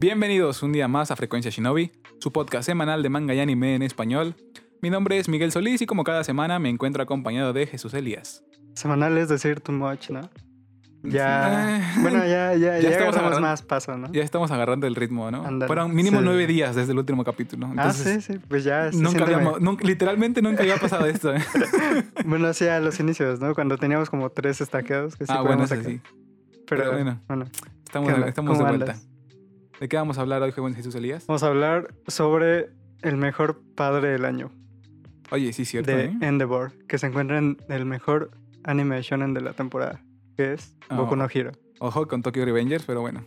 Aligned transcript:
Bienvenidos 0.00 0.62
un 0.62 0.72
día 0.72 0.88
más 0.88 1.10
a 1.10 1.16
Frecuencia 1.16 1.50
Shinobi, 1.50 1.90
su 2.20 2.32
podcast 2.32 2.66
semanal 2.66 3.02
de 3.02 3.08
manga 3.08 3.34
y 3.34 3.40
anime 3.40 3.74
en 3.74 3.82
español. 3.82 4.36
Mi 4.80 4.90
nombre 4.90 5.18
es 5.18 5.28
Miguel 5.28 5.50
Solís 5.50 5.82
y 5.82 5.86
como 5.86 6.04
cada 6.04 6.22
semana 6.24 6.58
me 6.58 6.68
encuentro 6.68 7.02
acompañado 7.02 7.52
de 7.52 7.66
Jesús 7.66 7.94
Elías. 7.94 8.44
Semanal 8.74 9.18
es 9.18 9.28
decir 9.28 9.60
too 9.60 9.72
much, 9.72 10.10
¿no? 10.10 10.20
Ya. 11.02 11.94
Bueno, 12.02 12.18
ya, 12.20 12.54
ya, 12.54 12.78
ya, 12.78 12.78
estamos 12.78 13.16
agarramos 13.16 13.16
agarrando- 13.16 13.40
más 13.40 13.62
paso, 13.62 13.96
¿no? 13.96 14.12
Ya 14.12 14.22
estamos 14.22 14.50
agarrando 14.52 14.86
el 14.86 14.94
ritmo, 14.94 15.30
¿no? 15.32 15.42
Fueron 15.66 15.94
mínimo 15.94 16.18
Sí. 16.18 16.24
nueve 16.24 16.46
días 16.46 16.76
desde 16.76 16.92
el 16.92 16.98
último 16.98 17.24
capítulo. 17.24 17.68
ah, 17.76 17.92
sí, 17.92 18.20
sí, 18.20 18.38
pues 18.48 18.62
ya. 18.64 18.90
Nunca 18.92 19.24
habíamos, 19.24 19.60
nunca- 19.60 19.84
literalmente 19.86 20.42
nunca 20.42 20.62
había 20.62 20.76
pasado 20.76 21.06
esto. 21.06 21.34
¿eh? 21.34 21.40
Bueno, 22.24 22.52
sí, 22.52 22.66
a 22.68 22.78
los 22.80 23.00
inicios, 23.00 23.40
¿no? 23.40 23.54
Cuando 23.54 23.78
teníamos 23.78 24.10
como 24.10 24.30
tres 24.30 24.60
estaqueados 24.60 25.16
que 25.16 25.26
sí 25.26 25.32
ah, 25.34 25.40
bueno, 25.42 25.64
eso 25.64 25.74
sí. 25.76 26.00
Pero, 26.68 26.82
pero 26.82 26.92
bueno. 26.92 27.20
bueno, 27.26 27.46
Estamos, 27.84 28.10
estamos 28.26 28.58
de 28.58 28.64
¿Cómo 28.64 28.68
vuelta. 28.76 28.92
andas? 28.92 29.07
¿De 29.80 29.88
qué 29.88 29.96
vamos 29.96 30.18
a 30.18 30.22
hablar 30.22 30.42
hoy, 30.42 30.52
joven 30.52 30.74
Jesús 30.74 30.94
Elías? 30.94 31.26
vamos 31.26 31.42
a 31.42 31.46
hablar 31.48 31.94
sobre 32.06 32.70
el 33.02 33.16
mejor 33.16 33.60
padre 33.76 34.08
del 34.08 34.24
año 34.24 34.50
Oye, 35.30 35.52
sí, 35.52 35.64
cierto. 35.64 35.90
de 35.94 36.06
¿eh? 36.06 36.16
Endeavor, 36.22 36.72
que 36.86 36.96
se 36.98 37.06
encuentra 37.06 37.38
en 37.38 37.58
el 37.68 37.84
mejor 37.84 38.30
anime 38.64 39.00
shonen 39.02 39.34
de 39.34 39.42
la 39.42 39.52
temporada, 39.52 40.02
que 40.36 40.54
es 40.54 40.74
Oh. 40.90 40.96
Boku 40.96 41.16
no 41.16 41.26
Hero. 41.32 41.52
Ojo 41.80 42.08
con 42.08 42.22
Tokyo 42.22 42.44
Revengers, 42.46 42.84
pero 42.86 43.02
bueno. 43.02 43.24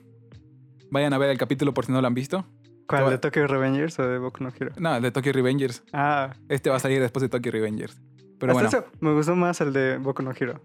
Vayan 0.89 1.13
a 1.13 1.19
ver 1.19 1.29
el 1.29 1.37
capítulo 1.37 1.73
por 1.75 1.85
si 1.85 1.91
no 1.91 2.01
lo 2.01 2.07
han 2.07 2.15
visto. 2.15 2.43
¿Cuál? 2.87 3.07
¿De 3.11 3.17
Tokyo 3.19 3.45
Revengers 3.45 3.99
o 3.99 4.07
de 4.07 4.17
Boku 4.17 4.43
no 4.43 4.49
Hero? 4.59 4.71
No, 4.79 4.99
de 4.99 5.11
Tokyo 5.11 5.31
Revengers. 5.31 5.83
Ah, 5.93 6.33
Este 6.49 6.71
va 6.71 6.77
a 6.77 6.79
salir 6.79 6.99
después 6.99 7.21
de 7.21 7.29
Tokyo 7.29 7.51
Revengers. 7.51 8.01
Pero 8.39 8.53
hasta 8.57 8.63
bueno. 8.63 8.67
eso 8.69 8.85
me 8.99 9.13
gustó 9.13 9.35
más 9.35 9.61
el 9.61 9.71
de 9.73 9.97
Boku 9.99 10.23
no 10.23 10.31
Hero. 10.31 10.59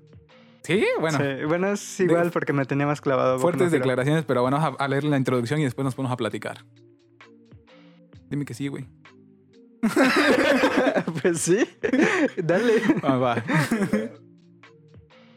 Sí, 0.66 0.84
bueno. 1.00 1.18
Sí, 1.18 1.44
bueno, 1.46 1.68
es 1.68 2.00
igual 2.00 2.30
porque 2.32 2.52
me 2.52 2.64
tenía 2.64 2.86
más 2.86 3.00
clavado. 3.00 3.38
Fuertes 3.38 3.70
declaraciones, 3.70 4.24
pero 4.24 4.42
bueno, 4.42 4.58
vamos 4.58 4.76
a, 4.80 4.84
a 4.84 4.88
leer 4.88 5.04
la 5.04 5.16
introducción 5.16 5.60
y 5.60 5.64
después 5.64 5.84
nos 5.84 5.94
ponemos 5.94 6.12
a 6.12 6.16
platicar. 6.16 6.64
Dime 8.28 8.44
que 8.44 8.54
sí, 8.54 8.66
güey. 8.66 8.86
pues 11.22 11.40
sí, 11.40 11.58
dale. 12.42 12.82
Ah, 13.02 13.16
va. 13.16 13.44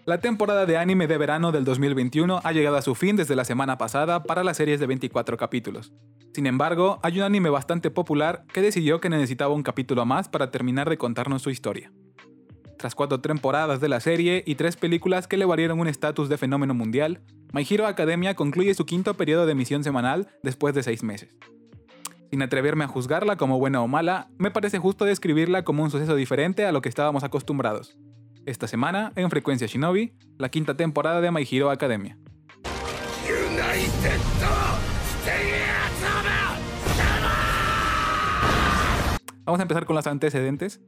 La 0.06 0.20
temporada 0.20 0.66
de 0.66 0.78
anime 0.78 1.06
de 1.06 1.20
verano 1.20 1.52
del 1.52 1.66
2021 1.66 2.42
ha 2.44 2.52
llegado 2.52 2.78
a 2.78 2.82
su 2.82 2.96
fin 2.96 3.16
desde 3.16 3.36
la 3.36 3.46
semana 3.46 3.78
pasada 3.78 4.24
para 4.24 4.44
las 4.44 4.58
series 4.58 4.80
de 4.80 4.88
24 4.88 5.38
capítulos. 5.38 5.94
Sin 6.34 6.48
embargo, 6.48 7.00
hay 7.04 7.20
un 7.20 7.26
anime 7.26 7.52
bastante 7.52 7.92
popular 7.92 8.46
que 8.52 8.64
decidió 8.64 9.00
que 9.00 9.10
necesitaba 9.10 9.54
un 9.54 9.62
capítulo 9.62 10.06
más 10.08 10.28
para 10.28 10.50
terminar 10.50 10.90
de 10.90 10.98
contarnos 10.98 11.44
su 11.44 11.52
historia. 11.52 11.92
Tras 12.80 12.96
cuatro 12.96 13.20
temporadas 13.20 13.82
de 13.82 13.90
la 13.90 14.00
serie 14.00 14.42
y 14.46 14.56
tres 14.56 14.78
películas 14.78 15.28
que 15.28 15.36
le 15.36 15.44
valieron 15.44 15.82
un 15.82 15.90
estatus 15.90 16.30
de 16.30 16.38
fenómeno 16.38 16.74
mundial, 16.74 17.20
My 17.52 17.68
Hero 17.70 17.86
Academia 17.86 18.36
concluye 18.36 18.74
su 18.74 18.86
quinto 18.86 19.16
periodo 19.16 19.46
de 19.46 19.52
emisión 19.52 19.84
semanal 19.84 20.30
después 20.44 20.74
de 20.74 20.82
seis 20.82 21.04
meses. 21.04 21.38
Sin 22.32 22.42
atreverme 22.42 22.86
a 22.86 22.88
juzgarla 22.88 23.36
como 23.36 23.60
buena 23.60 23.82
o 23.82 23.90
mala, 23.90 24.30
me 24.38 24.50
parece 24.50 24.80
justo 24.80 25.04
describirla 25.04 25.66
como 25.66 25.84
un 25.84 25.92
suceso 25.92 26.16
diferente 26.16 26.66
a 26.66 26.72
lo 26.72 26.82
que 26.82 26.88
estábamos 26.88 27.26
acostumbrados. 27.26 27.98
Esta 28.46 28.66
semana, 28.66 29.12
en 29.18 29.30
Frecuencia 29.30 29.68
Shinobi, 29.68 30.14
la 30.38 30.48
quinta 30.48 30.78
temporada 30.78 31.20
de 31.20 31.32
My 31.32 31.46
Hero 31.52 31.72
Academia. 31.72 32.18
Vamos 39.44 39.60
a 39.60 39.64
empezar 39.64 39.86
con 39.86 39.98
los 39.98 40.08
antecedentes. 40.08 40.80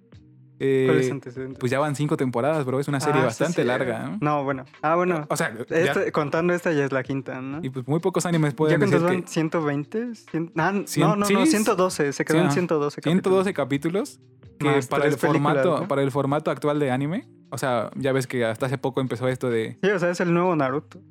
Eh, 0.63 0.83
¿Cuáles 0.85 1.09
antecedentes? 1.09 1.57
Pues 1.59 1.71
ya 1.71 1.79
van 1.79 1.95
cinco 1.95 2.17
temporadas, 2.17 2.63
bro. 2.65 2.79
Es 2.79 2.87
una 2.87 2.99
serie 2.99 3.21
Ah, 3.21 3.25
bastante 3.25 3.63
sí. 3.63 3.67
larga. 3.67 4.09
¿no? 4.09 4.17
No, 4.21 4.43
bueno. 4.43 4.65
Ah, 4.83 4.95
bueno. 4.95 5.25
O 5.29 5.35
sea, 5.35 5.51
ya- 5.67 5.75
Este- 5.75 6.11
contando 6.11 6.53
esta 6.53 6.71
ya 6.71 6.85
es 6.85 6.91
la 6.91 7.01
quinta, 7.01 7.41
¿no? 7.41 7.59
y 7.63 7.69
pues 7.71 7.87
muy 7.87 7.99
pocos 7.99 8.25
animes 8.27 8.51
¿Ya 8.53 8.57
pueden 8.57 8.79
decir 8.79 8.99
cuántos 8.99 9.31
que 9.33 9.41
van? 9.41 9.51
¿120? 9.51 10.11
Cien- 10.31 10.51
Ah, 10.57 10.71
no, 10.71 10.81
no, 11.15 11.25
sí, 11.25 11.33
no, 11.33 11.41
es- 11.43 11.49
112. 11.49 12.13
Se 12.13 12.23
quedó 12.25 12.35
sí, 12.35 12.39
en 12.41 12.45
ajá. 12.45 12.53
112 12.53 13.01
112 13.01 13.53
capítulos 13.55 14.19
que 14.59 14.67
Más 14.67 14.85
para 14.87 15.05
el, 15.05 15.13
formato, 15.17 15.79
¿no? 15.81 15.87
para 15.87 16.03
el 16.03 16.11
formato 16.11 16.51
actual 16.51 16.79
de 16.79 16.91
anime. 16.91 17.27
O 17.49 17.57
sea, 17.57 17.89
ya 17.95 18.11
ves 18.11 18.27
que 18.27 18.45
hasta 18.45 18.67
hace 18.67 18.77
poco 18.77 19.01
empezó 19.01 19.27
esto 19.27 19.49
de... 19.49 19.77
Sí, 19.81 19.89
o 19.89 19.97
sea, 19.97 20.11
es 20.11 20.19
el 20.19 20.31
nuevo 20.33 20.55
Naruto. 20.55 21.01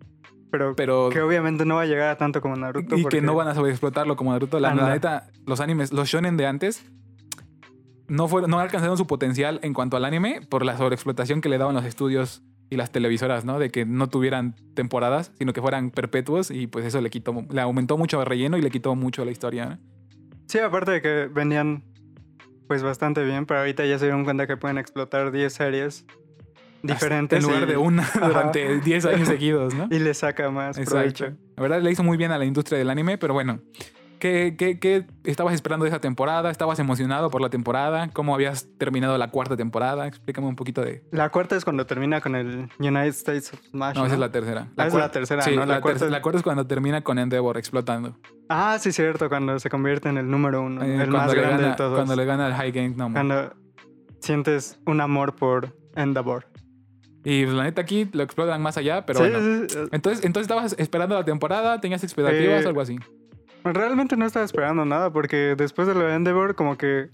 Pero, 0.53 0.75
Pero... 0.77 1.11
que 1.11 1.21
obviamente 1.21 1.65
no 1.65 1.75
va 1.77 1.83
a 1.83 1.87
llegar 1.87 2.09
a 2.11 2.17
tanto 2.17 2.41
como 2.41 2.55
Naruto. 2.57 2.97
Y 2.97 3.03
porque- 3.03 3.19
que 3.19 3.23
no 3.23 3.35
van 3.35 3.49
a 3.49 3.55
sobreexplotarlo 3.55 4.15
como 4.17 4.33
Naruto. 4.33 4.59
La, 4.61 4.75
la 4.75 4.89
neta, 4.91 5.29
los 5.47 5.59
animes, 5.61 5.93
los 5.93 6.09
shonen 6.09 6.37
de 6.37 6.47
antes, 6.47 6.85
no, 8.11 8.29
fueron, 8.29 8.51
no 8.51 8.59
alcanzaron 8.61 8.97
su 8.99 9.07
potencial 9.07 9.61
en 9.63 9.73
cuanto 9.73 9.97
al 9.97 10.05
anime 10.05 10.41
por 10.49 10.65
la 10.65 10.77
sobreexplotación 10.77 11.41
que 11.41 11.49
le 11.49 11.59
daban 11.59 11.75
los 11.75 11.85
estudios 11.85 12.43
y 12.69 12.77
las 12.77 12.93
televisoras, 12.93 13.45
¿no? 13.45 13.59
De 13.59 13.71
que 13.71 13.85
no 13.85 14.09
tuvieran 14.09 14.55
temporadas, 14.75 15.33
sino 15.39 15.53
que 15.53 15.61
fueran 15.61 15.91
perpetuos 15.91 16.51
y 16.51 16.67
pues 16.67 16.85
eso 16.85 17.01
le 17.01 17.11
quitó, 17.11 17.45
le 17.51 17.61
aumentó 17.61 17.97
mucho 17.99 18.21
el 18.21 18.27
relleno 18.27 18.57
y 18.59 18.63
le 18.63 18.71
quitó 18.71 18.95
mucho 18.95 19.25
la 19.25 19.31
historia. 19.31 19.67
¿no? 19.67 19.79
Sí, 20.47 20.59
aparte 20.59 20.91
de 20.93 21.03
que 21.03 21.29
venían 21.33 21.83
pues 22.69 22.83
bastante 22.83 23.25
bien, 23.25 23.47
pero 23.47 23.61
ahorita 23.61 23.85
ya 23.87 23.99
se 23.99 24.05
dieron 24.05 24.25
cuenta 24.25 24.47
que 24.47 24.57
pueden 24.57 24.79
explotar 24.79 25.33
10 25.33 25.53
series 25.53 26.07
diferentes. 26.83 27.39
En 27.43 27.45
lugar 27.51 27.65
y- 27.65 27.73
de 27.73 27.77
una 27.77 28.09
durante 28.21 28.79
10 28.81 29.05
años 29.07 29.29
seguidos, 29.29 29.75
¿no? 29.75 29.89
Y 29.91 29.99
le 29.99 30.15
saca 30.15 30.51
más 30.51 30.79
Exacto. 30.79 30.95
provecho. 31.25 31.37
La 31.57 31.63
verdad 31.63 31.83
le 31.83 31.91
hizo 31.91 32.03
muy 32.05 32.17
bien 32.17 32.31
a 32.31 32.39
la 32.39 32.45
industria 32.45 32.79
del 32.79 32.91
anime, 32.91 33.19
pero 33.19 33.35
bueno. 33.35 33.61
¿Qué, 34.21 34.55
qué, 34.57 34.79
qué 34.79 35.07
estabas 35.25 35.55
esperando 35.55 35.85
de 35.85 35.89
esa 35.89 36.01
temporada? 36.01 36.51
¿Estabas 36.51 36.79
emocionado 36.79 37.31
por 37.31 37.41
la 37.41 37.49
temporada? 37.51 38.11
¿Cómo 38.13 38.35
habías 38.35 38.69
terminado 38.79 39.17
la 39.19 39.31
cuarta 39.31 39.57
temporada? 39.57 40.07
Explícame 40.07 40.47
un 40.47 40.57
poquito 40.57 40.83
de... 40.83 41.03
La 41.11 41.31
cuarta 41.31 41.57
es 41.57 41.65
cuando 41.65 41.87
termina 41.87 42.21
con 42.21 42.37
el 42.37 42.69
United 42.79 43.07
States 43.09 43.53
of 43.55 43.61
Smash. 43.71 43.97
No, 43.97 44.05
esa 44.05 44.15
es 44.15 44.21
la 44.21 44.31
tercera. 44.31 44.69
Ah, 44.77 44.87
esa 44.87 44.97
es 44.99 45.03
la 45.03 45.11
tercera, 45.11 45.43
sí, 45.43 45.51
¿no? 45.57 45.65
La, 45.67 45.75
La 45.77 45.81
cuarta- 45.81 46.07
la 46.09 46.19
es 46.19 46.43
cuando 46.43 46.67
termina 46.67 47.01
con 47.03 47.19
Endeavor 47.19 47.57
explotando. 47.57 48.17
Ah, 48.49 48.77
sí, 48.79 48.93
cierto, 48.93 49.29
cuando 49.29 49.59
se 49.59 49.71
convierte 49.71 50.09
en 50.11 50.19
el 50.19 50.31
número 50.31 50.63
uno, 50.63 50.85
Eh, 50.85 51.03
el 51.03 51.11
más 51.11 51.33
grande 51.35 51.57
gana, 51.57 51.69
de 51.71 51.77
todos. 51.77 51.95
Cuando 51.97 52.15
le 52.15 52.25
gana 52.27 52.47
el 52.47 52.55
High 52.55 52.73
Game 52.73 52.91
Number. 52.91 53.15
Cuando 53.25 53.55
sientes 54.21 54.79
un 54.87 55.01
amor 55.01 55.35
por 55.35 55.77
Endeavor. 55.97 56.47
Y 57.25 57.45
pues, 57.45 57.55
la 57.57 57.65
neta 57.65 57.83
aquí 57.83 58.09
lo 58.13 58.23
explotan 58.23 58.63
más 58.63 58.77
allá, 58.77 59.05
pero 59.07 59.21
Sí, 59.25 59.31
bueno. 59.31 59.39
sí, 59.69 59.75
sí. 59.75 59.79
Entonces, 59.93 60.25
entonces 60.25 60.43
estabas 60.51 60.75
esperando 60.79 61.15
la 61.15 61.25
temporada, 61.25 61.81
tenías 61.81 62.03
expectativas, 62.05 62.65
Eh, 62.65 62.69
algo 62.69 62.81
así. 62.81 62.99
Realmente 63.65 64.17
no 64.17 64.25
estaba 64.27 64.45
esperando 64.45 64.85
nada 64.85 65.13
porque 65.13 65.55
después 65.57 65.87
de 65.89 65.95
lo 65.95 66.01
de 66.01 66.15
Endeavor 66.15 66.55
como 66.55 66.77
que... 66.79 67.11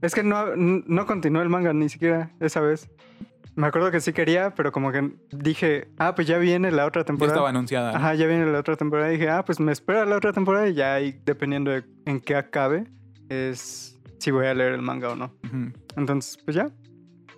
Es 0.00 0.14
que 0.14 0.22
no, 0.22 0.56
no 0.56 1.06
continuó 1.06 1.42
el 1.42 1.48
manga 1.48 1.72
ni 1.72 1.88
siquiera 1.88 2.30
esa 2.40 2.60
vez. 2.60 2.90
Me 3.54 3.66
acuerdo 3.66 3.90
que 3.90 4.00
sí 4.00 4.12
quería, 4.12 4.54
pero 4.54 4.72
como 4.72 4.90
que 4.92 5.12
dije, 5.30 5.88
ah, 5.98 6.14
pues 6.14 6.26
ya 6.26 6.38
viene 6.38 6.70
la 6.72 6.86
otra 6.86 7.02
Ya 7.02 7.06
temporada. 7.06 7.34
estaba 7.34 7.50
anunciada. 7.50 7.92
¿no? 7.92 7.98
Ajá, 7.98 8.14
ya 8.14 8.26
viene 8.26 8.46
la 8.46 8.58
otra 8.58 8.76
temporada. 8.76 9.10
Y 9.10 9.16
dije, 9.18 9.28
ah, 9.28 9.44
pues 9.44 9.60
me 9.60 9.70
espera 9.72 10.04
la 10.06 10.16
otra 10.16 10.32
temporada 10.32 10.68
y 10.68 10.74
ya 10.74 10.94
ahí, 10.94 11.20
dependiendo 11.24 11.70
de 11.70 11.84
en 12.06 12.20
qué 12.20 12.34
acabe, 12.34 12.84
es 13.28 14.00
si 14.18 14.30
voy 14.30 14.46
a 14.46 14.54
leer 14.54 14.72
el 14.72 14.82
manga 14.82 15.10
o 15.10 15.16
no. 15.16 15.34
Ujú. 15.44 15.72
Entonces, 15.96 16.38
pues 16.44 16.56
ya. 16.56 16.70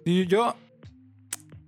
Y 0.05 0.27
yo. 0.27 0.55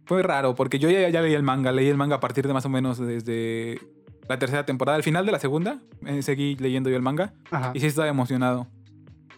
Fue 0.07 0.23
raro, 0.23 0.55
porque 0.55 0.79
yo 0.79 0.89
ya, 0.89 1.09
ya 1.09 1.21
leí 1.21 1.35
el 1.35 1.43
manga. 1.43 1.73
Leí 1.73 1.89
el 1.89 1.97
manga 1.97 2.17
a 2.17 2.21
partir 2.21 2.47
de 2.47 2.53
más 2.53 2.65
o 2.65 2.69
menos 2.69 2.99
desde 2.99 3.81
la 4.29 4.39
tercera 4.39 4.67
temporada. 4.67 4.97
Al 4.97 5.03
final 5.03 5.27
de 5.27 5.33
la 5.33 5.39
segunda, 5.39 5.81
eh, 6.07 6.23
seguí 6.23 6.57
leyendo 6.57 6.91
yo 6.91 6.97
el 6.97 7.03
manga. 7.03 7.33
Ajá. 7.51 7.73
Y 7.75 7.81
sí 7.81 7.87
estaba 7.87 8.09
emocionado. 8.09 8.67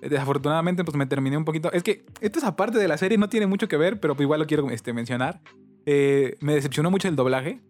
Eh, 0.00 0.09
Desafortunadamente, 0.09 0.84
pues 0.84 0.97
me 0.97 1.06
terminé 1.06 1.37
un 1.37 1.44
poquito. 1.44 1.72
Es 1.72 1.82
que 1.82 2.04
esto 2.21 2.38
es 2.38 2.44
aparte 2.44 2.78
de 2.78 2.88
la 2.88 2.99
serie, 2.99 3.19
no 3.19 3.28
tiene 3.28 3.47
mucho 3.47 3.69
que 3.69 3.76
ver, 3.76 4.00
pero 4.00 4.15
pues 4.15 4.25
igual 4.25 4.41
lo 4.41 4.47
quiero 4.47 4.71
este, 4.71 4.93
mencionar. 4.93 5.41
Eh, 5.87 6.37
me 6.41 6.54
decepcionó 6.54 6.91
mucho 6.91 7.09
el 7.09 7.16
doblaje. 7.16 7.60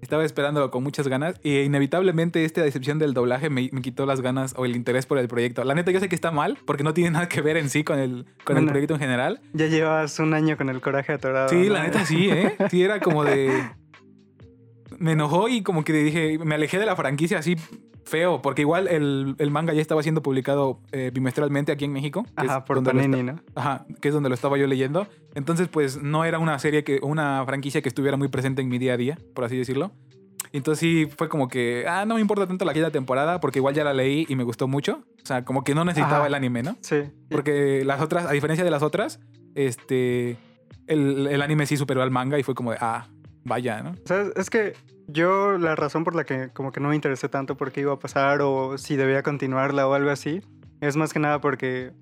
Estaba 0.00 0.22
esperándolo 0.22 0.70
con 0.70 0.82
muchas 0.82 1.08
ganas. 1.08 1.40
Y 1.42 1.60
inevitablemente 1.60 2.44
esta 2.44 2.62
decepción 2.62 2.98
del 2.98 3.14
doblaje 3.14 3.48
me, 3.48 3.70
me 3.72 3.80
quitó 3.80 4.04
las 4.04 4.20
ganas 4.20 4.54
o 4.56 4.66
el 4.66 4.76
interés 4.76 5.06
por 5.06 5.16
el 5.16 5.28
proyecto. 5.28 5.64
La 5.64 5.74
neta, 5.74 5.92
yo 5.92 6.00
sé 6.00 6.10
que 6.10 6.14
está 6.14 6.30
mal, 6.30 6.58
porque 6.66 6.84
no 6.84 6.92
tiene 6.92 7.12
nada 7.12 7.26
que 7.26 7.40
ver 7.40 7.56
en 7.56 7.70
sí 7.70 7.84
con 7.84 7.98
el, 7.98 8.26
con 8.44 8.58
el 8.58 8.66
proyecto 8.66 8.94
en 8.94 9.00
general. 9.00 9.40
Ya 9.54 9.66
llevas 9.66 10.18
un 10.18 10.34
año 10.34 10.58
con 10.58 10.68
el 10.68 10.82
coraje 10.82 11.12
atorado. 11.12 11.48
Sí, 11.48 11.68
¿no? 11.68 11.74
la 11.74 11.84
neta 11.84 12.04
sí, 12.04 12.28
¿eh? 12.28 12.54
Sí, 12.70 12.82
era 12.82 13.00
como 13.00 13.24
de. 13.24 13.50
Me 15.04 15.12
enojó 15.12 15.50
y 15.50 15.62
como 15.62 15.84
que 15.84 15.92
dije, 15.92 16.38
me 16.38 16.54
alejé 16.54 16.78
de 16.78 16.86
la 16.86 16.96
franquicia 16.96 17.38
así 17.38 17.56
feo, 18.04 18.40
porque 18.40 18.62
igual 18.62 18.88
el, 18.88 19.34
el 19.36 19.50
manga 19.50 19.74
ya 19.74 19.82
estaba 19.82 20.02
siendo 20.02 20.22
publicado 20.22 20.80
eh, 20.92 21.10
bimestralmente 21.12 21.72
aquí 21.72 21.84
en 21.84 21.92
México. 21.92 22.24
que 22.24 22.46
Ajá, 22.46 22.56
es 22.56 22.64
por 22.64 22.82
Panini, 22.82 23.22
¿no? 23.22 23.38
Ajá, 23.54 23.84
que 24.00 24.08
es 24.08 24.14
donde 24.14 24.30
lo 24.30 24.34
estaba 24.34 24.56
yo 24.56 24.66
leyendo. 24.66 25.06
Entonces, 25.34 25.68
pues 25.68 26.00
no 26.00 26.24
era 26.24 26.38
una 26.38 26.58
serie 26.58 26.84
que, 26.84 27.00
una 27.02 27.44
franquicia 27.44 27.82
que 27.82 27.88
estuviera 27.90 28.16
muy 28.16 28.28
presente 28.28 28.62
en 28.62 28.68
mi 28.70 28.78
día 28.78 28.94
a 28.94 28.96
día, 28.96 29.18
por 29.34 29.44
así 29.44 29.58
decirlo. 29.58 29.90
Entonces 30.52 30.80
sí 30.80 31.06
fue 31.14 31.28
como 31.28 31.48
que, 31.48 31.84
ah, 31.86 32.06
no 32.06 32.14
me 32.14 32.22
importa 32.22 32.46
tanto 32.46 32.64
la 32.64 32.72
quinta 32.72 32.90
temporada, 32.90 33.40
porque 33.40 33.58
igual 33.58 33.74
ya 33.74 33.84
la 33.84 33.92
leí 33.92 34.24
y 34.26 34.36
me 34.36 34.44
gustó 34.44 34.68
mucho. 34.68 35.04
O 35.22 35.26
sea, 35.26 35.44
como 35.44 35.64
que 35.64 35.74
no 35.74 35.84
necesitaba 35.84 36.20
Ajá. 36.20 36.28
el 36.28 36.34
anime, 36.34 36.62
¿no? 36.62 36.78
Sí. 36.80 37.02
Porque 37.28 37.84
las 37.84 38.00
otras, 38.00 38.24
a 38.24 38.32
diferencia 38.32 38.64
de 38.64 38.70
las 38.70 38.82
otras, 38.82 39.20
este. 39.54 40.38
El, 40.86 41.26
el 41.26 41.42
anime 41.42 41.66
sí 41.66 41.76
superó 41.76 42.02
al 42.02 42.10
manga 42.10 42.38
y 42.38 42.42
fue 42.42 42.54
como 42.54 42.70
de, 42.70 42.78
ah, 42.80 43.06
vaya, 43.44 43.82
¿no? 43.82 43.90
O 43.90 44.06
sea, 44.06 44.24
es 44.36 44.48
que 44.48 44.74
yo 45.06 45.58
la 45.58 45.74
razón 45.76 46.04
por 46.04 46.14
la 46.14 46.24
que 46.24 46.50
como 46.52 46.72
que 46.72 46.80
no 46.80 46.88
me 46.88 46.94
interesé 46.94 47.28
tanto 47.28 47.56
por 47.56 47.72
qué 47.72 47.80
iba 47.82 47.92
a 47.92 47.98
pasar 47.98 48.40
o 48.42 48.78
si 48.78 48.96
debía 48.96 49.22
continuarla 49.22 49.86
o 49.86 49.94
algo 49.94 50.10
así, 50.10 50.40
es 50.80 50.96
más 50.96 51.12
que 51.12 51.18
nada 51.18 51.40
porque... 51.40 51.92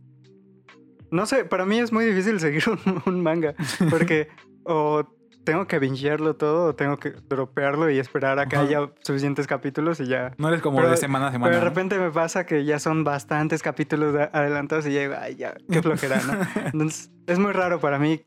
No 1.11 1.27
sé, 1.27 1.45
para 1.45 1.67
mí 1.67 1.79
es 1.79 1.93
muy 1.93 2.07
difícil 2.07 2.41
seguir 2.41 2.65
un, 2.69 3.03
un 3.07 3.23
manga 3.23 3.55
porque 3.91 4.29
o 4.65 5.05
tengo 5.45 5.67
que 5.67 5.79
bingearlo 5.81 6.37
todo 6.37 6.67
o 6.69 6.75
tengo 6.77 6.99
que 6.99 7.11
dropearlo 7.11 7.91
y 7.91 7.99
esperar 7.99 8.39
a 8.39 8.47
que 8.47 8.55
Ajá. 8.57 8.65
haya 8.65 8.93
suficientes 9.01 9.47
capítulos 9.49 9.99
y 9.99 10.07
ya. 10.07 10.33
No 10.39 10.49
eres 10.49 10.63
como 10.63 10.79
Pero- 10.79 10.91
de 10.91 10.97
semana 10.97 11.27
a 11.29 11.33
semana. 11.33 11.51
Pero 11.51 11.63
de 11.65 11.69
repente 11.69 11.99
me 11.99 12.11
pasa 12.13 12.47
que 12.47 12.65
ya 12.65 12.79
son 12.79 13.03
bastantes 13.03 13.61
capítulos 13.63 14.15
de- 14.15 14.31
adelantados 14.33 14.87
y 14.87 14.93
ya 14.93 15.01
digo, 15.01 15.15
ay, 15.19 15.35
ya, 15.35 15.55
qué 15.71 15.83
flojera, 15.83 16.21
¿no? 16.23 16.35
Entonces, 16.73 17.11
es 17.27 17.39
muy 17.41 17.51
raro 17.53 17.81
para 17.81 17.99
mí 17.99 18.23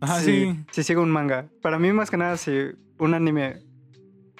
Ajá, 0.00 0.20
si, 0.20 0.52
sí. 0.52 0.64
si 0.70 0.82
sigo 0.84 1.02
un 1.02 1.10
manga. 1.10 1.46
Para 1.62 1.78
mí, 1.78 1.90
más 1.92 2.10
que 2.10 2.18
nada, 2.18 2.36
si 2.36 2.52
un 2.98 3.14
anime, 3.14 3.62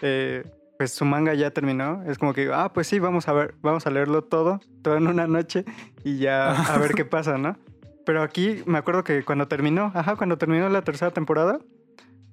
eh, 0.02 0.44
pues 0.78 0.92
su 0.92 1.04
manga 1.04 1.34
ya 1.34 1.50
terminó, 1.50 2.02
es 2.06 2.18
como 2.18 2.32
que 2.32 2.50
ah, 2.52 2.72
pues 2.72 2.86
sí, 2.86 2.98
vamos 2.98 3.28
a 3.28 3.32
ver, 3.32 3.54
vamos 3.60 3.86
a 3.86 3.90
leerlo 3.90 4.22
todo, 4.22 4.60
todo 4.82 4.96
en 4.96 5.06
una 5.08 5.26
noche 5.26 5.64
y 6.04 6.18
ya 6.18 6.50
a 6.50 6.78
ver 6.78 6.94
qué 6.94 7.04
pasa, 7.04 7.36
¿no? 7.36 7.56
Pero 8.06 8.22
aquí 8.22 8.62
me 8.64 8.78
acuerdo 8.78 9.04
que 9.04 9.24
cuando 9.24 9.48
terminó, 9.48 9.92
ajá, 9.94 10.16
cuando 10.16 10.38
terminó 10.38 10.68
la 10.68 10.82
tercera 10.82 11.10
temporada, 11.10 11.58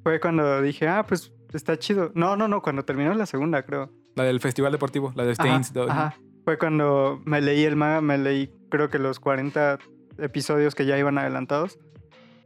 fue 0.04 0.20
cuando 0.20 0.62
dije, 0.62 0.88
ah, 0.88 1.04
pues 1.06 1.34
está 1.54 1.78
chido. 1.78 2.12
No, 2.16 2.38
no, 2.38 2.48
no, 2.48 2.62
cuando 2.62 2.86
terminó 2.86 3.14
la 3.14 3.26
segunda, 3.26 3.64
creo. 3.64 3.92
La 4.16 4.24
del 4.24 4.40
Festival 4.40 4.72
Deportivo, 4.72 5.12
la 5.16 5.26
de 5.26 5.34
Stains. 5.34 5.74
Ajá, 5.76 5.92
ajá. 5.92 6.18
Fue 6.46 6.58
cuando 6.58 7.22
me 7.26 7.42
leí 7.42 7.64
el 7.64 7.76
manga, 7.76 8.02
me 8.02 8.18
leí 8.18 8.54
creo 8.70 8.90
que 8.90 9.00
los 9.00 9.20
40 9.20 9.80
episodios 10.20 10.76
que 10.76 10.86
ya 10.86 10.98
iban 10.98 11.18
adelantados. 11.18 11.80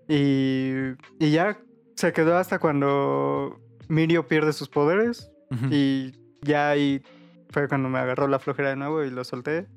Y, 0.08 0.72
y 1.20 1.32
ya 1.32 1.60
se 1.96 2.14
quedó 2.14 2.38
hasta 2.38 2.60
cuando 2.60 3.60
Mirio 3.90 4.28
pierde 4.28 4.54
sus 4.54 4.70
poderes. 4.70 5.30
Y 5.72 6.14
ya 6.42 6.70
ahí 6.70 7.02
fue 7.50 7.68
cuando 7.68 7.90
me 7.90 7.98
agarró 8.00 8.28
la 8.28 8.40
flojera 8.40 8.70
de 8.70 8.76
nuevo 8.76 9.04
y 9.04 9.10
lo 9.10 9.24
solté. 9.24 9.68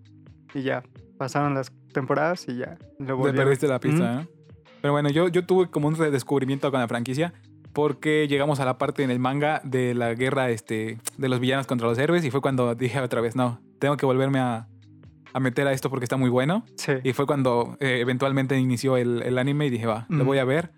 Y 0.54 0.62
ya 0.62 0.82
pasaron 1.18 1.54
las 1.54 1.72
temporadas 1.92 2.46
y 2.48 2.58
ya 2.58 2.78
lo 2.98 3.06
Te 3.06 3.12
volví 3.12 3.28
a 3.30 3.32
ver. 3.32 3.42
perdiste 3.44 3.66
la 3.68 3.80
pista, 3.80 4.14
¿no? 4.16 4.26
Pero 4.82 4.92
bueno, 4.92 5.08
yo, 5.10 5.28
yo 5.28 5.46
tuve 5.46 5.70
como 5.70 5.88
un 5.88 5.96
redescubrimiento 5.96 6.70
con 6.70 6.80
la 6.80 6.88
franquicia 6.88 7.32
porque 7.72 8.26
llegamos 8.28 8.60
a 8.60 8.64
la 8.66 8.76
parte 8.76 9.02
en 9.02 9.10
el 9.10 9.18
manga 9.18 9.62
de 9.64 9.94
la 9.94 10.12
guerra 10.14 10.50
este, 10.50 10.98
de 11.16 11.28
los 11.28 11.40
villanos 11.40 11.66
contra 11.66 11.88
los 11.88 11.96
héroes 11.98 12.24
y 12.24 12.30
fue 12.30 12.42
cuando 12.42 12.74
dije 12.74 13.00
otra 13.00 13.20
vez, 13.22 13.34
no, 13.34 13.60
tengo 13.78 13.96
que 13.96 14.04
volverme 14.04 14.40
a, 14.40 14.66
a 15.32 15.40
meter 15.40 15.66
a 15.68 15.72
esto 15.72 15.88
porque 15.88 16.04
está 16.04 16.16
muy 16.18 16.28
bueno. 16.28 16.64
Sí. 16.76 16.92
Y 17.02 17.12
fue 17.14 17.26
cuando 17.26 17.76
eh, 17.80 18.00
eventualmente 18.00 18.58
inició 18.58 18.98
el, 18.98 19.22
el 19.22 19.38
anime 19.38 19.66
y 19.66 19.70
dije, 19.70 19.86
va, 19.86 20.04
lo 20.10 20.16
Ujú. 20.18 20.24
voy 20.26 20.38
a 20.38 20.44
ver. 20.44 20.72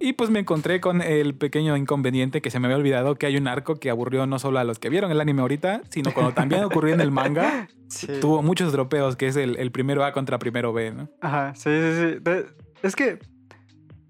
Y 0.00 0.12
pues 0.12 0.30
me 0.30 0.38
encontré 0.40 0.80
con 0.80 1.02
el 1.02 1.34
pequeño 1.34 1.76
inconveniente 1.76 2.40
que 2.40 2.50
se 2.50 2.60
me 2.60 2.66
había 2.66 2.76
olvidado 2.76 3.16
que 3.16 3.26
hay 3.26 3.36
un 3.36 3.48
arco 3.48 3.76
que 3.76 3.90
aburrió 3.90 4.26
no 4.26 4.38
solo 4.38 4.58
a 4.60 4.64
los 4.64 4.78
que 4.78 4.88
vieron 4.90 5.10
el 5.10 5.20
anime 5.20 5.42
ahorita, 5.42 5.82
sino 5.90 6.12
cuando 6.14 6.32
también 6.32 6.62
ocurrió 6.64 6.94
en 6.94 7.00
el 7.00 7.10
manga, 7.10 7.68
sí. 7.88 8.06
tuvo 8.20 8.42
muchos 8.42 8.72
dropeos, 8.72 9.16
que 9.16 9.26
es 9.26 9.36
el, 9.36 9.56
el 9.56 9.72
primero 9.72 10.04
A 10.04 10.12
contra 10.12 10.38
primero 10.38 10.72
B, 10.72 10.92
¿no? 10.92 11.08
Ajá, 11.20 11.54
sí, 11.56 11.70
sí, 11.70 11.92
sí. 11.96 12.18
De- 12.20 12.46
es 12.82 12.94
que 12.94 13.18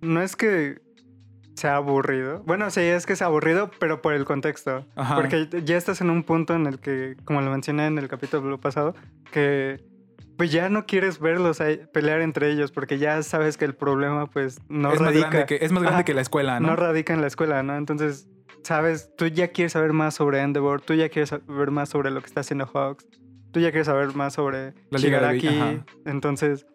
no 0.02 0.20
es 0.20 0.36
que 0.36 0.80
sea 1.54 1.76
aburrido. 1.76 2.42
Bueno, 2.46 2.70
sí, 2.70 2.80
es 2.82 3.04
que 3.06 3.14
es 3.14 3.22
aburrido, 3.22 3.70
pero 3.80 4.00
por 4.02 4.12
el 4.12 4.24
contexto. 4.24 4.86
Ajá. 4.94 5.16
Porque 5.16 5.48
ya 5.64 5.76
estás 5.76 6.00
en 6.00 6.10
un 6.10 6.22
punto 6.22 6.54
en 6.54 6.66
el 6.66 6.78
que, 6.78 7.16
como 7.24 7.40
lo 7.40 7.50
mencioné 7.50 7.86
en 7.86 7.98
el 7.98 8.06
capítulo 8.08 8.60
pasado, 8.60 8.94
que 9.32 9.80
pues 10.38 10.52
ya 10.52 10.68
no 10.70 10.86
quieres 10.86 11.18
verlos 11.18 11.60
ahí 11.60 11.80
pelear 11.92 12.20
entre 12.20 12.50
ellos 12.50 12.70
porque 12.70 12.98
ya 12.98 13.22
sabes 13.24 13.56
que 13.58 13.64
el 13.64 13.74
problema 13.74 14.26
pues 14.26 14.60
no 14.68 14.92
es, 14.92 15.00
más 15.00 15.08
radica, 15.10 15.28
grande 15.30 15.46
que, 15.46 15.64
es 15.66 15.72
más 15.72 15.82
grande 15.82 16.04
que 16.04 16.14
la 16.14 16.22
escuela, 16.22 16.60
no 16.60 16.68
¿no? 16.68 16.76
radica 16.76 17.12
en 17.12 17.20
la 17.20 17.26
escuela, 17.26 17.62
¿no? 17.64 17.76
Entonces, 17.76 18.28
sabes, 18.62 19.10
tú 19.16 19.26
ya 19.26 19.48
quieres 19.48 19.72
saber 19.72 19.92
más 19.92 20.14
sobre 20.14 20.40
Endeavor, 20.40 20.80
tú 20.80 20.94
ya 20.94 21.08
quieres 21.08 21.30
saber 21.30 21.70
más 21.72 21.88
sobre 21.88 22.12
lo 22.12 22.20
que 22.20 22.26
está 22.26 22.40
haciendo 22.40 22.66
Hawks, 22.66 23.06
tú 23.50 23.58
ya 23.58 23.70
quieres 23.72 23.86
saber 23.86 24.14
más 24.14 24.34
sobre 24.34 24.74
La 24.90 24.98
Liga 25.00 25.20
de 25.28 25.38
Shigaraki. 25.40 25.48
ajá. 25.48 25.84
Entonces, 26.06 26.66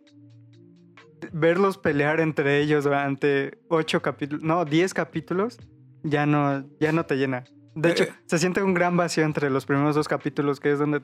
verlos 1.31 1.77
pelear 1.77 2.19
entre 2.19 2.59
ellos 2.59 2.83
durante 2.83 3.59
ocho 3.69 4.01
capítulos, 4.01 4.43
no, 4.43 4.65
diez 4.65 4.93
capítulos, 4.93 5.57
ya 6.03 6.25
no, 6.25 6.65
ya 6.81 6.91
no 6.91 7.05
te 7.05 7.15
llena. 7.15 7.45
De 7.75 7.89
Eh, 7.89 7.91
hecho, 7.93 8.03
eh. 8.03 8.13
se 8.25 8.39
siente 8.39 8.61
un 8.61 8.73
gran 8.73 8.97
vacío 8.97 9.23
entre 9.23 9.49
los 9.49 9.65
primeros 9.65 9.95
dos 9.95 10.09
capítulos, 10.09 10.59
que 10.59 10.73
es 10.73 10.79
donde 10.79 11.01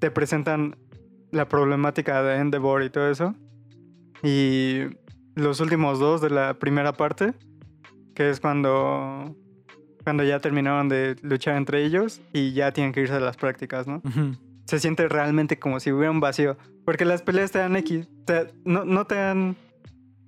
te 0.00 0.10
presentan 0.10 0.76
la 1.34 1.48
problemática 1.48 2.22
de 2.22 2.36
Endeavor 2.38 2.82
y 2.82 2.90
todo 2.90 3.10
eso. 3.10 3.34
Y 4.22 4.82
los 5.34 5.60
últimos 5.60 5.98
dos 5.98 6.20
de 6.20 6.30
la 6.30 6.54
primera 6.54 6.92
parte, 6.92 7.34
que 8.14 8.30
es 8.30 8.40
cuando, 8.40 9.34
cuando 10.04 10.22
ya 10.24 10.38
terminaron 10.40 10.88
de 10.88 11.16
luchar 11.22 11.56
entre 11.56 11.84
ellos 11.84 12.20
y 12.32 12.52
ya 12.52 12.72
tienen 12.72 12.92
que 12.92 13.00
irse 13.02 13.14
a 13.14 13.20
las 13.20 13.36
prácticas, 13.36 13.86
¿no? 13.86 14.00
Se 14.66 14.78
siente 14.78 15.08
realmente 15.08 15.58
como 15.58 15.78
si 15.80 15.92
hubiera 15.92 16.10
un 16.10 16.20
vacío. 16.20 16.56
Porque 16.86 17.04
las 17.04 17.22
peleas 17.22 17.50
te 17.50 17.58
dan 17.58 17.76
X, 17.76 18.08
te- 18.24 18.46
no, 18.64 18.84
no 18.84 19.06
te 19.06 19.14
dan 19.16 19.56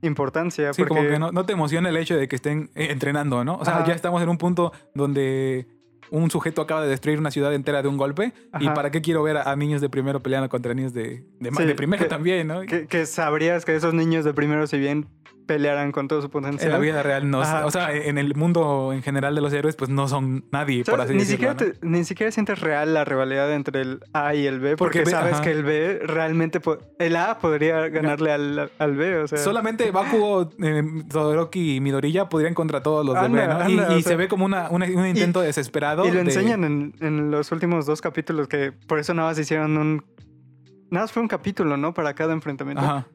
importancia. 0.02 0.72
Sí, 0.74 0.82
porque, 0.82 0.94
como 0.94 1.08
que 1.08 1.18
no, 1.18 1.32
no 1.32 1.44
te 1.46 1.52
emociona 1.52 1.88
el 1.88 1.96
hecho 1.96 2.16
de 2.16 2.28
que 2.28 2.36
estén 2.36 2.70
eh, 2.74 2.88
entrenando, 2.90 3.44
¿no? 3.44 3.56
O 3.56 3.64
sea, 3.64 3.78
Ajá. 3.78 3.86
ya 3.86 3.94
estamos 3.94 4.22
en 4.22 4.28
un 4.28 4.38
punto 4.38 4.72
donde 4.94 5.66
un 6.10 6.30
sujeto 6.30 6.62
acaba 6.62 6.82
de 6.82 6.88
destruir 6.88 7.18
una 7.18 7.30
ciudad 7.30 7.52
entera 7.54 7.82
de 7.82 7.88
un 7.88 7.96
golpe. 7.96 8.32
¿Y 8.60 8.68
para 8.70 8.90
qué 8.90 9.00
quiero 9.02 9.22
ver 9.22 9.36
a, 9.38 9.50
a 9.50 9.56
niños 9.56 9.80
de 9.80 9.88
primero 9.88 10.20
peleando 10.22 10.48
contra 10.48 10.72
niños 10.74 10.92
de, 10.92 11.24
de, 11.40 11.50
ma- 11.50 11.58
Sí, 11.60 11.64
de 11.66 11.74
primero 11.74 12.02
que- 12.02 12.08
también, 12.08 12.46
¿no? 12.46 12.60
que, 12.62 12.86
que 12.86 13.06
sabrías 13.06 13.64
que 13.64 13.74
esos 13.76 13.94
niños 13.94 14.24
de 14.24 14.32
primero, 14.34 14.66
si 14.66 14.78
bien 14.78 15.06
pelearan 15.46 15.92
con 15.92 16.08
todo 16.08 16.20
su 16.22 16.28
potencial, 16.28 16.66
En 16.66 16.72
la 16.72 16.78
vida 16.78 17.02
real 17.02 17.30
no, 17.30 17.40
Ajá. 17.42 17.64
o 17.66 17.70
sea, 17.70 17.92
en 17.94 18.18
el 18.18 18.34
mundo 18.34 18.92
en 18.92 19.02
general 19.02 19.34
de 19.34 19.40
los 19.40 19.52
héroes, 19.52 19.76
pues 19.76 19.88
no 19.90 20.08
son 20.08 20.44
nadie, 20.50 20.84
por 20.84 21.00
así 21.00 21.12
ni, 21.12 21.20
decirlo. 21.20 21.50
siquiera 21.52 21.52
¿no? 21.54 21.78
te- 21.80 21.86
ni 21.86 22.04
siquiera 22.04 22.32
sientes 22.32 22.60
real 22.60 22.92
la 22.94 23.04
rivalidad 23.04 23.52
entre 23.52 23.80
el 23.82 24.00
A 24.12 24.34
y 24.34 24.46
el 24.46 24.58
B, 24.60 24.76
porque, 24.76 24.98
Porque 25.00 25.04
B- 25.04 25.10
sabes 25.10 25.34
ajá. 25.34 25.42
que 25.42 25.52
el 25.52 25.62
B 25.62 26.00
realmente... 26.02 26.60
El 26.98 27.16
A 27.16 27.38
podría 27.38 27.88
ganarle 27.88 28.32
al, 28.32 28.70
al 28.78 28.96
B, 28.96 29.18
o 29.20 29.28
sea... 29.28 29.38
Solamente 29.38 29.90
Bakugo, 29.92 30.50
eh, 30.62 30.82
Todoroki 31.10 31.76
y 31.76 31.80
Midoriya 31.80 32.28
podrían 32.28 32.54
contra 32.54 32.82
todos 32.82 33.06
los 33.06 33.14
de 33.14 33.20
Anda, 33.20 33.46
B, 33.46 33.46
¿no? 33.46 33.70
Y, 33.70 33.72
anda, 33.78 33.94
y 33.94 33.98
o 33.98 34.02
sea, 34.02 34.10
se 34.10 34.16
ve 34.16 34.28
como 34.28 34.44
una, 34.44 34.68
una- 34.70 34.86
un 34.86 35.06
intento 35.06 35.40
desesperado. 35.40 36.04
Y 36.04 36.08
lo 36.08 36.14
de- 36.14 36.20
enseñan 36.22 36.64
en, 36.64 36.94
en 37.00 37.30
los 37.30 37.52
últimos 37.52 37.86
dos 37.86 38.00
capítulos, 38.00 38.48
que 38.48 38.72
por 38.72 38.98
eso 38.98 39.14
nada 39.14 39.28
más 39.28 39.38
hicieron 39.38 39.76
un... 39.78 40.04
Nada 40.90 41.04
más 41.04 41.12
fue 41.12 41.22
un 41.22 41.28
capítulo, 41.28 41.76
¿no? 41.76 41.94
Para 41.94 42.14
cada 42.14 42.32
enfrentamiento. 42.32 42.82
Ajá. 42.82 43.06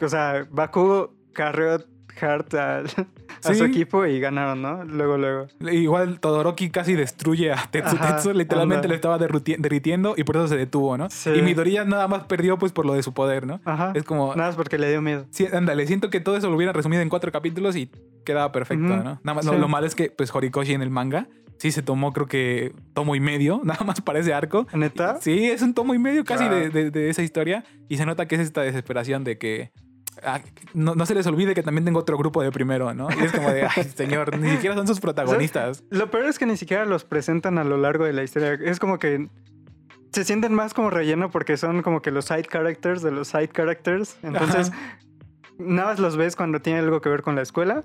O 0.00 0.08
sea, 0.08 0.46
Bakugo 0.50 1.14
carreó 1.32 1.78
Hart 2.20 2.52
al- 2.54 2.84
a 3.42 3.48
Sí. 3.52 3.54
su 3.56 3.64
equipo 3.64 4.04
y 4.06 4.20
ganaron, 4.20 4.60
¿no? 4.62 4.84
Luego, 4.84 5.16
luego. 5.16 5.46
Igual 5.60 6.20
Todoroki 6.20 6.70
casi 6.70 6.94
destruye 6.94 7.50
a 7.52 7.66
Tetsu. 7.70 7.96
Ajá, 7.96 8.16
Tetsu 8.16 8.32
literalmente 8.34 8.86
le 8.86 8.94
estaba 8.94 9.18
derritiendo 9.18 10.14
y 10.16 10.24
por 10.24 10.36
eso 10.36 10.46
se 10.48 10.56
detuvo, 10.56 10.96
¿no? 10.98 11.08
Sí. 11.10 11.30
Y 11.30 11.42
Midoriya 11.42 11.84
nada 11.84 12.06
más 12.08 12.24
perdió 12.24 12.58
pues 12.58 12.70
por 12.72 12.86
lo 12.86 12.92
de 12.94 13.02
su 13.02 13.12
poder, 13.14 13.46
¿no? 13.46 13.60
Ajá. 13.64 13.92
Es 13.94 14.04
como... 14.04 14.34
Nada 14.36 14.50
más 14.50 14.56
porque 14.56 14.78
le 14.78 14.90
dio 14.90 15.00
miedo. 15.02 15.26
Sí, 15.30 15.46
ándale, 15.52 15.86
siento 15.86 16.10
que 16.10 16.20
todo 16.20 16.36
eso 16.36 16.50
lo 16.50 16.56
hubiera 16.56 16.72
resumido 16.72 17.02
en 17.02 17.08
cuatro 17.08 17.32
capítulos 17.32 17.74
y 17.76 17.90
quedaba 18.24 18.52
perfecto, 18.52 18.84
¿no? 18.84 19.02
Nada 19.24 19.34
más, 19.34 19.44
sí. 19.44 19.50
lo, 19.50 19.58
lo 19.58 19.68
malo 19.68 19.86
es 19.86 19.94
que 19.94 20.10
pues 20.10 20.32
Horikoshi 20.34 20.74
en 20.74 20.82
el 20.82 20.90
manga 20.90 21.26
sí 21.58 21.70
se 21.72 21.82
tomó 21.82 22.12
creo 22.12 22.26
que 22.26 22.74
tomo 22.92 23.16
y 23.16 23.20
medio, 23.20 23.60
nada 23.64 23.84
más 23.84 24.00
para 24.02 24.18
ese 24.20 24.34
arco. 24.34 24.66
¿Neta? 24.74 25.18
Sí, 25.20 25.46
es 25.50 25.62
un 25.62 25.74
tomo 25.74 25.94
y 25.94 25.98
medio 25.98 26.24
casi 26.24 26.44
Ah. 26.44 26.50
de, 26.50 26.68
de- 26.70 26.90
de 26.90 27.08
esa 27.08 27.22
historia 27.22 27.64
y 27.88 27.96
se 27.96 28.06
nota 28.06 28.26
que 28.28 28.34
es 28.36 28.40
esta 28.42 28.60
desesperación 28.62 29.24
de 29.24 29.38
que 29.38 29.72
no, 30.74 30.94
no 30.94 31.06
se 31.06 31.14
les 31.14 31.26
olvide 31.26 31.54
que 31.54 31.62
también 31.62 31.84
tengo 31.84 32.00
otro 32.00 32.16
grupo 32.16 32.42
de 32.42 32.52
primero, 32.52 32.92
¿no? 32.94 33.08
Y 33.10 33.24
es 33.24 33.32
como 33.32 33.50
de, 33.50 33.64
ay, 33.64 33.84
señor, 33.96 34.38
ni 34.38 34.50
siquiera 34.50 34.76
son 34.76 34.86
sus 34.86 35.00
protagonistas. 35.00 35.84
Lo 35.90 36.10
peor 36.10 36.26
es 36.26 36.38
que 36.38 36.46
ni 36.46 36.56
siquiera 36.56 36.84
los 36.84 37.04
presentan 37.04 37.58
a 37.58 37.64
lo 37.64 37.76
largo 37.76 38.04
de 38.04 38.12
la 38.12 38.22
historia. 38.22 38.54
Es 38.54 38.78
como 38.78 38.98
que 38.98 39.28
se 40.12 40.24
sienten 40.24 40.54
más 40.54 40.74
como 40.74 40.90
relleno 40.90 41.30
porque 41.30 41.56
son 41.56 41.82
como 41.82 42.02
que 42.02 42.10
los 42.10 42.26
side 42.26 42.44
characters 42.44 43.02
de 43.02 43.10
los 43.10 43.28
side 43.28 43.48
characters. 43.48 44.16
Entonces, 44.22 44.70
Ajá. 44.70 44.98
nada 45.58 45.90
más 45.90 45.98
los 45.98 46.16
ves 46.16 46.36
cuando 46.36 46.60
tiene 46.60 46.80
algo 46.80 47.00
que 47.00 47.08
ver 47.08 47.22
con 47.22 47.34
la 47.34 47.42
escuela. 47.42 47.84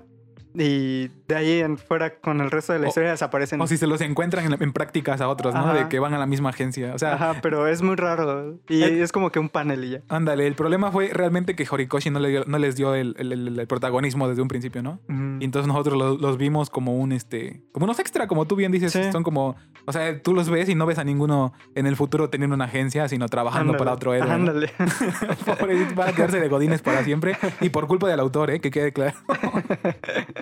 Y 0.54 1.08
de 1.28 1.36
ahí 1.36 1.60
en 1.60 1.76
fuera 1.78 2.16
con 2.20 2.40
el 2.40 2.50
resto 2.50 2.72
de 2.72 2.78
la 2.80 2.86
O- 2.86 2.88
historia 2.88 3.10
desaparecen. 3.10 3.60
O 3.60 3.66
si 3.66 3.76
se 3.76 3.86
los 3.86 4.00
encuentran 4.00 4.44
en, 4.52 4.62
en 4.62 4.72
prácticas 4.72 5.20
a 5.20 5.28
otros, 5.28 5.54
¿no? 5.54 5.72
De 5.74 5.88
que 5.88 5.98
van 5.98 6.14
a 6.14 6.18
la 6.18 6.26
misma 6.26 6.50
agencia. 6.50 6.94
O 6.94 6.98
sea, 6.98 7.14
Ajá, 7.14 7.36
pero 7.42 7.66
es 7.66 7.82
muy 7.82 7.96
raro. 7.96 8.58
Y 8.68 8.82
Eh, 8.82 9.02
es 9.02 9.12
como 9.12 9.30
que 9.30 9.38
un 9.38 9.48
panel 9.48 9.84
y 9.84 9.90
ya. 9.90 10.00
ándale, 10.08 10.46
el 10.46 10.54
problema 10.54 10.90
fue 10.90 11.10
realmente 11.12 11.54
que 11.54 11.66
Horikoshi 11.70 12.10
no, 12.10 12.18
le 12.20 12.28
dio- 12.30 12.44
no 12.46 12.58
les 12.58 12.76
dio 12.76 12.94
el, 12.94 13.14
el- 13.18 13.66
protagonismo 13.68 14.28
desde 14.28 14.40
un 14.42 14.48
principio, 14.48 14.82
¿no? 14.82 15.00
Mm. 15.08 15.42
Y 15.42 15.44
entonces 15.44 15.66
nosotros 15.68 15.96
los, 15.98 16.20
los 16.20 16.38
vimos 16.38 16.70
como 16.70 16.96
un 16.96 17.12
este 17.12 17.62
como 17.72 17.84
unos 17.84 17.98
extra, 17.98 18.26
como 18.26 18.46
tú 18.46 18.56
bien 18.56 18.72
dices, 18.72 18.92
Sí. 18.92 19.12
son 19.12 19.22
como, 19.22 19.56
o 19.86 19.92
sea, 19.92 20.20
tú 20.22 20.32
los 20.34 20.48
ves 20.50 20.68
y 20.68 20.74
no 20.74 20.86
ves 20.86 20.98
a 20.98 21.04
ninguno 21.04 21.52
en 21.74 21.86
el 21.86 21.96
futuro 21.96 22.30
teniendo 22.30 22.54
una 22.56 22.64
agencia, 22.64 23.08
sino 23.08 23.28
trabajando 23.28 23.72
Ándale, 23.72 23.78
para 23.78 23.92
otro 23.92 24.14
héroe. 24.14 24.28
¿no? 24.28 24.34
Ándale. 24.34 24.70
Pobre, 25.58 25.84
van 25.94 26.08
a 26.08 26.12
quedarse 26.12 26.40
de 26.40 26.48
godines 26.48 26.82
para 26.82 27.04
siempre 27.04 27.36
y 27.60 27.68
por 27.68 27.86
culpa 27.86 28.08
del 28.08 28.20
autor, 28.20 28.50
¿eh? 28.50 28.60
que 28.60 28.70
quede 28.70 28.92
claro. 28.92 29.16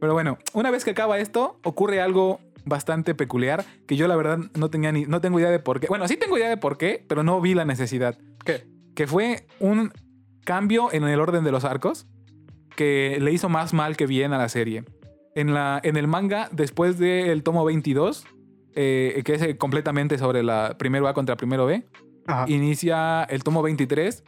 Pero 0.00 0.12
bueno, 0.12 0.38
una 0.52 0.70
vez 0.70 0.84
que 0.84 0.90
acaba 0.90 1.18
esto, 1.18 1.58
ocurre 1.64 2.00
algo 2.00 2.40
bastante 2.66 3.14
peculiar 3.14 3.64
que 3.86 3.96
yo 3.96 4.08
la 4.08 4.16
verdad 4.16 4.38
no 4.54 4.70
tenía 4.70 4.90
ni 4.90 5.04
no 5.04 5.20
tengo 5.20 5.38
idea 5.38 5.50
de 5.50 5.58
por 5.58 5.80
qué. 5.80 5.86
Bueno, 5.86 6.08
sí 6.08 6.16
tengo 6.16 6.36
idea 6.38 6.48
de 6.48 6.56
por 6.56 6.78
qué, 6.78 7.04
pero 7.08 7.22
no 7.22 7.40
vi 7.40 7.54
la 7.54 7.64
necesidad. 7.64 8.18
¿Qué? 8.44 8.66
Que 8.94 9.06
fue 9.06 9.46
un 9.60 9.92
cambio 10.44 10.92
en 10.92 11.04
el 11.04 11.20
orden 11.20 11.44
de 11.44 11.52
los 11.52 11.64
arcos 11.64 12.06
que 12.76 13.18
le 13.20 13.32
hizo 13.32 13.48
más 13.48 13.72
mal 13.72 13.96
que 13.96 14.06
bien 14.06 14.32
a 14.32 14.38
la 14.38 14.48
serie. 14.48 14.84
En, 15.34 15.52
la, 15.54 15.80
en 15.82 15.96
el 15.96 16.06
manga, 16.06 16.48
después 16.52 16.98
del 16.98 17.42
tomo 17.42 17.64
22, 17.64 18.26
eh, 18.74 19.22
que 19.24 19.34
es 19.34 19.42
eh, 19.42 19.56
completamente 19.56 20.18
sobre 20.18 20.42
la 20.42 20.76
primero 20.78 21.08
A 21.08 21.14
contra 21.14 21.36
primero 21.36 21.66
B, 21.66 21.84
Ajá. 22.26 22.44
inicia 22.48 23.24
el 23.24 23.42
tomo 23.42 23.62
23, 23.62 24.22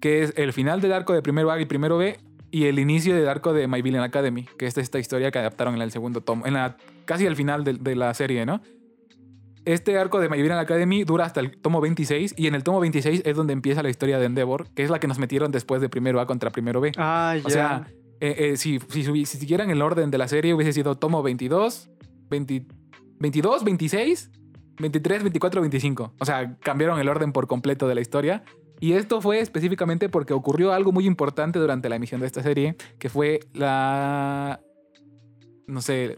que 0.00 0.22
es 0.22 0.32
el 0.36 0.52
final 0.52 0.80
del 0.80 0.92
arco 0.92 1.12
de 1.12 1.22
primero 1.22 1.50
A 1.50 1.60
y 1.60 1.66
primero 1.66 1.98
B, 1.98 2.18
y 2.50 2.64
el 2.64 2.78
inicio 2.78 3.14
del 3.14 3.28
arco 3.28 3.52
de 3.52 3.68
My 3.68 3.82
Villain 3.82 4.02
Academy, 4.02 4.46
que 4.58 4.66
es 4.66 4.76
esta 4.78 4.98
historia 4.98 5.30
que 5.30 5.38
adaptaron 5.38 5.74
en 5.74 5.82
el 5.82 5.90
segundo 5.90 6.20
tomo, 6.20 6.46
en 6.46 6.54
la, 6.54 6.76
casi 7.04 7.26
al 7.26 7.36
final 7.36 7.64
de, 7.64 7.74
de 7.74 7.96
la 7.96 8.12
serie, 8.14 8.46
¿no? 8.46 8.60
Este 9.64 9.98
arco 9.98 10.18
de 10.20 10.28
My 10.30 10.40
Villain 10.40 10.58
Academy 10.58 11.04
dura 11.04 11.26
hasta 11.26 11.40
el 11.40 11.58
tomo 11.58 11.80
26 11.80 12.34
y 12.38 12.46
en 12.46 12.54
el 12.54 12.62
tomo 12.62 12.80
26 12.80 13.22
es 13.24 13.36
donde 13.36 13.52
empieza 13.52 13.82
la 13.82 13.90
historia 13.90 14.18
de 14.18 14.26
Endeavor, 14.26 14.68
que 14.74 14.82
es 14.82 14.90
la 14.90 14.98
que 14.98 15.08
nos 15.08 15.18
metieron 15.18 15.50
después 15.50 15.82
de 15.82 15.88
primero 15.90 16.20
A 16.20 16.26
contra 16.26 16.50
primero 16.50 16.80
B. 16.80 16.92
Ah, 16.96 17.36
ya. 17.36 17.46
O 17.46 17.50
sea, 17.50 17.86
eh, 18.20 18.34
eh, 18.38 18.56
si, 18.56 18.78
si, 18.88 19.04
si 19.26 19.38
siguieran 19.38 19.68
el 19.70 19.82
orden 19.82 20.10
de 20.10 20.16
la 20.16 20.26
serie 20.26 20.54
hubiese 20.54 20.72
sido 20.72 20.94
tomo 20.96 21.22
22, 21.22 21.90
20 22.30 22.66
22, 23.20 23.64
26, 23.64 24.30
23, 24.78 25.22
24, 25.22 25.60
25. 25.60 26.14
O 26.18 26.24
sea, 26.24 26.56
cambiaron 26.60 27.00
el 27.00 27.08
orden 27.08 27.32
por 27.32 27.46
completo 27.46 27.88
de 27.88 27.94
la 27.94 28.00
historia. 28.00 28.44
Y 28.80 28.92
esto 28.92 29.20
fue 29.20 29.40
específicamente 29.40 30.08
porque 30.08 30.32
ocurrió 30.32 30.72
algo 30.72 30.92
muy 30.92 31.06
importante 31.06 31.58
durante 31.58 31.88
la 31.88 31.96
emisión 31.96 32.20
de 32.20 32.26
esta 32.26 32.42
serie, 32.42 32.76
que 32.98 33.08
fue 33.08 33.40
la... 33.52 34.60
No 35.66 35.80
sé, 35.82 36.16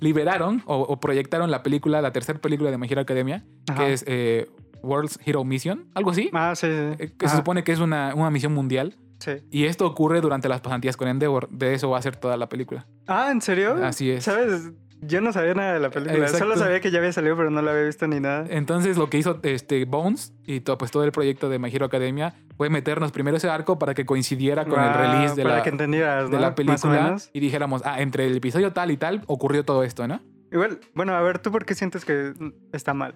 liberaron 0.00 0.62
o, 0.66 0.76
o 0.80 1.00
proyectaron 1.00 1.50
la 1.50 1.62
película, 1.62 2.00
la 2.02 2.12
tercera 2.12 2.38
película 2.40 2.70
de 2.70 2.78
My 2.78 2.86
Hero 2.90 3.00
Academia, 3.00 3.44
Ajá. 3.68 3.84
que 3.86 3.92
es 3.92 4.04
eh, 4.06 4.46
World's 4.82 5.18
Hero 5.24 5.44
Mission, 5.44 5.88
algo 5.94 6.10
así. 6.10 6.30
Ah, 6.32 6.54
sí, 6.54 6.66
sí. 6.66 7.02
eh, 7.04 7.12
que 7.18 7.28
se 7.28 7.36
supone 7.36 7.64
que 7.64 7.72
es 7.72 7.80
una, 7.80 8.14
una 8.14 8.30
misión 8.30 8.52
mundial. 8.54 8.96
sí. 9.18 9.32
Y 9.50 9.64
esto 9.64 9.86
ocurre 9.86 10.20
durante 10.20 10.48
las 10.48 10.60
pasantías 10.60 10.96
con 10.96 11.08
Endeavor. 11.08 11.48
De 11.50 11.74
eso 11.74 11.90
va 11.90 11.98
a 11.98 12.02
ser 12.02 12.16
toda 12.16 12.36
la 12.36 12.48
película. 12.48 12.86
Ah, 13.06 13.30
¿en 13.30 13.40
serio? 13.40 13.74
Así 13.84 14.10
es. 14.10 14.24
¿Sabes? 14.24 14.70
Yo 15.02 15.20
no 15.20 15.32
sabía 15.32 15.54
nada 15.54 15.74
de 15.74 15.80
la 15.80 15.90
película. 15.90 16.18
Exacto. 16.24 16.38
Solo 16.38 16.56
sabía 16.56 16.80
que 16.80 16.90
ya 16.90 16.98
había 16.98 17.12
salido, 17.12 17.36
pero 17.36 17.50
no 17.50 17.60
la 17.62 17.70
había 17.72 17.84
visto 17.84 18.06
ni 18.08 18.18
nada. 18.18 18.46
Entonces 18.48 18.96
lo 18.96 19.10
que 19.10 19.18
hizo 19.18 19.38
este 19.42 19.84
Bones 19.84 20.32
y 20.46 20.60
todo, 20.60 20.78
pues, 20.78 20.90
todo 20.90 21.04
el 21.04 21.12
proyecto 21.12 21.48
de 21.48 21.58
My 21.58 21.70
Hero 21.74 21.86
Academia 21.86 22.34
fue 22.56 22.70
meternos 22.70 23.12
primero 23.12 23.36
ese 23.36 23.48
arco 23.48 23.78
para 23.78 23.94
que 23.94 24.06
coincidiera 24.06 24.64
con 24.64 24.74
el 24.82 24.88
Ah, 24.88 24.92
release 25.12 25.34
de 25.36 25.42
para 25.42 25.56
la, 25.56 25.62
que 25.62 25.68
entendieras, 25.70 26.30
de 26.30 26.36
¿no? 26.36 26.40
la 26.40 26.48
Más 26.48 26.52
o 26.52 26.88
película 26.88 27.16
y 27.32 27.40
dijéramos, 27.40 27.82
ah, 27.84 28.00
entre 28.00 28.26
el 28.26 28.36
episodio 28.36 28.72
tal 28.72 28.90
y 28.90 28.96
tal 28.96 29.22
ocurrió 29.26 29.64
todo 29.64 29.82
esto, 29.84 30.08
¿no? 30.08 30.20
Igual, 30.50 30.80
bueno, 30.94 31.12
a 31.14 31.20
ver, 31.20 31.40
¿tú 31.40 31.50
por 31.52 31.64
qué 31.66 31.74
sientes 31.74 32.04
que 32.04 32.32
está 32.72 32.94
mal? 32.94 33.14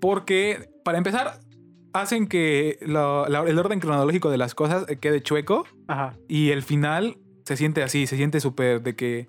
Porque, 0.00 0.68
para 0.84 0.98
empezar, 0.98 1.40
hacen 1.92 2.26
que 2.28 2.78
lo- 2.82 3.26
la- 3.28 3.40
el 3.48 3.58
orden 3.58 3.80
cronológico 3.80 4.30
de 4.30 4.36
las 4.38 4.54
cosas 4.54 4.84
quede 5.00 5.22
chueco 5.22 5.64
Ajá. 5.88 6.14
y 6.28 6.50
el 6.50 6.62
final 6.62 7.16
se 7.44 7.56
siente 7.56 7.82
así, 7.82 8.06
se 8.06 8.16
siente 8.16 8.40
súper 8.40 8.82
de 8.82 8.94
que... 8.94 9.28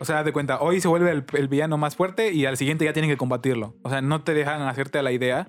O 0.00 0.04
sea, 0.04 0.22
de 0.22 0.32
cuenta, 0.32 0.60
hoy 0.60 0.80
se 0.80 0.88
vuelve 0.88 1.10
el, 1.10 1.24
el 1.32 1.48
villano 1.48 1.76
más 1.76 1.96
fuerte 1.96 2.32
y 2.32 2.46
al 2.46 2.56
siguiente 2.56 2.84
ya 2.84 2.92
tienen 2.92 3.10
que 3.10 3.16
combatirlo. 3.16 3.74
O 3.82 3.90
sea, 3.90 4.00
no 4.00 4.22
te 4.22 4.34
dejan 4.34 4.62
hacerte 4.62 4.98
a 4.98 5.02
la 5.02 5.12
idea 5.12 5.48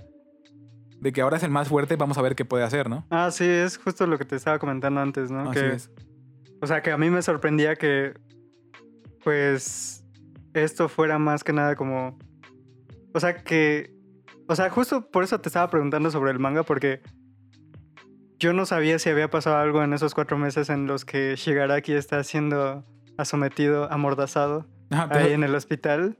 de 0.99 1.11
que 1.11 1.21
ahora 1.21 1.37
es 1.37 1.43
el 1.43 1.51
más 1.51 1.69
fuerte, 1.69 1.95
vamos 1.95 2.17
a 2.17 2.21
ver 2.21 2.35
qué 2.35 2.45
puede 2.45 2.63
hacer, 2.63 2.89
¿no? 2.89 3.05
Ah, 3.09 3.31
sí, 3.31 3.45
es 3.45 3.77
justo 3.77 4.05
lo 4.05 4.17
que 4.17 4.25
te 4.25 4.35
estaba 4.35 4.59
comentando 4.59 4.99
antes, 4.99 5.31
¿no? 5.31 5.49
Así 5.49 5.59
que, 5.59 5.73
es. 5.73 5.91
O 6.61 6.67
sea, 6.67 6.81
que 6.81 6.91
a 6.91 6.97
mí 6.97 7.09
me 7.09 7.21
sorprendía 7.21 7.75
que, 7.75 8.13
pues, 9.23 10.03
esto 10.53 10.89
fuera 10.89 11.17
más 11.17 11.43
que 11.43 11.53
nada 11.53 11.75
como... 11.75 12.17
O 13.13 13.19
sea, 13.19 13.35
que... 13.43 13.93
O 14.47 14.55
sea, 14.55 14.69
justo 14.69 15.09
por 15.09 15.23
eso 15.23 15.39
te 15.39 15.47
estaba 15.47 15.69
preguntando 15.69 16.11
sobre 16.11 16.31
el 16.31 16.39
manga, 16.39 16.63
porque 16.63 17.01
yo 18.39 18.51
no 18.51 18.65
sabía 18.65 18.99
si 18.99 19.09
había 19.09 19.29
pasado 19.29 19.57
algo 19.57 19.83
en 19.83 19.93
esos 19.93 20.13
cuatro 20.15 20.37
meses 20.37 20.69
en 20.69 20.87
los 20.87 21.05
que 21.05 21.35
Shigaraki 21.35 21.93
está 21.93 22.23
siendo 22.23 22.83
sometido, 23.25 23.91
amordazado, 23.91 24.65
Ajá, 24.91 25.09
te, 25.09 25.19
ahí 25.19 25.33
en 25.33 25.43
el 25.43 25.53
hospital 25.55 26.17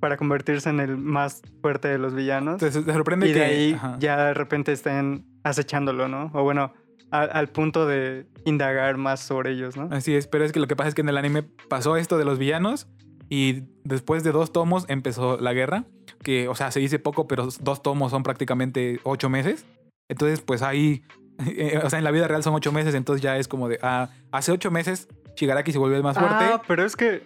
para 0.00 0.16
convertirse 0.16 0.70
en 0.70 0.80
el 0.80 0.96
más 0.96 1.42
fuerte 1.60 1.88
de 1.88 1.98
los 1.98 2.14
villanos. 2.14 2.58
te- 2.58 2.70
te 2.70 2.92
sorprende 2.92 3.28
y 3.28 3.32
que... 3.32 3.38
de 3.38 3.44
ahí 3.44 3.72
ajá. 3.74 3.96
ya 3.98 4.24
de 4.26 4.34
repente 4.34 4.72
estén 4.72 5.26
acechándolo, 5.44 6.08
¿no? 6.08 6.30
O 6.34 6.42
bueno, 6.42 6.72
a- 7.10 7.22
al 7.22 7.48
punto 7.48 7.86
de 7.86 8.26
indagar 8.44 8.96
más 8.96 9.20
sobre 9.20 9.52
ellos, 9.52 9.76
¿no? 9.76 9.88
Así 9.90 10.14
es, 10.14 10.26
pero 10.26 10.44
es 10.44 10.52
que 10.52 10.60
lo 10.60 10.66
que 10.66 10.76
pasa 10.76 10.88
es 10.88 10.94
que 10.94 11.02
en 11.02 11.08
el 11.08 11.18
anime 11.18 11.42
pasó 11.68 11.96
esto 11.96 12.16
de 12.18 12.24
los 12.24 12.38
villanos 12.38 12.88
y 13.28 13.64
después 13.84 14.24
de 14.24 14.32
dos 14.32 14.52
tomos 14.52 14.84
empezó 14.88 15.38
la 15.38 15.52
guerra, 15.52 15.84
que, 16.22 16.48
o 16.48 16.54
sea, 16.54 16.70
se 16.70 16.80
dice 16.80 16.98
poco, 16.98 17.28
pero 17.28 17.48
dos 17.60 17.82
tomos 17.82 18.10
son 18.10 18.22
prácticamente 18.22 19.00
ocho 19.04 19.28
meses. 19.28 19.66
Entonces, 20.08 20.40
pues 20.40 20.62
ahí, 20.62 21.02
eh, 21.46 21.78
o 21.84 21.90
sea, 21.90 21.98
en 21.98 22.04
la 22.04 22.10
vida 22.10 22.26
real 22.26 22.42
son 22.42 22.54
ocho 22.54 22.72
meses, 22.72 22.94
entonces 22.94 23.22
ya 23.22 23.36
es 23.36 23.48
como 23.48 23.68
de, 23.68 23.78
ah, 23.82 24.08
hace 24.32 24.50
ocho 24.50 24.70
meses 24.70 25.08
Shigaraki 25.36 25.72
se 25.72 25.78
el 25.96 26.02
más 26.02 26.18
fuerte. 26.18 26.36
Ah, 26.44 26.62
pero 26.66 26.84
es 26.84 26.96
que. 26.96 27.22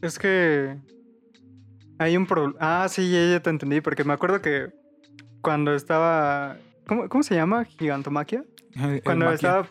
Es 0.00 0.18
que. 0.18 0.76
Hay 1.98 2.16
un 2.16 2.26
problema. 2.26 2.56
Ah, 2.60 2.86
sí, 2.88 3.10
ya, 3.10 3.30
ya 3.30 3.40
te 3.40 3.50
entendí, 3.50 3.80
porque 3.80 4.04
me 4.04 4.12
acuerdo 4.12 4.40
que 4.40 4.68
cuando 5.40 5.74
estaba. 5.74 6.56
¿Cómo, 6.86 7.08
cómo 7.08 7.22
se 7.22 7.34
llama? 7.34 7.64
Gigantomaquia. 7.64 8.44
Cuando 9.04 9.26
Maquia. 9.26 9.34
estaba 9.34 9.68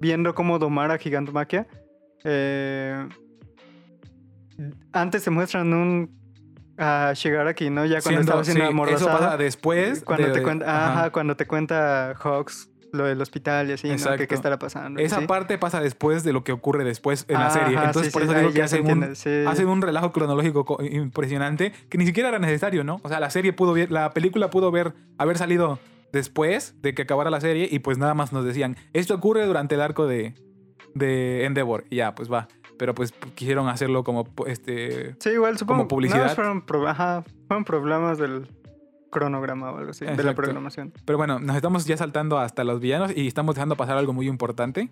viendo 0.00 0.34
cómo 0.34 0.58
domar 0.58 0.90
a 0.90 0.98
Gigantomaquia. 0.98 1.66
Eh, 2.24 3.08
antes 4.92 5.24
te 5.24 5.30
muestran 5.30 5.72
un. 5.72 6.18
A 6.82 7.12
Shigaraki, 7.14 7.68
¿no? 7.68 7.84
Ya 7.84 8.00
cuando 8.00 8.22
Siendo- 8.22 8.22
estaba 8.22 8.44
siendo 8.44 8.86
sí, 8.86 8.94
eso 8.94 9.06
pasa 9.06 9.36
después. 9.36 10.02
Cuando 10.02 10.28
de- 10.28 10.32
te 10.32 10.42
cuenta, 10.42 10.64
ajá. 10.64 10.92
ajá, 11.00 11.10
cuando 11.10 11.36
te 11.36 11.46
cuenta 11.46 12.14
Hawks 12.18 12.69
lo 12.92 13.04
del 13.04 13.20
hospital 13.20 13.70
y 13.70 13.72
así, 13.72 13.86
¿no? 13.88 13.94
Exacto. 13.94 14.26
qué 14.28 14.34
estará 14.34 14.58
pasando. 14.58 15.00
Esa 15.00 15.20
¿sí? 15.20 15.26
parte 15.26 15.58
pasa 15.58 15.80
después 15.80 16.24
de 16.24 16.32
lo 16.32 16.44
que 16.44 16.52
ocurre 16.52 16.84
después 16.84 17.24
en 17.28 17.38
la 17.38 17.50
serie. 17.50 17.76
Ajá, 17.76 17.86
Entonces, 17.86 18.12
sí, 18.12 18.12
por 18.12 18.22
sí, 18.22 18.28
eso 18.28 18.36
ahí 18.36 18.42
digo 18.42 18.54
que 18.54 18.62
hacen 18.62 18.86
un, 18.90 19.14
sí. 19.16 19.30
hacen 19.46 19.68
un 19.68 19.82
relajo 19.82 20.12
cronológico 20.12 20.64
co- 20.64 20.82
impresionante 20.82 21.72
que 21.88 21.98
ni 21.98 22.06
siquiera 22.06 22.28
era 22.30 22.38
necesario, 22.38 22.84
¿no? 22.84 23.00
O 23.02 23.08
sea, 23.08 23.20
la 23.20 23.30
serie 23.30 23.52
pudo 23.52 23.72
ver, 23.72 23.90
la 23.92 24.10
película 24.10 24.50
pudo 24.50 24.70
ver, 24.70 24.94
haber 25.18 25.38
salido 25.38 25.78
después 26.12 26.74
de 26.82 26.94
que 26.94 27.02
acabara 27.02 27.30
la 27.30 27.40
serie 27.40 27.68
y 27.70 27.78
pues 27.78 27.96
nada 27.98 28.14
más 28.14 28.32
nos 28.32 28.44
decían, 28.44 28.76
esto 28.92 29.14
ocurre 29.14 29.46
durante 29.46 29.76
el 29.76 29.80
arco 29.80 30.06
de, 30.06 30.34
de 30.94 31.44
Endeavor. 31.44 31.84
Y 31.90 31.96
ya, 31.96 32.14
pues 32.14 32.30
va. 32.32 32.48
Pero 32.78 32.94
pues 32.94 33.12
quisieron 33.34 33.68
hacerlo 33.68 34.04
como 34.04 34.26
este... 34.46 35.14
Sí, 35.20 35.30
igual 35.30 35.58
supongo. 35.58 35.86
publicidad. 35.86 36.34
fueron, 36.34 36.62
pro- 36.62 36.88
ajá, 36.88 37.22
fueron 37.46 37.64
problemas 37.64 38.18
del 38.18 38.48
cronograma 39.10 39.72
o 39.72 39.78
algo 39.78 39.90
así, 39.90 40.04
de 40.04 40.22
la 40.22 40.34
programación. 40.34 40.92
Pero 41.04 41.18
bueno, 41.18 41.38
nos 41.38 41.56
estamos 41.56 41.84
ya 41.84 41.96
saltando 41.96 42.38
hasta 42.38 42.64
los 42.64 42.80
villanos 42.80 43.12
y 43.14 43.26
estamos 43.26 43.54
dejando 43.54 43.76
pasar 43.76 43.98
algo 43.98 44.12
muy 44.12 44.28
importante, 44.28 44.88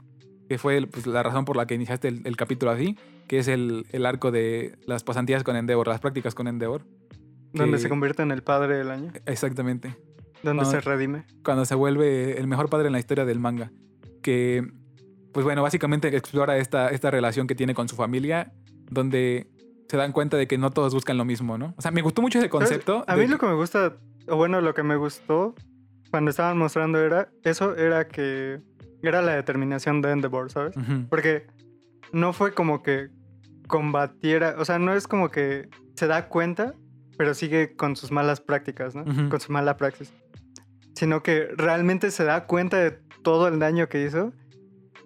que 0.49 0.59
fue 0.59 0.87
pues, 0.87 1.07
la 1.07 1.23
razón 1.23 1.45
por 1.45 1.57
la 1.57 1.67
que 1.67 1.75
iniciaste 1.75 2.09
el, 2.09 2.23
el 2.27 2.37
capítulo 2.37 2.73
así, 2.73 2.97
que 3.27 3.39
es 3.39 3.49
el, 3.49 3.87
el 3.93 4.07
arco 4.07 4.31
de 4.31 4.77
las 4.87 5.05
pasantías 5.05 5.45
con 5.45 5.57
Endeavor, 5.57 5.89
las 5.89 6.01
prácticas 6.01 6.35
con 6.35 6.49
Endeavor. 6.49 6.83
Donde 7.53 7.77
que- 7.77 7.83
se 7.83 7.89
convierte 7.89 8.23
en 8.23 8.31
el 8.31 8.43
padre 8.43 8.77
del 8.77 8.91
año. 8.91 9.13
Exactamente. 9.27 9.97
Donde 10.43 10.65
se 10.67 10.81
redime. 10.81 11.25
Cuando 11.45 11.65
se 11.65 11.75
vuelve 11.75 12.39
el 12.39 12.47
mejor 12.47 12.69
padre 12.69 12.87
en 12.87 12.93
la 12.93 12.99
historia 12.99 13.25
del 13.25 13.41
manga. 13.41 13.73
Que, 14.23 14.67
pues 15.33 15.45
bueno, 15.45 15.63
básicamente 15.63 16.15
explora 16.17 16.59
esta, 16.59 16.91
esta 16.91 17.11
relación 17.11 17.47
que 17.47 17.55
tiene 17.55 17.75
con 17.75 17.89
su 17.89 17.97
familia, 17.97 18.53
donde 18.91 19.51
se 19.89 19.97
dan 19.97 20.13
cuenta 20.13 20.37
de 20.37 20.47
que 20.47 20.59
no 20.59 20.71
todos 20.71 20.95
buscan 20.95 21.17
lo 21.17 21.25
mismo, 21.25 21.57
¿no? 21.59 21.75
O 21.77 21.83
sea, 21.83 21.91
me 21.91 22.03
gustó 22.03 22.23
mucho 22.23 22.39
ese 22.39 22.49
concepto. 22.51 23.05
A 23.07 23.17
de 23.17 23.23
mí 23.23 23.29
lo 23.29 23.39
que- 23.39 23.47
me 23.47 23.55
gusta, 23.55 23.97
o 24.29 24.37
bueno, 24.37 24.61
lo 24.61 24.75
que 24.75 24.83
me 24.83 24.97
gustó 24.97 25.55
cuando 26.11 26.31
estaban 26.31 26.59
mostrando 26.59 26.99
era, 26.99 27.31
eso 27.43 27.77
era 27.77 28.07
que 28.09 28.61
era 29.03 29.23
la 29.23 29.33
determinación 29.35 30.01
de 30.03 30.11
Endeavor, 30.13 30.51
¿sabes? 30.51 30.75
Porque 31.09 31.47
no 32.13 32.33
fue 32.33 32.53
como 32.53 32.83
que 32.83 33.09
combatiera, 33.67 34.57
o 34.59 34.65
sea, 34.65 34.79
no 34.79 34.95
es 34.95 35.07
como 35.07 35.31
que 35.31 35.69
se 35.95 36.07
da 36.07 36.29
cuenta, 36.29 36.75
pero 37.17 37.35
sigue 37.35 37.75
con 37.77 37.97
sus 37.97 38.11
malas 38.13 38.41
prácticas, 38.41 38.95
¿no? 38.95 39.05
Con 39.29 39.41
su 39.41 39.53
mala 39.53 39.77
praxis. 39.77 40.13
Sino 40.95 41.23
que 41.23 41.49
realmente 41.57 42.11
se 42.11 42.25
da 42.25 42.47
cuenta 42.47 42.79
de 42.79 42.93
todo 43.23 43.49
el 43.49 43.59
daño 43.59 43.89
que 43.89 44.05
hizo 44.05 44.33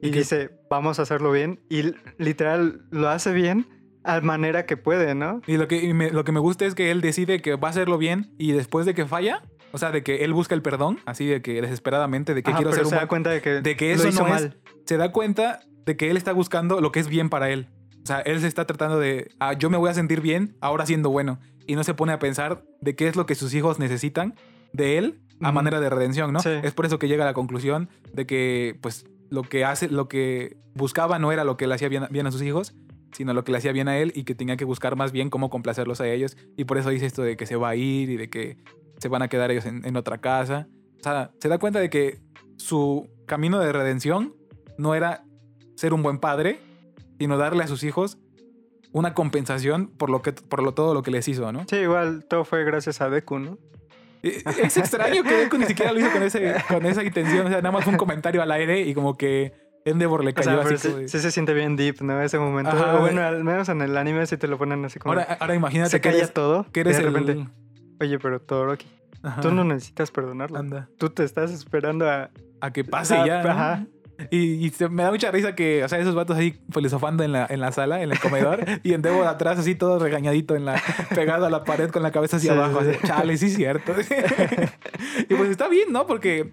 y, 0.01 0.09
Y 0.09 0.11
dice, 0.11 0.51
vamos 0.71 0.99
a 0.99 1.03
hacerlo 1.03 1.31
bien. 1.33 1.61
Y 1.69 1.95
literal 2.19 2.83
lo 2.91 3.09
hace 3.09 3.33
bien 3.33 3.67
a 4.05 4.21
manera 4.21 4.67
que 4.67 4.77
puede, 4.77 5.15
¿no? 5.15 5.41
Y 5.47 5.57
lo 5.57 5.69
que, 5.69 5.83
y 5.83 5.95
me, 5.95 6.11
lo 6.11 6.25
que 6.25 6.33
me 6.33 6.41
gusta 6.41 6.65
es 6.67 6.75
que 6.75 6.91
él 6.91 7.01
decide 7.01 7.41
que 7.41 7.57
va 7.57 7.69
a 7.69 7.71
hacerlo 7.71 7.99
bien 7.99 8.33
y 8.39 8.53
después 8.53 8.87
de 8.87 8.95
que 8.95 9.07
falla, 9.07 9.43
o 9.73 9.79
sea, 9.79 9.91
de 9.91 10.03
que 10.03 10.25
él 10.25 10.33
busca 10.33 10.55
el 10.55 10.63
perdón, 10.63 10.99
así 11.07 11.27
de 11.27 11.41
que 11.43 11.61
desesperadamente, 11.63 12.35
de 12.35 12.43
que 12.43 12.51
Ajá, 12.51 12.59
quiero 12.59 12.71
pero 12.71 12.85
ser 12.85 12.91
se 12.91 12.97
da 13.01 13.09
cuenta 13.09 13.31
de 13.31 13.41
que, 13.41 13.51
de 13.61 13.77
que 13.77 13.89
lo 13.91 13.95
eso 13.95 14.09
hizo 14.09 14.27
no 14.27 14.35
es- 14.35 14.43
mal. 14.43 14.61
se 14.87 14.97
da 14.97 15.13
cuenta 15.13 15.61
de 15.87 15.97
que 15.97 16.11
él 16.11 16.17
está 16.17 16.33
buscando 16.33 16.81
lo 16.81 16.93
que 16.93 17.01
es 17.01 17.09
bien 17.09 17.29
para 17.31 17.51
él. 17.51 17.69
O 18.03 18.07
sea, 18.07 18.21
él 18.21 18.41
se 18.41 18.49
está 18.49 18.67
tratando 18.67 18.99
de, 18.99 19.31
ah, 19.39 19.53
yo 19.53 19.71
me 19.71 19.77
voy 19.79 19.89
a 19.91 19.95
sentir 19.95 20.21
bien 20.21 20.57
ahora 20.61 20.85
siendo 20.87 21.11
bueno. 21.11 21.39
Y 21.67 21.77
no 21.77 21.85
se 21.85 21.95
pone 21.95 22.13
a 22.13 22.19
pensar 22.19 22.65
de 22.81 22.97
qué 22.97 23.07
es 23.07 23.15
lo 23.15 23.27
que 23.27 23.37
sus 23.37 23.55
hijos 23.55 23.79
necesitan 23.79 24.35
de 24.73 24.99
él 24.99 25.21
a 25.41 25.53
manera 25.53 25.81
de 25.81 25.89
redención, 25.91 26.33
¿no? 26.33 26.41
Sí. 26.41 26.51
Es 26.63 26.73
por 26.73 26.87
eso 26.87 26.99
que 26.99 27.07
llega 27.09 27.23
a 27.25 27.27
la 27.27 27.35
conclusión 27.35 27.89
de 28.13 28.27
que, 28.27 28.77
pues, 28.81 29.07
lo 29.31 29.43
que 29.43 29.65
hace, 29.65 29.89
lo 29.89 30.09
que 30.09 30.57
buscaba 30.75 31.19
no 31.21 31.31
era 31.33 31.45
lo 31.45 31.57
que 31.57 31.67
le 31.67 31.75
hacía 31.75 31.89
bien, 31.89 32.07
bien 32.11 32.27
a 32.27 32.33
sus 32.33 32.43
hijos, 32.43 32.75
sino 33.13 33.35
lo 33.35 33.45
que 33.45 33.53
le 33.53 33.59
hacía 33.59 33.73
bien 33.73 33.89
a 33.89 33.99
él 33.99 34.13
y 34.15 34.25
que 34.25 34.35
tenía 34.35 34.57
que 34.57 34.65
buscar 34.65 34.97
más 34.97 35.13
bien 35.13 35.31
cómo 35.31 35.51
complacerlos 35.51 36.01
a 36.01 36.09
ellos. 36.09 36.37
Y 36.57 36.65
por 36.65 36.79
eso 36.79 36.91
dice 36.91 37.07
esto 37.07 37.23
de 37.23 37.37
que 37.37 37.47
se 37.47 37.57
va 37.57 37.71
a 37.71 37.77
ir 37.77 38.11
y 38.11 38.17
de 38.17 38.29
que 38.29 38.59
se 38.99 39.09
van 39.09 39.23
a 39.23 39.29
quedar 39.29 39.51
ellos 39.51 39.67
en, 39.67 39.85
en 39.85 39.97
otra 39.97 40.19
casa. 40.19 40.69
O 41.01 41.03
sea, 41.03 41.33
se 41.41 41.49
da 41.49 41.59
cuenta 41.59 41.81
de 41.81 41.91
que 41.91 42.21
su 42.57 43.09
camino 43.27 43.59
de 43.59 43.73
redención 43.73 44.35
no 44.79 44.95
era 44.95 45.25
ser 45.77 45.95
un 45.95 46.03
buen 46.03 46.19
padre, 46.19 46.61
sino 47.19 47.37
darle 47.37 47.65
a 47.65 47.67
sus 47.67 47.83
hijos 47.83 48.19
una 48.93 49.15
compensación 49.15 49.89
por 49.89 50.11
lo 50.11 50.23
que 50.23 50.33
por 50.33 50.63
lo, 50.63 50.75
todo 50.75 50.95
lo 50.95 51.03
que 51.03 51.11
les 51.11 51.27
hizo, 51.29 51.51
¿no? 51.53 51.65
Sí, 51.69 51.77
igual 51.77 52.25
todo 52.27 52.45
fue 52.45 52.65
gracias 52.65 53.01
a 53.01 53.09
Deku, 53.11 53.39
¿no? 53.39 53.59
Eh, 54.23 54.43
Es 54.63 54.77
extraño 54.77 55.25
que 55.25 55.35
Deku 55.35 55.59
ni 55.59 55.65
siquiera 55.65 55.93
lo 55.93 56.01
hizo 56.01 56.13
con, 56.13 56.23
ese, 56.23 56.55
con 56.69 56.87
esa 56.87 57.03
intención, 57.03 57.47
o 57.47 57.49
sea, 57.49 57.59
nada 57.59 57.73
más 57.73 57.85
fue 57.85 57.93
un 57.93 57.99
comentario 57.99 58.43
al 58.43 58.53
aire 58.53 58.83
y 58.83 58.95
como 58.95 59.17
que 59.17 59.53
Endeavor 59.85 60.23
le 60.25 60.31
O 60.31 60.35
cayó 60.35 60.51
sea, 60.51 60.61
así 60.63 60.77
sí, 60.79 60.89
como 60.89 61.01
de- 61.01 61.09
sí 61.09 61.19
se 61.19 61.31
siente 61.31 61.55
bien 61.55 61.77
deep, 61.77 62.01
¿no? 62.03 62.21
Ese 62.23 62.39
momento. 62.39 62.71
Ajá, 62.71 62.97
O 62.97 63.01
bueno, 63.01 63.21
al 63.23 63.43
menos 63.45 63.69
en 63.69 63.81
el 63.83 63.97
anime 63.97 64.27
sí 64.27 64.37
te 64.37 64.47
lo 64.49 64.59
ponen 64.59 64.85
así 64.85 64.99
como... 64.99 65.13
Ahora, 65.15 65.37
ahora 65.41 65.55
imagínate 65.55 65.91
se 65.91 66.01
que 66.01 66.09
calla 66.11 66.19
eres, 66.19 66.33
todo. 66.33 66.67
que 66.73 66.81
eres 66.81 66.97
de 66.99 67.05
el... 67.05 67.13
repente, 67.15 67.49
oye, 68.01 68.19
pero 68.19 68.41
Todoroki, 68.41 68.87
Ajá, 69.23 69.41
tú 69.41 69.51
no 69.51 69.65
necesitas 69.65 70.11
perdonarlo. 70.11 70.59
Anda, 70.59 70.89
Tú 70.99 71.11
te 71.11 71.25
estás 71.25 71.51
esperando 71.51 72.09
a... 72.09 72.31
a 72.61 72.73
que 72.73 72.85
pase 72.85 73.15
ya. 73.27 73.43
¿no? 73.43 73.51
ajá. 73.51 73.87
Y, 74.31 74.65
y 74.65 74.71
se- 74.71 74.89
me 74.89 75.03
da 75.03 75.11
mucha 75.11 75.33
risa 75.33 75.57
que, 75.57 75.83
o 75.83 75.89
sea, 75.89 75.99
esos 75.99 76.15
vatos 76.15 76.37
ahí 76.37 76.57
filosofando 76.71 77.25
en 77.25 77.33
la, 77.33 77.45
en 77.51 77.59
la 77.61 77.73
sala, 77.73 78.03
en 78.03 78.13
el 78.13 78.21
comedor, 78.21 78.61
y 78.85 78.93
Endeavor 78.93 79.27
atrás 79.27 79.59
así 79.59 79.75
todo 79.75 79.99
regañadito, 79.99 80.55
en 80.55 80.65
la, 80.65 80.81
pegado 81.13 81.47
a 81.47 81.51
la 81.51 81.65
pared 81.65 81.91
con 81.91 82.05
la 82.05 82.13
cabeza 82.13 82.37
hacia 82.37 82.53
Sí, 82.53 82.59
abajo. 82.59 82.83
sí, 82.83 82.91
así, 82.91 82.99
sí. 83.01 83.07
Chale, 83.09 83.37
sí 83.37 83.51
cierto. 83.51 83.93
y 85.29 85.35
pues 85.35 85.51
está 85.51 85.67
bien, 85.69 85.93
¿no? 85.93 86.07
Porque 86.07 86.53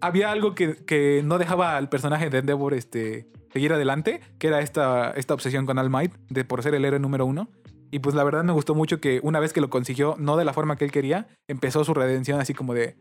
había 0.00 0.30
algo 0.30 0.54
que, 0.54 0.76
que 0.84 1.22
no 1.24 1.38
dejaba 1.38 1.76
al 1.76 1.88
personaje 1.88 2.30
de 2.30 2.38
Endeavor 2.38 2.74
este, 2.74 3.26
seguir 3.52 3.72
adelante, 3.72 4.20
que 4.38 4.48
era 4.48 4.60
esta, 4.60 5.10
esta 5.12 5.34
obsesión 5.34 5.66
con 5.66 5.78
All 5.78 5.90
Might, 5.90 6.12
de 6.28 6.44
por 6.44 6.62
ser 6.62 6.74
el 6.74 6.84
héroe 6.84 7.00
número 7.00 7.26
uno. 7.26 7.48
Y 7.92 7.98
pues 7.98 8.14
la 8.14 8.22
verdad 8.22 8.44
me 8.44 8.52
gustó 8.52 8.74
mucho 8.74 9.00
que 9.00 9.20
una 9.22 9.40
vez 9.40 9.52
que 9.52 9.60
lo 9.60 9.68
consiguió, 9.68 10.14
no 10.18 10.36
de 10.36 10.44
la 10.44 10.52
forma 10.52 10.76
que 10.76 10.84
él 10.84 10.92
quería, 10.92 11.26
empezó 11.48 11.84
su 11.84 11.92
redención 11.94 12.40
así 12.40 12.54
como 12.54 12.72
de... 12.74 12.96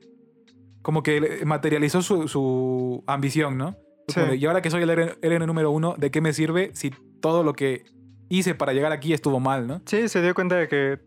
Como 0.82 1.04
que 1.04 1.42
materializó 1.46 2.02
su, 2.02 2.28
su 2.28 3.04
ambición, 3.06 3.58
¿no? 3.58 3.76
Sí. 4.08 4.20
de, 4.22 4.36
y 4.38 4.46
ahora 4.46 4.62
que 4.62 4.72
soy 4.72 4.82
el 4.82 4.90
héroe, 4.90 5.18
héroe 5.22 5.46
número 5.46 5.70
uno, 5.72 5.94
¿de 5.98 6.10
qué 6.10 6.22
me 6.22 6.34
sirve 6.34 6.72
si 6.74 6.92
todo 7.22 7.44
lo 7.44 7.54
que 7.54 7.84
hice 8.30 8.56
para 8.56 8.74
llegar 8.74 8.92
aquí 8.92 9.14
estuvo 9.14 9.40
mal, 9.40 9.68
¿no? 9.68 9.82
Sí, 9.86 10.08
se 10.08 10.22
dio 10.22 10.34
cuenta 10.34 10.56
de 10.56 10.68
que 10.68 11.00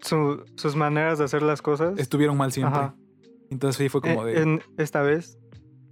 su- 0.00 0.44
sus 0.56 0.76
maneras 0.76 1.18
de 1.18 1.24
hacer 1.24 1.42
las 1.42 1.62
cosas... 1.62 1.98
Estuvieron 1.98 2.36
mal 2.36 2.52
siempre. 2.52 2.78
Ajá. 2.78 2.94
Entonces 3.50 3.76
sí 3.82 3.88
fue 3.88 4.00
como 4.00 4.26
eh, 4.26 4.34
de... 4.34 4.42
en- 4.42 4.62
esta 4.78 5.02
vez, 5.02 5.38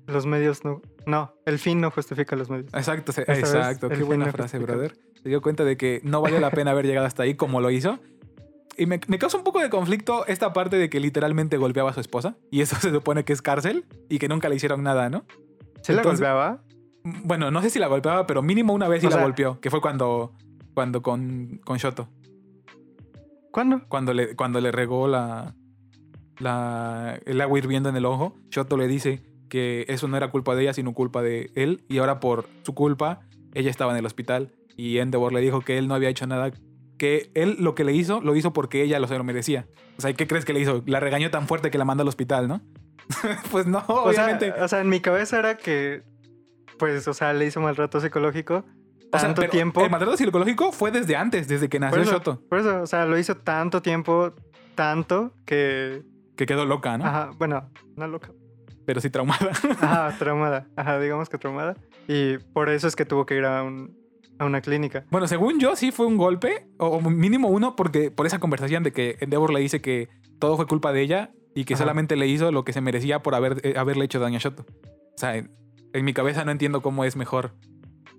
los 0.07 0.27
medios 0.27 0.65
no... 0.65 0.81
No, 1.07 1.35
el 1.47 1.59
fin 1.59 1.81
no 1.81 1.91
justifica 1.91 2.37
los 2.37 2.49
medios. 2.51 2.73
Exacto, 2.75 3.13
se- 3.13 3.23
Esta 3.23 3.35
exacto. 3.39 3.89
Qué 3.89 4.03
buena 4.03 4.27
no 4.27 4.33
frase, 4.33 4.59
justifica. 4.59 4.73
brother. 4.73 4.99
Se 5.23 5.29
dio 5.29 5.41
cuenta 5.43 5.65
de 5.65 5.77
que 5.77 6.01
no 6.05 6.21
vale 6.21 6.41
la 6.41 6.51
pena 6.51 6.71
haber 6.73 6.87
llegado 6.87 7.07
hasta 7.07 7.23
ahí 7.25 7.35
como 7.35 7.61
lo 7.61 7.71
hizo. 7.71 7.99
Y 8.77 8.87
me, 8.87 9.01
me 9.07 9.19
causa 9.19 9.37
un 9.37 9.45
poco 9.45 9.61
de 9.61 9.69
conflicto 9.71 10.27
esta 10.27 10.53
parte 10.53 10.77
de 10.77 10.89
que 10.89 10.99
literalmente 10.99 11.57
golpeaba 11.59 11.91
a 11.91 11.93
su 11.93 12.01
esposa. 12.01 12.37
Y 12.51 12.61
eso 12.63 12.77
se 12.81 12.91
supone 12.91 13.25
que 13.25 13.33
es 13.33 13.43
cárcel 13.43 13.85
y 14.09 14.19
que 14.19 14.29
nunca 14.29 14.49
le 14.49 14.57
hicieron 14.57 14.83
nada, 14.83 15.11
¿no? 15.11 15.25
¿Sí 15.83 15.93
la 15.93 16.03
golpeaba? 16.03 16.63
Bueno, 17.05 17.51
no 17.51 17.61
sé 17.63 17.71
si 17.71 17.79
la 17.81 17.89
golpeaba, 17.89 18.27
pero 18.27 18.43
mínimo 18.43 18.73
una 18.73 18.89
vez 18.89 19.01
sí 19.01 19.07
O 19.07 19.11
la 19.11 19.17
sea- 19.17 19.25
golpeó. 19.25 19.61
Que 19.61 19.71
fue 19.71 19.81
cuando, 19.81 20.33
cuando 20.75 21.03
con, 21.03 21.61
con 21.65 21.77
Shoto. 21.79 22.09
¿Cuándo? 23.51 23.83
Cuando 23.89 24.15
le, 24.15 24.35
cuando 24.35 24.61
le 24.61 24.73
regó 24.73 25.09
la, 25.09 25.55
la, 26.39 27.19
el 27.27 27.41
agua 27.41 27.59
hirviendo 27.59 27.89
en 27.89 27.97
el 27.97 28.05
ojo, 28.05 28.35
Shoto 28.51 28.77
le 28.77 28.89
dice 28.89 29.23
que 29.49 29.85
eso 29.89 30.09
no 30.09 30.17
era 30.17 30.31
culpa 30.31 30.55
de 30.55 30.63
ella, 30.63 30.73
sino 30.73 30.95
culpa 30.95 31.21
de 31.21 31.51
él. 31.55 31.85
Y 31.89 31.99
ahora 31.99 32.21
por 32.21 32.49
su 32.63 32.75
culpa, 32.75 33.21
ella 33.53 33.71
estaba 33.71 33.93
en 33.93 33.99
el 33.99 34.07
hospital. 34.07 34.51
Y 34.77 34.99
Endeavor 34.99 35.33
le 35.33 35.41
dijo 35.41 35.61
que 35.61 35.77
él 35.77 35.89
no 35.89 35.95
había 35.95 36.09
hecho 36.09 36.27
nada. 36.27 36.53
Que 36.97 37.31
él 37.35 37.57
lo 37.61 37.75
que 37.75 37.85
le 37.85 37.93
hizo, 37.93 38.21
lo 38.23 38.35
hizo 38.35 38.53
porque 38.53 38.83
ella 38.83 38.99
lo 38.99 39.09
se 39.09 39.19
lo 39.19 39.25
merecía. 39.25 39.67
O 39.99 40.01
sea, 40.01 40.13
¿qué 40.15 40.27
crees 40.27 40.45
que 40.45 40.55
le 40.55 40.61
hizo? 40.61 40.83
La 40.87 41.01
regañó 41.01 41.31
tan 41.31 41.47
fuerte 41.47 41.71
que 41.71 41.77
la 41.77 41.85
mandó 41.85 42.01
al 42.03 42.09
hospital, 42.09 42.49
¿no? 42.49 42.63
pues 43.51 43.67
no, 43.67 43.85
O 43.87 44.13
sea, 44.13 44.25
obviamente. 44.25 44.53
o 44.53 44.69
sea, 44.69 44.81
en 44.81 44.89
mi 44.89 45.01
cabeza 45.01 45.39
era 45.39 45.59
que, 45.59 46.03
pues, 46.79 47.07
o 47.07 47.13
sea, 47.13 47.35
le 47.35 47.47
hizo 47.47 47.61
maltrato 47.61 48.01
psicológico 48.01 48.65
O 49.13 49.19
sea, 49.19 49.21
tanto 49.21 49.43
tiempo. 49.49 49.85
El 49.85 49.91
maltrato 49.91 50.17
psicológico 50.17 50.73
fue 50.73 50.91
desde 50.91 51.15
antes, 51.17 51.47
desde 51.47 51.69
que 51.69 51.79
por, 51.79 51.89
nació 51.89 52.03
eso, 52.03 52.13
Shoto. 52.13 52.41
por 52.49 52.59
eso, 52.59 52.81
o 52.81 52.87
sea, 52.87 53.05
lo 53.05 53.19
hizo 53.19 53.37
tanto 53.37 53.83
tiempo, 53.83 54.33
tanto 54.75 55.35
que... 55.45 56.11
Que 56.43 56.47
quedó 56.47 56.65
loca, 56.65 56.99
¿no? 56.99 57.05
Ajá, 57.05 57.31
bueno, 57.39 57.71
no 57.95 58.09
loca. 58.09 58.33
Pero 58.85 59.01
sí 59.01 59.11
traumada. 59.11 59.51
Ajá, 59.81 60.13
traumada. 60.19 60.67
Ajá, 60.75 60.99
digamos 60.99 61.29
que 61.29 61.39
traumada. 61.39 61.77
Y 62.09 62.39
por 62.53 62.69
eso 62.69 62.89
es 62.89 62.97
que 62.97 63.05
tuvo 63.05 63.27
que 63.27 63.37
ir 63.37 63.45
a, 63.45 63.63
un, 63.63 63.97
a 64.41 64.45
una 64.45 64.61
clínica. 64.61 65.05
Bueno, 65.13 65.29
según 65.29 65.61
yo, 65.61 65.77
sí 65.77 65.93
fue 65.93 66.05
un 66.07 66.17
golpe, 66.17 66.67
o 66.79 67.01
mínimo 67.01 67.47
uno, 67.47 67.77
porque 67.77 68.11
por 68.11 68.27
esa 68.27 68.41
conversación 68.41 68.83
de 68.83 68.91
que 68.91 69.19
Endeavor 69.21 69.53
le 69.53 69.61
dice 69.61 69.81
que 69.81 70.09
todo 70.41 70.57
fue 70.57 70.67
culpa 70.67 70.93
de 70.93 71.03
ella 71.03 71.31
y 71.55 71.65
que 71.65 71.75
Ajá. 71.75 71.85
solamente 71.85 72.17
le 72.17 72.27
hizo 72.27 72.51
lo 72.51 72.65
que 72.65 72.73
se 72.73 72.81
merecía 72.81 73.23
por 73.23 73.37
haber, 73.37 73.65
eh, 73.65 73.75
haberle 73.77 74.05
hecho 74.05 74.19
daño 74.19 74.39
a 74.39 74.41
Shoto. 74.41 74.67
O 74.67 75.19
sea, 75.19 75.37
en, 75.37 75.53
en 75.93 76.05
mi 76.05 76.13
cabeza 76.13 76.45
no 76.45 76.51
entiendo 76.51 76.83
cómo 76.83 77.05
es 77.05 77.15
mejor 77.15 77.53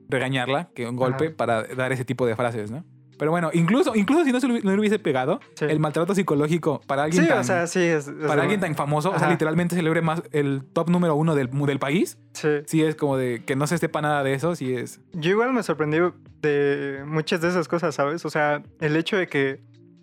regañarla 0.08 0.70
que 0.74 0.88
un 0.88 0.96
golpe 0.96 1.28
Ajá. 1.28 1.36
para 1.36 1.64
dar 1.64 1.92
ese 1.92 2.06
tipo 2.06 2.26
de 2.26 2.38
frases, 2.38 2.72
¿no? 2.72 2.86
Pero 3.24 3.32
bueno, 3.32 3.52
incluso, 3.54 3.96
incluso 3.96 4.26
si 4.26 4.34
no 4.34 4.42
se 4.42 4.50
lo, 4.50 4.56
hubi- 4.56 4.64
no 4.64 4.72
le 4.74 4.80
hubiese 4.80 5.00
pegado, 5.00 5.40
Sí. 5.56 5.64
el 5.64 5.80
maltrato 5.80 6.14
psicológico 6.14 6.82
para 6.86 7.04
alguien 7.04 7.24
Sí, 7.24 7.30
tan... 7.30 7.38
o 7.40 7.44
sea, 7.46 7.68
sí. 7.68 7.80
Es, 7.80 8.10
es 8.10 8.14
para 8.28 8.42
alguien 8.42 8.60
tan 8.60 8.76
famoso, 8.76 9.12
o 9.12 9.18
sea, 9.18 9.30
literalmente 9.30 9.76
celebre 9.78 10.02
más 10.02 10.24
el 10.34 10.64
top 10.74 10.90
número 10.90 11.16
uno 11.16 11.34
del, 11.34 11.50
del 11.50 11.80
país, 11.80 12.18
Sí. 12.34 12.50
sí 12.66 12.84
es 12.84 12.96
como 12.96 13.16
de 13.16 13.42
que 13.46 13.56
no 13.56 13.66
se 13.66 13.78
sepa 13.78 14.02
nada 14.02 14.24
de 14.24 14.34
eso, 14.34 14.58
sí 14.58 14.74
es... 14.76 15.00
Yo 15.14 15.32
igual 15.32 15.54
me 15.54 15.64
sorprendí 15.64 16.00
de 16.42 17.04
muchas 17.08 17.40
de 17.40 17.48
esas 17.48 17.70
cosas, 17.70 17.96
¿sabes? 17.96 18.26
O 18.26 18.30
sea, 18.30 18.62
el 18.82 18.98
hecho 18.98 19.16
de 19.16 19.28
que 19.28 19.62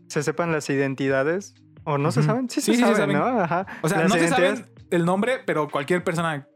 se 0.09 0.23
sepan 0.23 0.51
las 0.51 0.71
identidades, 0.71 1.55
o 1.85 1.99
no 1.99 2.11
se 2.13 2.23
saben, 2.23 2.49
sí, 2.49 2.61
Sí, 2.63 2.73
se 2.73 2.73
sí 2.73 2.79
se 2.79 2.95
saben, 2.95 3.17
saben. 3.17 3.17
¿no? 3.19 3.43
Ajá. 3.43 3.67
O 3.83 3.89
sea, 3.89 4.01
Las 4.01 4.09
no 4.09 4.15
se 4.17 4.29
saben 4.29 4.65
el 4.91 5.05
nombre, 5.05 5.41
pero 5.45 5.69
cualquier 5.69 6.03
persona 6.03 6.47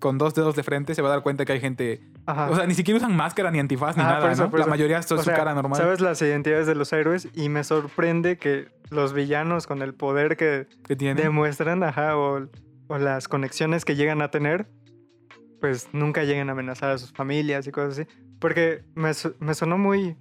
con 0.00 0.18
dos 0.18 0.34
dedos 0.34 0.56
de 0.56 0.62
frente 0.64 0.94
se 0.96 1.02
va 1.02 1.08
a 1.08 1.12
dar 1.12 1.22
cuenta 1.22 1.44
que 1.44 1.52
hay 1.52 1.60
gente. 1.60 2.00
Ajá. 2.26 2.50
O 2.50 2.56
sea, 2.56 2.66
ni 2.66 2.74
siquiera 2.74 2.98
usan 2.98 3.14
máscara 3.14 3.50
ni 3.52 3.58
antifaz 3.60 3.96
ni 3.96 4.02
Ajá, 4.02 4.10
nada. 4.14 4.22
por 4.22 4.30
eso, 4.32 4.42
¿no? 4.44 4.50
por 4.50 4.58
La 4.58 4.64
eso. 4.64 4.70
mayoría 4.70 4.98
es 4.98 5.06
su 5.06 5.16
sea, 5.18 5.34
cara 5.36 5.54
normal. 5.54 5.78
Sabes 5.78 6.00
las 6.00 6.20
identidades 6.22 6.66
de 6.66 6.74
los 6.74 6.92
héroes 6.92 7.28
y 7.34 7.48
me 7.48 7.62
sorprende 7.62 8.36
que 8.38 8.68
los 8.90 9.12
villanos 9.12 9.66
con 9.68 9.82
el 9.82 9.94
poder 9.94 10.36
que 10.36 10.66
que 10.88 10.96
tienen. 10.96 11.22
demuestran, 11.22 11.82
ajá, 11.84 12.16
o, 12.16 12.48
o 12.88 12.98
las 12.98 13.28
conexiones 13.28 13.84
que 13.84 13.94
llegan 13.94 14.20
a 14.22 14.30
tener, 14.30 14.66
pues 15.60 15.88
nunca 15.92 16.24
lleguen 16.24 16.48
a 16.48 16.52
amenazar 16.52 16.90
a 16.90 16.98
sus 16.98 17.12
familias 17.12 17.66
y 17.66 17.70
cosas 17.70 17.98
así. 17.98 18.08
Porque 18.40 18.82
me, 18.94 19.10
me 19.38 19.54
sonó 19.54 19.76
muy 19.78 20.16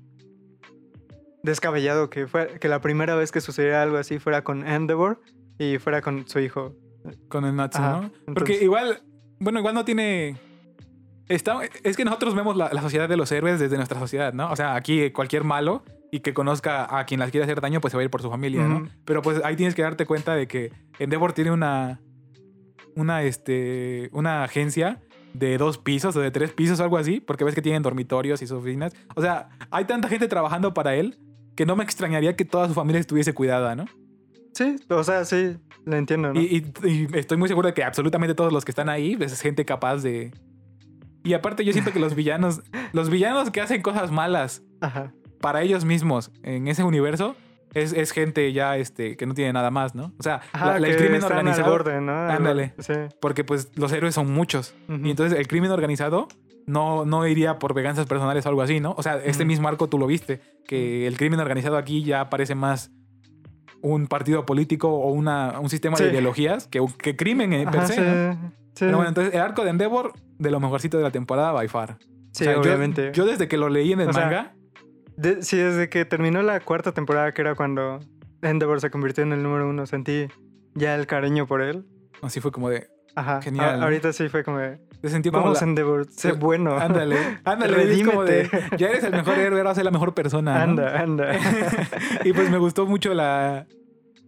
descabellado 1.44 2.10
que, 2.10 2.28
fue, 2.28 2.60
que 2.60 2.68
la 2.68 2.82
primera 2.82 3.16
vez 3.16 3.32
que 3.32 3.42
sucediera 3.42 3.82
algo 3.82 3.98
así 3.98 4.20
fuera 4.20 4.44
con 4.44 4.68
Endeavor 4.68 5.22
y 5.58 5.78
fuera 5.78 6.02
con 6.02 6.28
su 6.28 6.40
hijo. 6.40 6.76
Con 7.30 7.46
el 7.46 7.56
Natsu, 7.56 7.82
¿no? 7.82 8.02
Porque 8.26 8.54
entonces- 8.56 8.62
igual, 8.62 9.02
bueno, 9.40 9.60
igual 9.60 9.76
no 9.76 9.86
tiene. 9.86 10.38
Está, 11.28 11.60
es 11.84 11.96
que 11.96 12.06
nosotros 12.06 12.34
vemos 12.36 12.56
la, 12.56 12.74
la 12.74 12.82
sociedad 12.82 13.08
de 13.08 13.16
los 13.16 13.32
héroes 13.32 13.60
desde 13.60 13.78
nuestra 13.78 14.00
sociedad, 14.00 14.34
¿no? 14.34 14.52
O 14.52 14.56
sea, 14.56 14.76
aquí 14.76 15.12
cualquier 15.12 15.44
malo 15.44 15.84
y 16.12 16.22
que 16.22 16.34
conozca 16.34 16.98
a 16.98 17.06
quien 17.06 17.20
las 17.20 17.32
quiere 17.32 17.44
hacer 17.44 17.62
daño, 17.62 17.82
pues 17.82 17.92
se 17.92 17.98
va 17.98 18.02
a 18.02 18.04
ir 18.04 18.10
por 18.10 18.22
su 18.22 18.30
familia, 18.30 18.68
¿no? 18.68 18.88
Pero 19.06 19.22
pues 19.22 19.42
ahí 19.44 19.56
tienes 19.56 19.76
que 19.76 19.84
darte 19.84 20.06
cuenta 20.06 20.36
de 20.36 20.48
que 20.48 20.72
Endeavor 20.98 21.34
tiene 21.34 21.52
una. 21.52 22.02
Una, 22.96 23.24
este. 23.24 24.10
Una 24.12 24.44
agencia 24.44 25.02
de 25.34 25.58
dos 25.58 25.78
pisos 25.78 26.16
o 26.16 26.20
de 26.20 26.32
tres 26.32 26.52
pisos 26.52 26.80
o 26.80 26.84
algo 26.84 26.98
así, 26.98 27.20
porque 27.20 27.44
ves 27.44 27.54
que 27.54 27.62
tienen 27.62 27.84
dormitorios 27.84 28.42
y 28.42 28.48
sus 28.48 28.60
oficinas. 28.60 28.94
O 29.16 29.22
sea, 29.22 29.50
hay 29.70 29.86
tanta 29.86 30.10
gente 30.10 30.28
trabajando 30.28 30.74
para 30.74 30.96
él 30.96 31.20
que 31.56 31.66
no 31.66 31.76
me 31.76 31.84
extrañaría 31.84 32.36
que 32.36 32.46
toda 32.46 32.68
su 32.68 32.74
familia 32.74 33.00
estuviese 33.00 33.34
cuidada, 33.34 33.76
¿no? 33.76 33.86
Sí, 34.54 34.78
o 34.90 35.04
sea, 35.04 35.26
sí, 35.26 35.58
lo 35.90 35.98
entiendo, 35.98 36.34
¿no? 36.34 36.40
Y, 36.40 36.72
y- 36.84 36.88
y 36.90 37.08
estoy 37.18 37.38
muy 37.38 37.48
seguro 37.48 37.68
de 37.68 37.74
que 37.74 37.84
absolutamente 37.84 38.36
todos 38.36 38.54
los 38.54 38.64
que 38.66 38.72
están 38.72 38.90
ahí 38.90 39.16
pues, 39.18 39.32
es 39.32 39.42
gente 39.42 39.66
capaz 39.66 39.98
de. 39.98 40.32
Y 41.24 41.34
aparte, 41.34 41.66
yo 41.66 41.74
siento 41.74 41.92
que 41.92 42.00
los 42.00 42.16
villanos, 42.16 42.62
los 42.94 43.10
villanos 43.10 43.52
que 43.52 43.62
hacen 43.62 43.82
cosas 43.82 44.12
malas 44.12 44.62
Ajá. 44.82 45.12
para 45.42 45.62
ellos 45.64 45.84
mismos 45.86 46.32
en 46.44 46.68
ese 46.68 46.84
universo, 46.84 47.36
es, 47.74 47.94
es 47.94 48.12
gente 48.12 48.52
ya 48.54 48.78
este, 48.78 49.16
que 49.18 49.26
no 49.26 49.34
tiene 49.34 49.52
nada 49.54 49.70
más, 49.70 49.94
¿no? 49.96 50.14
O 50.18 50.24
sea, 50.24 50.42
Ajá, 50.54 50.80
la- 50.80 50.88
el 50.88 50.96
crimen 50.96 51.24
al 51.24 51.32
organizado. 51.32 51.70
borde, 51.72 52.00
¿no? 52.02 52.12
Al 52.14 52.32
Ándale. 52.32 52.74
Sí. 52.80 52.94
Porque 53.22 53.44
pues 53.44 53.70
los 53.76 53.92
héroes 53.92 54.16
son 54.16 54.32
muchos. 54.32 54.74
Ujú. 54.88 55.06
Y 55.06 55.12
entonces 55.12 55.38
el 55.38 55.48
crimen 55.48 55.70
organizado 55.72 56.28
no, 56.66 57.04
no 57.06 57.28
iría 57.28 57.60
por 57.60 57.74
venganzas 57.74 58.06
personales 58.06 58.46
o 58.46 58.50
algo 58.50 58.62
así, 58.62 58.80
¿no? 58.80 58.94
O 58.98 59.04
sea, 59.04 59.18
este 59.18 59.44
Ujú. 59.44 59.48
mismo 59.48 59.68
arco 59.68 59.88
tú 59.90 59.98
lo 60.00 60.08
viste, 60.08 60.40
que 60.68 61.06
el 61.08 61.18
crimen 61.18 61.40
organizado 61.40 61.78
aquí 61.78 62.04
ya 62.04 62.30
parece 62.30 62.56
más 62.56 62.92
un 63.82 64.08
partido 64.08 64.46
político 64.46 64.90
o 64.90 65.12
una, 65.12 65.60
un 65.60 65.70
sistema 65.70 65.98
de 65.98 66.10
ideologías 66.10 66.68
que, 66.68 66.84
que 67.02 67.16
crimen 67.16 67.54
en 67.54 67.70
per 67.70 67.80
Ajá, 67.82 67.88
se, 67.88 67.94
sí, 67.96 68.02
¿no? 68.02 68.34
sí. 68.74 68.86
Pero 68.86 68.96
bueno, 68.98 69.10
entonces 69.10 69.34
el 69.34 69.40
arco 69.42 69.64
de 69.64 69.70
Endeavor, 69.70 70.14
de 70.38 70.52
lo 70.52 70.60
mejorcito 70.60 70.98
de 70.98 71.04
la 71.04 71.12
temporada, 71.12 71.52
by 71.52 71.68
far. 71.68 71.98
Sí, 72.32 72.44
O 72.44 72.46
sea, 72.46 72.54
yo- 72.54 72.62
obviamente. 72.62 73.12
Yo, 73.14 73.26
desde 73.26 73.48
que 73.48 73.58
lo 73.58 73.70
leí 73.70 73.92
en 73.94 74.02
el 74.02 74.10
O 74.10 74.14
sea, 74.14 74.26
manga, 74.26 74.54
De- 75.18 75.42
sí, 75.44 75.58
desde 75.58 75.90
que 75.90 76.06
terminó 76.06 76.42
la 76.42 76.60
cuarta 76.60 76.92
temporada, 76.94 77.34
que 77.34 77.42
era 77.42 77.56
cuando 77.56 78.00
Endeavor 78.42 78.80
se 78.82 78.90
convirtió 78.90 79.24
en 79.24 79.34
el 79.34 79.44
número 79.44 79.68
uno, 79.70 79.86
sentí 79.86 80.28
ya 80.76 80.96
el 80.96 81.08
cariño 81.08 81.46
por 81.48 81.62
él. 81.62 81.86
así 82.22 82.40
fue 82.42 82.52
como 82.52 82.70
de. 82.70 82.88
Ajá. 83.20 83.42
Genial, 83.42 83.82
ahorita 83.84 84.14
sí 84.14 84.30
fue 84.30 84.44
como 84.44 84.60
Se 85.02 85.10
sintió 85.10 85.32
como. 85.32 85.44
vamos 85.46 85.62
la- 85.62 85.68
Endeavor, 85.68 86.06
sé 86.10 86.32
bueno. 86.34 86.78
Ándale, 86.78 87.18
ándale. 87.46 88.04
Como 88.04 88.24
de. 88.24 88.50
Ya 88.78 88.88
eres 88.90 89.04
el 89.04 89.12
mejor 89.12 89.38
héroe, 89.38 89.60
ahora 89.60 89.76
sé 89.76 89.84
la 89.84 89.92
mejor 89.92 90.14
persona. 90.14 90.54
¿no? 90.56 90.62
Anda, 90.64 91.00
anda. 91.02 91.32
y 92.24 92.34
pues 92.34 92.50
me 92.50 92.58
gustó 92.58 92.86
mucho 92.86 93.14
la, 93.14 93.66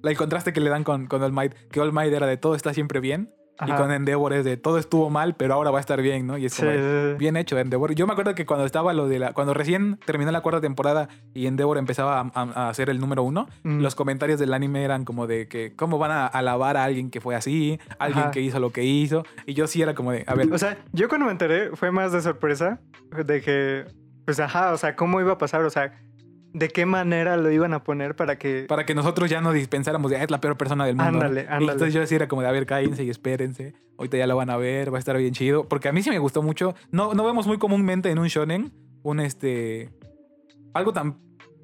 la- 0.01 0.11
el 0.11 0.17
contraste 0.17 0.53
que 0.53 0.61
le 0.61 0.69
dan 0.69 0.83
con, 0.83 1.07
con 1.07 1.21
All 1.23 1.31
Might. 1.33 1.53
Que 1.71 1.79
All 1.79 1.91
Might 1.93 2.13
era 2.13 2.27
de 2.27 2.37
todo 2.37 2.55
está 2.55 2.73
siempre 2.73 2.99
bien. 2.99 3.33
Y 3.65 3.71
Ajá. 3.71 3.77
con 3.81 3.91
Endeavor 3.91 4.33
es 4.33 4.43
de 4.43 4.57
todo 4.57 4.77
estuvo 4.79 5.09
mal, 5.09 5.35
pero 5.35 5.53
ahora 5.53 5.69
va 5.71 5.77
a 5.77 5.81
estar 5.81 6.01
bien, 6.01 6.25
¿no? 6.25 6.37
Y 6.37 6.45
es 6.45 6.53
Sí, 6.53 6.61
como 6.63 6.71
de, 6.71 6.77
sí, 6.77 7.11
sí. 7.13 7.17
bien 7.19 7.37
hecho 7.37 7.57
Endeavor. 7.59 7.93
Yo 7.93 8.07
me 8.07 8.13
acuerdo 8.13 8.33
que 8.33 8.45
cuando 8.45 8.65
estaba 8.65 8.91
lo 8.93 9.07
de 9.07 9.19
la. 9.19 9.33
Cuando 9.33 9.53
recién 9.53 9.97
terminó 10.05 10.31
la 10.31 10.41
cuarta 10.41 10.61
temporada 10.61 11.09
y 11.33 11.45
Endeavor 11.47 11.77
empezaba 11.77 12.19
a, 12.19 12.31
a- 12.33 12.69
a 12.69 12.73
ser 12.73 12.89
el 12.89 12.99
número 12.99 13.23
uno, 13.23 13.47
Mm. 13.63 13.81
los 13.81 13.93
comentarios 13.95 14.39
del 14.39 14.53
anime 14.53 14.83
eran 14.83 15.05
como 15.05 15.27
de 15.27 15.47
que 15.47 15.75
cómo 15.75 15.97
van 15.99 16.11
a 16.11 16.25
alabar 16.27 16.75
a 16.77 16.83
alguien 16.85 17.11
que 17.11 17.21
fue 17.21 17.35
así, 17.35 17.79
alguien 17.99 18.23
Ajá. 18.23 18.31
que 18.31 18.41
hizo 18.41 18.59
lo 18.59 18.71
que 18.71 18.83
hizo. 18.83 19.23
Y 19.45 19.53
yo 19.53 19.67
sí 19.67 19.81
era 19.81 19.93
como 19.93 20.11
de, 20.11 20.23
a 20.27 20.33
ver, 20.35 20.51
O 20.51 20.57
sea, 20.57 20.77
yo 20.91 21.07
cuando 21.07 21.27
me 21.27 21.31
enteré 21.31 21.75
fue 21.75 21.91
más 21.91 22.11
de 22.11 22.21
sorpresa 22.21 22.79
de 23.25 23.41
que, 23.41 23.85
pues 24.25 24.39
ajá, 24.39 24.73
o 24.73 24.77
sea, 24.77 24.95
cómo 24.95 25.19
iba 25.21 25.33
a 25.33 25.37
pasar, 25.37 25.61
o 25.63 25.69
sea, 25.69 25.93
de 26.53 26.67
qué 26.69 26.85
manera 26.85 27.37
lo 27.37 27.49
iban 27.51 27.73
a 27.73 27.83
poner 27.83 28.15
para 28.15 28.37
que... 28.37 28.65
para 28.67 28.85
que 28.85 28.93
nosotros 28.93 29.29
ya 29.29 29.39
no 29.41 29.53
dispensáramos 29.53 30.11
de 30.11 30.17
"Ah, 30.17 30.23
es 30.23 30.31
la 30.31 30.41
peor 30.41 30.57
persona 30.57 30.85
del 30.85 30.95
mundo. 30.95 31.11
¿no?". 31.11 31.17
Ándale, 31.19 31.41
Y 31.41 31.45
ándale. 31.45 31.71
entonces 31.71 31.93
yo 31.93 32.05
sí 32.05 32.15
era 32.15 32.27
como 32.27 32.41
de, 32.41 32.47
a 32.47 32.51
ver, 32.51 32.65
cállense 32.65 33.03
y 33.03 33.09
espérense. 33.09 33.73
Ahorita 33.97 34.17
ya 34.17 34.27
lo 34.27 34.35
van 34.35 34.49
a 34.49 34.57
ver, 34.57 34.91
va 34.93 34.97
a 34.97 34.99
estar 34.99 35.17
bien 35.17 35.33
chido. 35.33 35.67
Porque 35.67 35.87
a 35.89 35.91
mí 35.93 36.01
sí 36.03 36.09
me 36.09 36.19
gustó 36.19 36.41
mucho. 36.43 36.75
No, 36.91 37.13
no 37.13 37.23
vemos 37.25 37.47
muy 37.47 37.57
comúnmente 37.57 38.09
en 38.11 38.19
un 38.19 38.27
shonen 38.27 38.71
un 39.03 39.19
este. 39.19 39.89
Algo 40.73 40.93
tan 40.93 41.17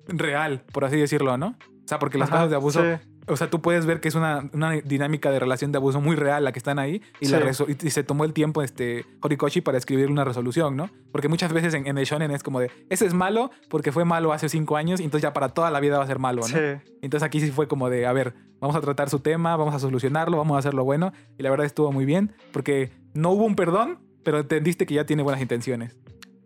real, 0.07 0.63
por 0.71 0.85
así 0.85 0.97
decirlo, 0.97 1.37
¿no? 1.37 1.47
O 1.83 1.87
sea, 1.87 1.99
porque 1.99 2.17
los 2.17 2.27
Ajá, 2.27 2.37
casos 2.37 2.49
de 2.49 2.55
abuso, 2.55 2.81
sí. 2.83 3.06
O 3.27 3.35
sea, 3.37 3.49
tú 3.49 3.61
puedes 3.61 3.85
ver 3.85 3.99
que 3.99 4.07
es 4.07 4.15
una, 4.15 4.49
una 4.53 4.71
dinámica 4.71 5.31
de 5.31 5.39
relación 5.39 5.71
de 5.71 5.77
abuso 5.77 5.99
muy 6.01 6.15
real 6.15 6.43
la 6.43 6.51
que 6.51 6.59
están 6.59 6.79
ahí 6.79 7.01
y, 7.19 7.27
la 7.27 7.39
Sí. 7.39 7.43
resol- 7.63 7.77
y- 7.83 7.87
y 7.87 7.89
se 7.91 8.03
tomó 8.03 8.23
el 8.23 8.33
tiempo 8.33 8.61
este 8.63 9.05
Horikoshi 9.21 9.61
para 9.61 9.77
escribir 9.77 10.09
una 10.09 10.23
resolución, 10.23 10.75
¿no? 10.75 10.89
Porque 11.11 11.27
muchas 11.27 11.51
veces 11.53 11.73
en, 11.73 11.87
en 11.87 11.97
el 11.97 12.05
shonen 12.05 12.31
es 12.31 12.41
como 12.43 12.59
de, 12.59 12.71
ese 12.89 13.05
es 13.05 13.13
malo 13.13 13.51
porque 13.69 13.91
fue 13.91 14.05
malo 14.05 14.33
hace 14.33 14.49
cinco 14.49 14.77
años 14.77 14.99
y 14.99 15.03
entonces 15.03 15.23
ya 15.23 15.33
para 15.33 15.49
toda 15.49 15.69
la 15.71 15.79
vida 15.79 15.97
va 15.97 16.03
a 16.03 16.07
ser 16.07 16.19
malo, 16.19 16.41
¿no? 16.41 16.47
Sí. 16.47 16.59
Entonces 17.01 17.23
aquí 17.25 17.39
sí 17.41 17.51
fue 17.51 17.67
como 17.67 17.89
de, 17.89 18.05
a 18.05 18.13
ver, 18.13 18.33
vamos 18.59 18.75
a 18.75 18.81
tratar 18.81 19.09
su 19.09 19.19
tema, 19.19 19.55
vamos 19.55 19.75
a 19.75 19.79
solucionarlo, 19.79 20.37
vamos 20.37 20.55
a 20.55 20.59
hacerlo 20.59 20.83
bueno. 20.83 21.11
Y 21.37 21.43
la 21.43 21.49
verdad 21.49 21.65
estuvo 21.65 21.91
muy 21.91 22.05
bien, 22.05 22.33
porque 22.53 22.91
no 23.13 23.31
hubo 23.31 23.45
un 23.45 23.55
perdón, 23.55 23.99
pero 24.23 24.39
entendiste 24.39 24.85
que 24.85 24.93
ya 24.95 25.05
tiene 25.05 25.23
buenas 25.23 25.41
intenciones. 25.41 25.95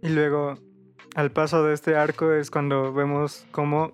Y 0.01 0.09
luego, 0.09 0.55
al 1.15 1.31
paso 1.31 1.63
de 1.63 1.73
este 1.73 1.95
arco 1.95 2.31
es 2.33 2.49
cuando 2.51 2.91
vemos 2.93 3.45
cómo 3.51 3.93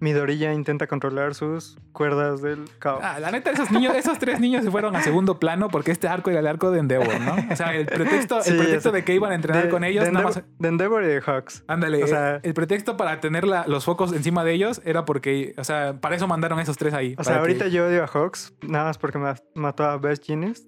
Midoriya 0.00 0.52
intenta 0.54 0.86
controlar 0.86 1.34
sus 1.34 1.76
cuerdas 1.92 2.40
del 2.40 2.64
caos. 2.78 3.00
Ah, 3.02 3.18
la 3.18 3.30
neta, 3.32 3.50
esos 3.50 3.70
niños, 3.72 3.94
esos 3.96 4.18
tres 4.18 4.38
niños 4.38 4.62
se 4.64 4.70
fueron 4.70 4.94
a 4.94 5.02
segundo 5.02 5.40
plano 5.40 5.68
porque 5.68 5.90
este 5.90 6.06
arco 6.06 6.30
era 6.30 6.38
el 6.38 6.46
arco 6.46 6.70
de 6.70 6.78
Endeavor, 6.78 7.20
¿no? 7.20 7.34
O 7.52 7.56
sea, 7.56 7.74
el 7.74 7.86
pretexto, 7.86 8.40
Sí, 8.42 8.50
el 8.52 8.58
pretexto 8.58 8.92
de 8.92 9.02
que 9.04 9.14
iban 9.14 9.32
a 9.32 9.34
entrenar 9.34 9.64
De- 9.64 9.70
con 9.70 9.82
ellos, 9.82 10.04
de 10.04 10.12
nada 10.12 10.26
más. 10.26 10.42
de 10.58 10.68
Endeavor 10.68 11.02
y 11.02 11.06
de 11.08 11.20
Hawks. 11.20 11.64
Ándale, 11.66 12.04
o 12.04 12.06
sea- 12.06 12.36
eh, 12.36 12.40
el 12.44 12.54
pretexto 12.54 12.96
para 12.96 13.20
tener 13.20 13.44
la- 13.46 13.66
los 13.66 13.84
focos 13.84 14.12
encima 14.12 14.44
de 14.44 14.52
ellos 14.52 14.80
era 14.84 15.04
porque, 15.04 15.54
o 15.58 15.64
sea, 15.64 15.94
para 16.00 16.14
eso 16.14 16.28
mandaron 16.28 16.58
a 16.58 16.62
esos 16.62 16.76
tres 16.76 16.94
ahí. 16.94 17.16
O 17.18 17.24
sea, 17.24 17.34
que- 17.34 17.40
ahorita 17.40 17.66
yo 17.68 17.86
odio 17.88 18.04
a 18.04 18.06
Hawks, 18.06 18.54
nada 18.62 18.84
más 18.84 18.98
porque 18.98 19.18
me 19.18 19.32
mató 19.54 19.84
a 19.84 19.96
Best 19.98 20.24
Genius, 20.24 20.64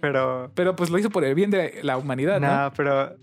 pero... 0.00 0.52
Pero 0.54 0.76
pues 0.76 0.90
lo 0.90 0.98
hizo 0.98 1.10
por 1.10 1.24
el 1.24 1.34
bien 1.34 1.50
de 1.50 1.80
la 1.82 1.96
humanidad, 1.96 2.40
¿no? 2.40 2.46
Nada, 2.46 2.72
pero... 2.72 3.16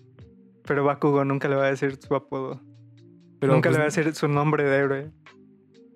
Pero 0.67 0.83
Bakugo 0.83 1.23
nunca 1.23 1.47
le 1.47 1.55
va 1.55 1.65
a 1.65 1.69
decir 1.69 1.97
su 2.01 2.13
apodo. 2.15 2.59
Pero 3.39 3.53
nunca 3.53 3.69
pues, 3.69 3.73
le 3.73 3.77
va 3.77 3.83
a 3.83 3.85
decir 3.85 4.15
su 4.15 4.27
nombre 4.27 4.63
de 4.63 4.75
héroe. 4.77 5.11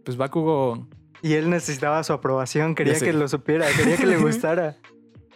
Pues 0.10 0.18
Bakugo 0.18 0.88
Y 1.22 1.34
él 1.34 1.50
necesitaba 1.50 2.04
su 2.04 2.14
aprobación, 2.14 2.74
quería 2.74 3.00
que 3.00 3.14
lo 3.14 3.28
supiera, 3.28 3.68
quería 3.78 3.96
que 3.96 4.08
le 4.08 4.18
gustara. 4.22 4.78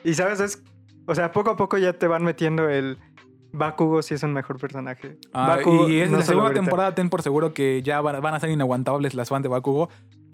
Y 0.03 0.15
sabes, 0.15 0.39
es, 0.39 0.63
o 1.05 1.13
sea, 1.13 1.31
poco 1.31 1.51
a 1.51 1.55
poco 1.55 1.77
ya 1.77 1.93
te 1.93 2.07
van 2.07 2.23
metiendo 2.23 2.67
el 2.69 2.97
Bakugo 3.51 4.01
si 4.01 4.15
es 4.15 4.23
un 4.23 4.33
mejor 4.33 4.59
personaje. 4.59 5.19
Ah, 5.31 5.47
Bakugo 5.57 5.87
y 5.89 6.01
es 6.01 6.09
no 6.09 6.17
la 6.17 6.23
segunda 6.23 6.53
temporada, 6.53 6.95
ten 6.95 7.11
por 7.11 7.21
seguro 7.21 7.53
que 7.53 7.83
ya 7.83 8.01
van, 8.01 8.19
van 8.19 8.33
a 8.33 8.39
ser 8.39 8.49
inaguantables 8.49 9.13
las 9.13 9.29
fans 9.29 9.43
de 9.43 9.49
Bakugo, 9.49 9.89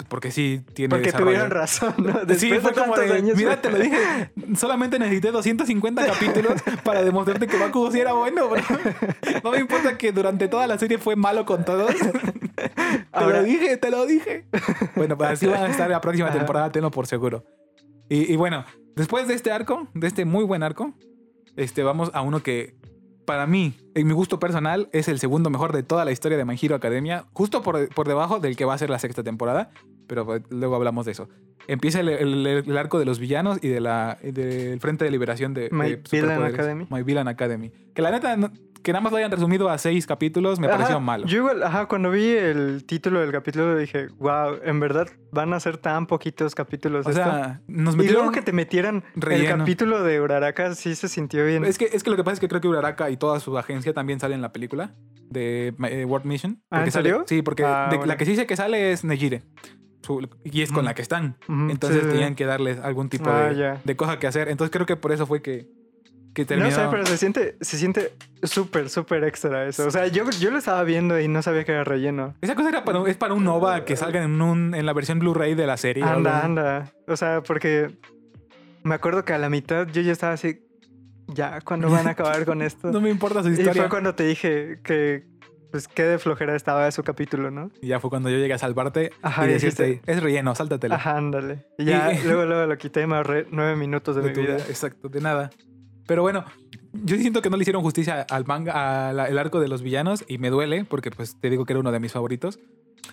porque 0.08 0.32
sí 0.32 0.62
tiene 0.74 0.90
Porque 0.90 1.06
desarrollo. 1.08 1.32
tuvieron 1.32 1.52
razón, 1.52 1.94
¿no? 1.98 2.14
Después 2.14 2.40
Sí, 2.40 2.50
de 2.50 2.60
fue 2.60 2.74
como 2.74 2.94
tantos 2.94 3.10
de, 3.10 3.14
años, 3.18 3.38
mira, 3.38 3.62
te 3.62 3.70
lo 3.70 3.78
dije, 3.78 3.98
solamente 4.56 4.98
necesité 5.00 5.32
250 5.32 6.06
capítulos 6.06 6.54
para 6.84 7.04
demostrarte 7.04 7.48
que 7.48 7.58
Bakugo 7.58 7.92
sí 7.92 8.00
era 8.00 8.14
bueno, 8.14 8.48
bro. 8.50 8.62
No 9.44 9.52
me 9.52 9.60
importa 9.60 9.98
que 9.98 10.12
durante 10.12 10.48
toda 10.48 10.68
la 10.68 10.78
serie 10.78 10.98
fue 10.98 11.16
malo 11.16 11.46
con 11.46 11.66
todos. 11.66 11.94
Te 11.96 13.22
lo 13.26 13.44
dije, 13.44 13.78
te 13.78 13.90
lo 13.92 14.06
dije. 14.06 14.46
Bueno, 14.96 15.18
pues 15.18 15.32
así 15.32 15.46
van 15.48 15.64
a 15.64 15.68
estar 15.68 15.90
la 15.90 16.02
próxima 16.02 16.30
Ajá. 16.30 16.38
temporada, 16.38 16.72
tenlo 16.72 16.92
por 16.92 17.08
seguro. 17.08 17.46
Y, 18.10 18.32
y 18.32 18.36
bueno, 18.36 18.66
después 18.96 19.28
de 19.28 19.34
este 19.36 19.52
arco, 19.52 19.88
de 19.94 20.08
este 20.08 20.26
muy 20.26 20.44
buen 20.44 20.64
arco, 20.64 20.94
este, 21.56 21.84
vamos 21.84 22.12
a 22.14 22.22
uno 22.22 22.42
que 22.42 22.76
para 23.30 23.46
mí, 23.46 23.76
en 23.94 24.08
mi 24.08 24.14
gusto 24.14 24.40
personal, 24.40 24.90
es 24.92 25.08
el 25.08 25.20
segundo 25.20 25.52
mejor 25.52 25.72
de 25.72 25.84
toda 25.84 26.04
la 26.04 26.12
historia 26.12 26.36
de 26.36 26.46
My 26.46 26.58
Hero 26.60 26.74
Academia, 26.74 27.26
justo 27.32 27.62
por, 27.62 27.88
por 27.94 28.08
debajo 28.08 28.40
del 28.40 28.56
que 28.56 28.66
va 28.66 28.74
a 28.74 28.78
ser 28.80 28.90
la 28.90 28.98
sexta 28.98 29.22
temporada, 29.22 29.70
pero 30.08 30.26
pues, 30.26 30.42
luego 30.50 30.76
hablamos 30.76 31.06
de 31.06 31.12
eso. 31.12 31.30
Empieza 31.68 32.00
el, 32.00 32.10
el- 32.10 32.48
el 32.48 32.78
arco 32.80 32.98
de 32.98 33.06
los 33.06 33.20
villanos 33.20 33.60
y 33.62 33.68
de 33.68 33.82
la, 33.82 34.18
del 34.24 34.80
Frente 34.80 35.06
de 35.06 35.12
Liberación 35.12 35.54
de, 35.54 35.70
My 35.72 35.92
de 35.92 36.02
Villain. 36.12 36.42
Academy. 36.44 36.88
My 36.90 37.04
Villain 37.04 37.28
Academy. 37.28 37.72
Que 37.94 38.02
la 38.02 38.10
neta, 38.10 38.36
no- 38.36 38.50
que 38.84 38.94
nada 38.94 39.02
más 39.02 39.12
lo 39.12 39.18
hayan 39.18 39.32
resumido 39.32 39.70
a 39.70 39.78
seis 39.78 40.06
capítulos, 40.08 40.60
me 40.60 40.68
Ajá, 40.68 40.78
pareció 40.78 41.00
malo. 41.00 41.26
Yo 41.26 41.38
igual, 41.40 41.64
ajá, 41.64 41.88
cuando 41.88 42.12
vi 42.12 42.30
el 42.32 42.86
título 42.86 43.20
del 43.22 43.32
capítulo 43.32 43.76
dije, 43.78 44.08
wow, 44.20 44.56
en 44.64 44.80
verdad 44.80 45.08
van 45.32 45.54
a 45.54 45.60
ser 45.60 45.78
tan 45.78 46.08
poquitos 46.08 46.56
capítulos 46.56 47.06
o 47.06 47.10
esto?". 47.10 47.22
sea, 47.24 47.62
nos 47.68 47.96
y 47.96 47.98
metieron... 47.98 48.22
luego 48.22 48.32
que 48.34 48.42
te 48.42 48.52
metieran 48.54 49.04
el 49.30 49.48
capítulo 49.48 50.04
de 50.04 50.22
Uraraka 50.22 50.76
sí 50.76 50.96
se 50.96 51.08
sintió 51.08 51.46
bien. 51.46 51.66
Es 51.66 51.78
que, 51.78 51.86
es 51.92 52.04
que 52.04 52.10
lo 52.10 52.16
que 52.16 52.24
pasa 52.24 52.36
es 52.36 52.40
que 52.40 52.48
creo 52.48 52.62
que 52.62 52.68
Uraraka 52.68 53.10
y 53.10 53.18
toda 53.18 53.40
su 53.40 53.58
agencia 53.58 53.94
también 53.94 54.20
salen 54.20 54.36
en 54.36 54.42
la 54.42 54.52
película 54.54 54.94
de 55.30 55.74
eh, 55.90 56.06
World 56.06 56.26
Mission. 56.26 56.62
Ah, 56.72 56.84
¿en 56.86 56.92
sale- 56.92 57.10
serio? 57.10 57.26
sí, 57.28 57.42
porque 57.42 57.64
Ah, 57.66 57.88
de- 57.90 57.98
bueno. 57.98 58.08
la 58.12 58.18
que 58.18 58.26
sí 58.26 58.36
sé 58.36 58.48
que 58.48 58.56
sale 58.56 58.92
es 58.92 59.04
Nejire. 59.04 59.44
Y 60.44 60.62
es 60.64 60.72
con 60.72 60.84
Mm. 60.84 60.86
la 60.88 60.94
que 60.96 61.02
están. 61.04 61.38
Entonces 61.70 62.02
sí, 62.04 62.10
tenían 62.10 62.34
que 62.34 62.46
darles 62.46 62.80
algún 62.80 63.10
tipo 63.10 63.30
Ah, 63.30 63.50
de, 63.50 63.78
de 63.84 63.96
cosa 63.96 64.18
que 64.18 64.26
hacer. 64.26 64.48
Entonces 64.50 64.72
creo 64.72 64.88
que 64.88 64.96
por 64.96 65.12
eso 65.12 65.28
fue 65.28 65.44
que, 65.44 65.68
que 66.34 66.46
terminó. 66.46 66.70
No 66.70 66.76
sé, 66.76 66.88
pero 66.92 67.06
se 67.06 67.18
siente, 67.18 67.58
se 67.62 67.78
siente 67.78 68.14
súper, 68.44 68.90
súper 68.90 69.24
extra 69.24 69.66
eso. 69.68 69.88
O 69.88 69.92
sea, 69.92 70.08
yo, 70.08 70.30
yo 70.40 70.52
lo 70.52 70.58
estaba 70.58 70.84
viendo 70.84 71.20
y 71.20 71.28
no 71.28 71.42
sabía 71.42 71.64
que 71.64 71.72
era 71.72 71.84
relleno. 71.84 72.36
Esa 72.42 72.56
cosa 72.56 72.70
era 72.70 72.84
para, 72.84 73.02
es 73.10 73.18
para 73.18 73.34
un 73.34 73.44
Nova 73.44 73.84
que 73.86 73.96
salga 73.96 74.24
en, 74.24 74.42
un, 74.42 74.74
en 74.76 74.86
la 74.86 74.94
versión 74.94 75.20
Blu-ray 75.20 75.56
de 75.56 75.68
la 75.68 75.78
serie. 75.78 76.04
Anda, 76.04 76.44
anda. 76.46 76.94
O 77.08 77.16
sea, 77.18 77.42
porque 77.42 77.98
me 78.84 78.96
acuerdo 78.96 79.26
que 79.26 79.34
a 79.34 79.38
la 79.38 79.50
mitad 79.50 79.88
yo 79.88 80.02
ya 80.02 80.12
estaba 80.12 80.34
así, 80.34 80.62
ya, 81.28 81.60
¿cuándo 81.62 81.90
van 81.90 82.08
a 82.08 82.12
acabar 82.12 82.46
con 82.46 82.62
esto? 82.62 82.88
No 82.92 83.02
me 83.02 83.10
importa 83.10 83.44
su 83.44 83.50
y 83.50 83.54
historia. 83.54 83.74
fue 83.84 83.90
cuando 83.90 84.16
te 84.16 84.24
dije 84.26 84.80
que, 84.84 85.26
pues, 85.72 85.88
qué 85.88 86.04
de 86.04 86.18
flojera 86.18 86.56
estaba 86.56 86.90
su 86.92 87.04
capítulo, 87.04 87.52
¿no? 87.52 87.70
Y 87.82 87.88
ya 87.88 88.00
fue 88.00 88.10
cuando 88.10 88.30
yo 88.30 88.38
llegué 88.38 88.54
a 88.54 88.58
salvarte 88.58 89.12
Ajá, 89.22 89.46
y 89.46 89.52
y 89.52 89.54
dijiste- 89.54 90.02
es 90.06 90.24
relleno, 90.24 90.56
sáltatelo. 90.56 90.96
Ajá, 90.96 91.18
ándale. 91.18 91.66
Y 91.78 91.86
ya, 91.86 92.14
Y- 92.14 92.24
luego, 92.24 92.46
luego 92.46 92.66
lo 92.66 92.78
quité 92.78 93.02
y 93.02 93.08
me 93.08 93.18
ahorré 93.18 93.46
nueve 93.52 93.76
minutos 93.76 94.16
de, 94.16 94.22
de 94.22 94.30
mi 94.32 94.42
vida. 94.42 94.56
Exacto, 94.58 95.10
de 95.10 95.22
nada. 95.22 95.50
Pero 96.10 96.24
bueno, 96.24 96.44
yo 96.92 97.16
siento 97.18 97.42
que 97.44 97.52
no 97.52 97.56
le 97.56 97.62
hicieron 97.62 97.84
justicia 97.84 98.26
al 98.32 98.46
manga, 98.46 99.10
al 99.10 99.38
arco 99.38 99.60
de 99.60 99.68
los 99.68 99.84
villanos 99.84 100.26
y 100.28 100.40
me 100.40 100.50
duele 100.50 100.84
porque 100.84 101.12
pues 101.12 101.40
te 101.40 101.52
digo 101.52 101.66
que 101.66 101.74
era 101.74 101.80
uno 101.82 101.92
de 101.92 102.00
mis 102.00 102.12
favoritos. 102.12 102.60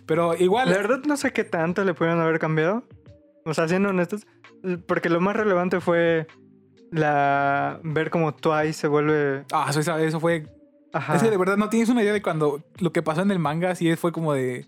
Pero 0.07 0.35
igual, 0.35 0.71
La 0.71 0.79
verdad 0.79 1.01
no 1.07 1.17
sé 1.19 1.33
qué 1.33 1.45
tanto 1.45 1.85
le 1.85 1.93
pudieron 1.93 2.21
haber 2.21 2.39
cambiado. 2.39 2.85
O 3.45 3.53
sea, 3.53 3.69
siendo 3.69 3.91
honestos, 3.91 4.27
porque 4.87 5.11
lo 5.11 5.21
más 5.21 5.37
relevante 5.37 5.81
fue 5.81 6.27
la 6.91 7.81
ver 7.83 8.11
cómo 8.11 8.35
Twice 8.35 8.73
se 8.73 8.89
vuelve... 8.89 9.45
ah, 9.53 9.67
eso, 9.69 9.81
eso- 9.81 9.99
eso 9.99 10.19
fue... 10.19 10.47
Ajá. 10.93 11.17
Es 11.17 11.23
que 11.23 11.31
de 11.31 11.37
verdad 11.37 11.57
no 11.59 11.69
tienes 11.69 11.89
una 11.91 12.03
idea 12.03 12.13
de 12.15 12.23
cuando 12.23 12.63
lo 12.79 12.93
que 12.93 13.03
pasó 13.03 13.21
en 13.21 13.31
el 13.31 13.39
manga, 13.39 13.75
sí 13.75 13.95
fue 13.97 14.11
como 14.13 14.33
de... 14.33 14.67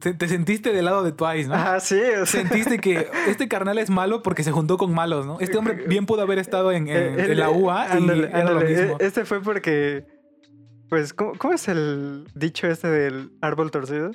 Te, 0.00 0.14
te 0.14 0.28
sentiste 0.28 0.72
del 0.72 0.86
lado 0.86 1.02
de 1.02 1.12
Twice, 1.12 1.48
¿no? 1.48 1.54
Ajá, 1.54 1.78
sí, 1.80 1.94
o 2.20 2.24
sea... 2.26 2.40
Sentiste 2.42 2.78
que 2.78 3.06
este 3.28 3.48
carnal 3.48 3.78
es 3.78 3.90
malo 3.90 4.22
porque 4.22 4.42
se 4.42 4.50
juntó 4.50 4.78
con 4.78 4.92
malos, 4.94 5.26
¿no? 5.26 5.38
Este 5.40 5.58
hombre 5.58 5.74
bien 5.86 6.06
pudo 6.06 6.22
haber 6.22 6.38
estado 6.38 6.72
en, 6.72 6.88
en- 6.88 7.18
Eh, 7.20 7.24
en 7.32 7.38
la 7.38 7.50
UA 7.50 7.86
y 7.86 7.96
ándale, 7.98 8.28
era 8.28 8.44
lo 8.50 8.60
mismo. 8.60 8.96
E- 8.98 9.06
Este 9.06 9.24
fue 9.24 9.42
porque... 9.42 10.04
Pues, 10.88 11.12
¿cómo, 11.12 11.32
cómo 11.38 11.54
es 11.54 11.68
el 11.68 12.24
dicho 12.34 12.66
este 12.66 12.88
del 12.88 13.30
árbol 13.42 13.70
torcido? 13.70 14.10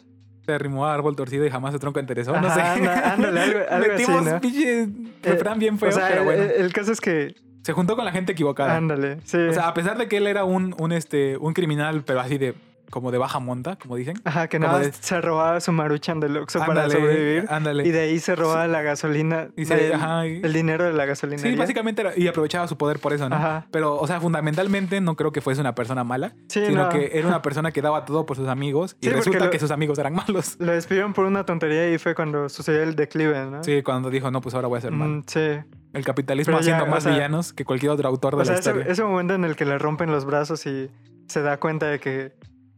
Se 0.45 0.51
arrimó 0.53 0.85
a 0.87 0.93
árbol 0.93 1.15
torcido 1.15 1.45
y 1.45 1.49
jamás 1.49 1.71
su 1.73 1.79
tronco 1.79 1.99
enderezó. 1.99 2.39
No 2.39 2.53
sé. 2.53 2.61
Anda- 2.61 3.13
ándale, 3.13 3.39
algo- 3.41 3.59
algo 3.69 3.93
así, 3.93 4.01
Metimos 4.11 4.25
¿no? 4.25 4.41
pinche 4.41 4.87
refrán 5.23 5.59
bien 5.59 5.77
feo, 5.79 5.89
o 5.89 5.91
sea, 5.91 6.07
pero 6.09 6.23
bueno. 6.23 6.43
el- 6.43 6.51
el 6.65 6.73
caso 6.73 6.91
es 6.91 6.99
que... 6.99 7.33
se 7.63 7.73
juntó 7.73 7.95
con 7.95 8.05
la 8.05 8.11
gente 8.11 8.31
equivocada. 8.33 8.75
Ándale, 8.75 9.19
sí. 9.23 9.37
O 9.37 9.53
sea, 9.53 9.67
a 9.67 9.73
pesar 9.73 9.97
de 9.97 10.07
que 10.07 10.17
él 10.17 10.27
era 10.27 10.43
un, 10.43 10.75
un, 10.79 10.91
este, 10.91 11.37
un 11.37 11.53
criminal, 11.53 12.03
pero 12.05 12.19
así 12.19 12.37
de 12.37 12.55
como 12.89 13.11
de 13.11 13.17
baja 13.17 13.39
monta, 13.39 13.75
como 13.77 13.95
dicen. 13.95 14.15
Ajá, 14.23 14.47
que 14.47 14.59
nada 14.59 14.79
de- 14.79 14.87
más 14.87 14.97
se 14.97 15.21
robaba 15.21 15.59
su 15.61 15.71
maruchan 15.71 16.19
del 16.19 16.37
Oxxo 16.37 16.59
para 16.59 16.89
sobrevivir. 16.89 17.45
Ándale. 17.49 17.85
Y 17.87 17.91
de 17.91 17.99
ahí 18.01 18.19
se 18.19 18.35
robaba 18.35 18.67
la 18.67 18.81
gasolina. 18.81 19.49
Y 19.55 19.65
se- 19.65 19.87
el, 19.87 19.93
ajá, 19.93 20.27
y- 20.27 20.41
el 20.43 20.53
dinero 20.53 20.83
de 20.85 20.93
la 20.93 21.05
gasolina. 21.05 21.41
Sí, 21.41 21.55
básicamente 21.55 22.01
era- 22.01 22.13
y 22.17 22.27
aprovechaba 22.27 22.67
su 22.67 22.77
poder 22.77 22.99
por 22.99 23.13
eso, 23.13 23.27
¿no? 23.29 23.35
Ajá. 23.35 23.67
Pero, 23.71 23.95
o 23.97 24.07
sea, 24.07 24.19
fundamentalmente 24.21 25.01
no 25.01 25.15
creo 25.15 25.31
que 25.31 25.41
fuese 25.41 25.61
una 25.61 25.75
persona 25.75 26.03
mala, 26.03 26.33
Sí, 26.47 26.65
sino 26.65 26.83
no. 26.83 26.89
que 26.89 27.11
era 27.17 27.27
una 27.27 27.41
persona 27.41 27.71
que 27.71 27.81
daba 27.81 28.05
todo 28.05 28.25
por 28.25 28.37
sus 28.37 28.47
amigos 28.47 28.95
y 29.01 29.07
Sí, 29.07 29.11
resulta 29.11 29.45
lo- 29.45 29.51
que 29.51 29.59
sus 29.59 29.71
amigos 29.71 29.97
eran 29.99 30.13
malos. 30.13 30.55
Lo 30.59 30.71
despidieron 30.71 31.13
por 31.13 31.25
una 31.25 31.45
tontería 31.45 31.91
y 31.93 31.97
fue 31.97 32.15
cuando 32.15 32.49
sucedió 32.49 32.83
el 32.83 32.95
declive, 32.95 33.45
¿no? 33.49 33.63
Sí, 33.63 33.81
cuando 33.83 34.09
dijo, 34.09 34.31
no, 34.31 34.41
pues 34.41 34.55
ahora 34.55 34.67
voy 34.67 34.77
a 34.77 34.81
ser 34.81 34.91
malo. 34.91 35.15
Mm, 35.15 35.23
sí. 35.27 35.39
El 35.93 36.03
capitalismo 36.03 36.51
Pero 36.51 36.59
haciendo 36.59 36.85
más 36.87 37.03
sea- 37.03 37.13
villanos 37.13 37.53
que 37.53 37.63
cualquier 37.63 37.91
otro 37.93 38.07
autor 38.09 38.35
de 38.35 38.41
O 38.41 38.45
sea, 38.45 38.55
la 38.55 38.59
ese, 38.59 38.69
historia. 38.71 38.91
ese 38.91 39.03
momento 39.03 39.33
en 39.33 39.45
el 39.45 39.55
que 39.55 39.63
le 39.63 39.77
rompen 39.77 40.11
los 40.11 40.25
brazos 40.25 40.65
y 40.65 40.91
se 41.27 41.41
da 41.41 41.57
cuenta 41.57 41.85
de 41.87 41.99
que 41.99 42.33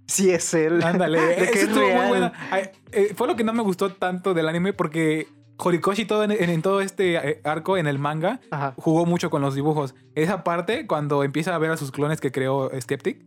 sí 0.08 0.32
es 0.32 0.54
él. 0.54 0.82
Ándale, 0.84 1.20
de 1.22 1.36
que 1.36 1.60
es 1.60 1.64
estuvo 1.64 1.88
muy 1.88 2.08
buena. 2.08 2.34
Ay, 2.52 2.70
eh, 2.92 3.14
fue 3.16 3.28
lo 3.28 3.36
que 3.36 3.44
no 3.44 3.54
me 3.54 3.62
gustó 3.64 3.92
tanto 3.92 4.34
del 4.34 4.48
anime 4.48 4.74
porque 4.74 5.28
Horikoshi 5.58 6.06
todo 6.06 6.24
en, 6.24 6.32
en- 6.32 6.50
en 6.50 6.62
todo 6.62 6.82
este 6.82 7.16
eh, 7.16 7.42
arco 7.44 7.78
en 7.78 7.88
el 7.88 8.00
manga 8.00 8.40
Ajá. 8.52 8.74
jugó 8.78 9.06
mucho 9.06 9.30
con 9.30 9.42
los 9.42 9.56
dibujos. 9.56 9.96
Esa 10.16 10.44
parte, 10.44 10.88
cuando 10.88 11.24
empieza 11.24 11.54
a 11.54 11.58
ver 11.58 11.72
a 11.72 11.78
sus 11.78 11.92
clones 11.92 12.22
que 12.22 12.32
creó 12.32 12.70
Skeptic, 12.80 13.26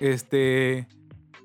este, 0.00 0.86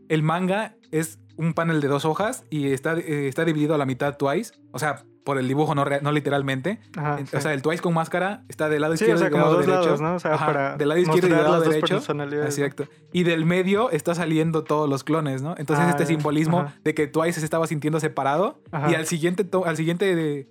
el 0.10 0.24
manga 0.24 0.76
es 0.92 1.20
un 1.38 1.54
panel 1.54 1.82
de 1.82 1.88
dos 1.88 2.06
hojas 2.06 2.44
y 2.50 2.72
está, 2.72 2.94
eh, 2.98 3.28
está 3.28 3.46
dividido 3.46 3.74
a 3.74 3.78
la 3.78 3.86
mitad 3.86 4.16
Twice, 4.18 4.54
o 4.72 4.78
sea, 4.80 5.04
por 5.24 5.38
el 5.38 5.48
dibujo, 5.48 5.74
no, 5.76 5.86
no 6.02 6.12
literalmente. 6.12 6.80
Ajá, 6.98 7.20
En- 7.20 7.28
sí. 7.28 7.36
O 7.38 7.42
sea, 7.42 7.54
el 7.54 7.62
Twice 7.62 7.82
con 7.82 7.94
máscara 7.94 8.44
está 8.50 8.68
del 8.70 8.82
lado 8.82 8.98
Sí, 8.98 9.06
izquierdo 9.06 9.16
o 9.16 9.20
sea, 9.20 9.28
y 9.28 9.32
del 9.32 9.40
lado 9.42 9.54
dos 9.56 9.66
derecho. 9.66 9.86
lados, 9.86 10.02
¿no? 10.02 10.16
O 10.16 10.20
sea, 10.20 10.34
Ajá, 10.34 10.46
para 10.46 10.78
del 10.78 10.90
lado 10.90 11.00
izquierdo 11.02 11.28
y 11.28 11.32
del 11.32 11.44
lado 11.44 11.62
derecho. 11.62 11.98
Exacto. 12.44 12.88
Y 13.14 13.24
del 13.24 13.46
medio 13.46 13.90
está 13.92 14.16
saliendo 14.16 14.64
todos 14.64 14.90
los 14.90 15.04
clones, 15.04 15.42
¿no? 15.42 15.56
Entonces 15.58 15.86
Ah, 15.86 15.92
este 15.92 16.06
simbolismo 16.06 16.60
ajá. 16.62 16.76
de 16.84 16.94
que 16.94 17.08
Twice 17.08 17.40
se 17.40 17.46
estaba 17.46 17.68
sintiendo 17.68 18.00
separado 18.00 18.60
y 18.90 18.96
al 18.96 19.06
siguiente 19.06 19.46
al 19.66 19.78
siguiente 19.78 20.16
de- 20.16 20.48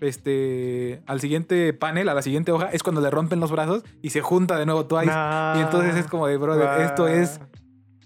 este 0.00 1.02
al 1.06 1.20
siguiente 1.20 1.72
panel, 1.72 2.08
a 2.08 2.14
la 2.14 2.22
siguiente 2.22 2.52
hoja 2.52 2.68
es 2.72 2.82
cuando 2.82 3.00
le 3.00 3.10
rompen 3.10 3.40
los 3.40 3.50
brazos 3.50 3.82
y 4.02 4.10
se 4.10 4.20
junta 4.20 4.56
de 4.58 4.66
nuevo 4.66 4.86
Twice. 4.86 5.12
Y 5.56 5.60
entonces 5.60 5.94
es 5.96 6.06
como 6.06 6.26
de, 6.26 6.36
brother, 6.36 6.64
Guau. 6.66 6.80
esto 6.80 7.08
es 7.08 7.40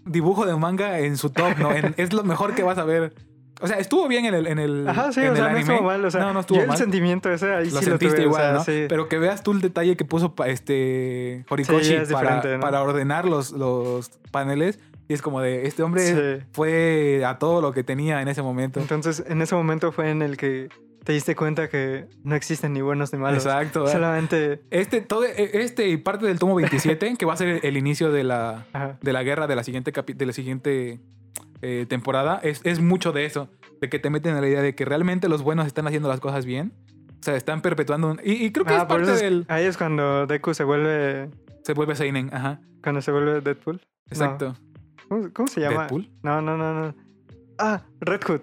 dibujo 0.04 0.46
de 0.46 0.56
manga 0.56 0.98
en 1.00 1.16
su 1.16 1.30
top, 1.30 1.58
¿no? 1.58 1.72
En- 1.72 1.94
es 1.96 2.12
lo 2.12 2.22
mejor 2.24 2.54
que 2.54 2.62
vas 2.62 2.78
a 2.78 2.84
ver. 2.84 3.14
O 3.60 3.66
sea, 3.66 3.76
estuvo 3.78 4.08
bien 4.08 4.24
en 4.24 4.34
el, 4.34 4.46
en 4.46 4.58
el, 4.58 4.88
Ajá, 4.88 5.12
sí, 5.12 5.20
en 5.20 5.26
o 5.28 5.30
el 5.30 5.36
sea, 5.36 5.44
no 5.44 5.50
anime. 5.56 5.60
estuvo 5.72 5.86
mal. 5.86 6.04
O 6.04 6.10
sea, 6.10 6.20
no, 6.22 6.32
no 6.32 6.40
estuvo 6.40 6.56
yo 6.58 6.62
el 6.62 6.68
mal. 6.68 6.78
sentimiento 6.78 7.30
ese 7.32 7.52
ahí 7.54 7.64
Lo 7.70 7.78
sí 7.80 7.84
lo 7.86 7.90
sentiste 7.92 8.16
tuve, 8.16 8.24
o 8.24 8.28
igual, 8.28 8.42
sea, 8.42 8.52
¿no? 8.54 8.64
sí. 8.64 8.86
Pero 8.88 9.08
que 9.08 9.18
veas 9.18 9.42
tú 9.42 9.52
el 9.52 9.60
detalle 9.60 9.96
que 9.96 10.04
puso 10.04 10.34
este 10.46 11.44
Horikoshi 11.48 11.94
es 11.94 12.12
para, 12.12 12.42
¿no? 12.58 12.82
ordenar 12.82 13.24
los, 13.26 13.52
los 13.52 14.10
paneles. 14.30 14.78
Y 15.08 15.12
es 15.14 15.22
como 15.22 15.40
de, 15.40 15.66
este 15.66 15.82
hombre 15.82 16.46
fue 16.52 17.24
a 17.26 17.38
todo 17.38 17.60
lo 17.60 17.72
que 17.72 17.82
tenía 17.82 18.22
en 18.22 18.28
ese 18.28 18.42
momento. 18.42 18.78
Entonces, 18.78 19.24
en 19.26 19.42
ese 19.42 19.56
momento 19.56 19.90
fue 19.90 20.10
en 20.10 20.22
el 20.22 20.36
que 20.36 20.68
te 21.02 21.12
diste 21.14 21.34
cuenta 21.34 21.68
que 21.68 22.06
no 22.22 22.36
existen 22.36 22.72
ni 22.74 22.80
buenos 22.80 23.12
ni 23.12 23.18
malos. 23.18 23.44
Exacto. 23.44 23.88
Solamente. 23.88 24.60
Este, 24.70 25.00
todo, 25.00 25.24
este 25.24 25.88
y 25.88 25.96
parte 25.96 26.26
del 26.26 26.38
tomo 26.38 26.54
27, 26.54 27.16
que 27.18 27.26
va 27.26 27.32
a 27.32 27.36
ser 27.36 27.58
el 27.64 27.76
inicio 27.76 28.12
de 28.12 28.22
la, 28.22 28.66
Ajá. 28.72 28.98
de 29.02 29.12
la 29.12 29.22
guerra 29.24 29.48
de 29.48 29.56
la 29.56 29.64
siguiente, 29.64 29.92
capi- 29.92 30.14
de 30.14 30.26
la 30.26 30.32
siguiente 30.32 31.00
eh, 31.62 31.86
temporada, 31.88 32.40
es, 32.42 32.60
es 32.64 32.80
mucho 32.80 33.12
de 33.12 33.24
eso. 33.24 33.48
De 33.80 33.88
que 33.88 33.98
te 33.98 34.10
meten 34.10 34.34
en 34.34 34.40
la 34.42 34.48
idea 34.48 34.62
de 34.62 34.74
que 34.74 34.84
realmente 34.84 35.28
los 35.28 35.42
buenos 35.42 35.66
están 35.66 35.86
haciendo 35.86 36.08
las 36.08 36.20
cosas 36.20 36.44
bien. 36.46 36.72
O 37.20 37.22
sea, 37.22 37.36
están 37.36 37.60
perpetuando 37.62 38.10
un... 38.10 38.20
Y, 38.24 38.32
y 38.44 38.52
creo 38.52 38.64
que 38.66 38.74
Ah, 38.74 38.78
es 38.78 38.84
parte 38.84 39.02
eso 39.04 39.14
es- 39.14 39.20
del... 39.20 39.44
Ahí 39.48 39.64
es 39.64 39.76
cuando 39.76 40.26
Deku 40.26 40.54
se 40.54 40.64
vuelve. 40.64 41.30
Se 41.64 41.74
vuelve 41.74 41.94
Seinen, 41.94 42.32
ajá. 42.34 42.60
Cuando 42.82 43.00
se 43.02 43.10
vuelve 43.12 43.40
Deadpool. 43.42 43.80
Exacto. 44.10 44.54
¿Cómo, 45.08 45.28
cómo 45.32 45.48
se 45.48 45.60
llama? 45.60 45.80
¿Deadpool? 45.80 46.10
No, 46.22 46.40
no, 46.40 46.56
no, 46.56 46.72
no. 46.86 46.94
Ah, 47.58 47.82
Red 48.00 48.20
Hood. 48.26 48.40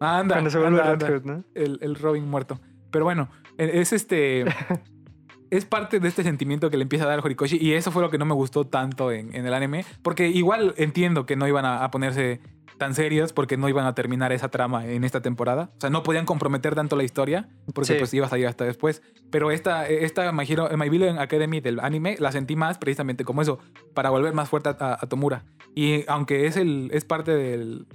Ah, 0.00 0.18
anda, 0.18 0.34
cuando 0.36 0.50
se 0.50 0.58
vuelve 0.58 0.80
anda, 0.80 0.94
Red 0.94 1.02
anda. 1.02 1.08
Hood, 1.08 1.24
¿no? 1.24 1.44
el, 1.54 1.78
el 1.80 1.94
Robin 1.96 2.28
muerto. 2.28 2.60
Pero 2.90 3.04
bueno, 3.06 3.28
e- 3.56 3.80
es 3.80 3.92
este. 3.94 4.44
es 5.50 5.64
parte 5.64 5.98
de 6.00 6.08
este 6.08 6.22
sentimiento 6.22 6.68
que 6.70 6.76
le 6.76 6.82
empieza 6.82 7.06
a 7.06 7.08
dar 7.08 7.20
Horikoshi. 7.20 7.56
Y 7.60 7.72
eso 7.72 7.90
fue 7.90 8.02
lo 8.02 8.10
que 8.10 8.18
no 8.18 8.26
me 8.26 8.34
gustó 8.34 8.66
tanto 8.66 9.10
en, 9.10 9.34
en 9.34 9.46
el 9.46 9.54
anime. 9.54 9.84
Porque 10.02 10.28
igual 10.28 10.74
entiendo 10.76 11.24
que 11.24 11.36
no 11.36 11.48
iban 11.48 11.64
a, 11.64 11.82
a 11.84 11.90
ponerse 11.90 12.40
tan 12.78 12.94
serios 12.94 13.32
porque 13.32 13.56
no 13.56 13.68
iban 13.68 13.84
a 13.86 13.94
terminar 13.94 14.32
esa 14.32 14.48
trama 14.48 14.86
en 14.86 15.04
esta 15.04 15.20
temporada. 15.20 15.70
O 15.76 15.80
sea, 15.80 15.90
no 15.90 16.02
podían 16.02 16.24
comprometer 16.26 16.74
tanto 16.74 16.96
la 16.96 17.04
historia 17.04 17.48
porque 17.74 17.92
Sí. 17.94 17.98
pues 17.98 18.14
iba 18.14 18.26
a 18.26 18.30
salir 18.30 18.46
hasta 18.46 18.64
después. 18.64 19.02
Pero 19.30 19.50
esta, 19.50 19.86
esta 19.88 20.32
My, 20.32 20.44
Hero- 20.48 20.68
My 20.76 20.88
Villain 20.88 21.18
Academy 21.18 21.60
del 21.60 21.80
anime 21.80 22.16
la 22.18 22.32
sentí 22.32 22.56
más 22.56 22.78
precisamente 22.78 23.24
como 23.24 23.42
eso, 23.42 23.58
para 23.94 24.10
volver 24.10 24.32
más 24.32 24.48
fuerte 24.48 24.70
a, 24.70 24.98
a 25.00 25.06
Tomura. 25.08 25.44
Y 25.74 26.04
aunque 26.08 26.46
es, 26.46 26.56
el, 26.56 26.90
es 26.92 27.04
parte 27.04 27.32
del, 27.34 27.86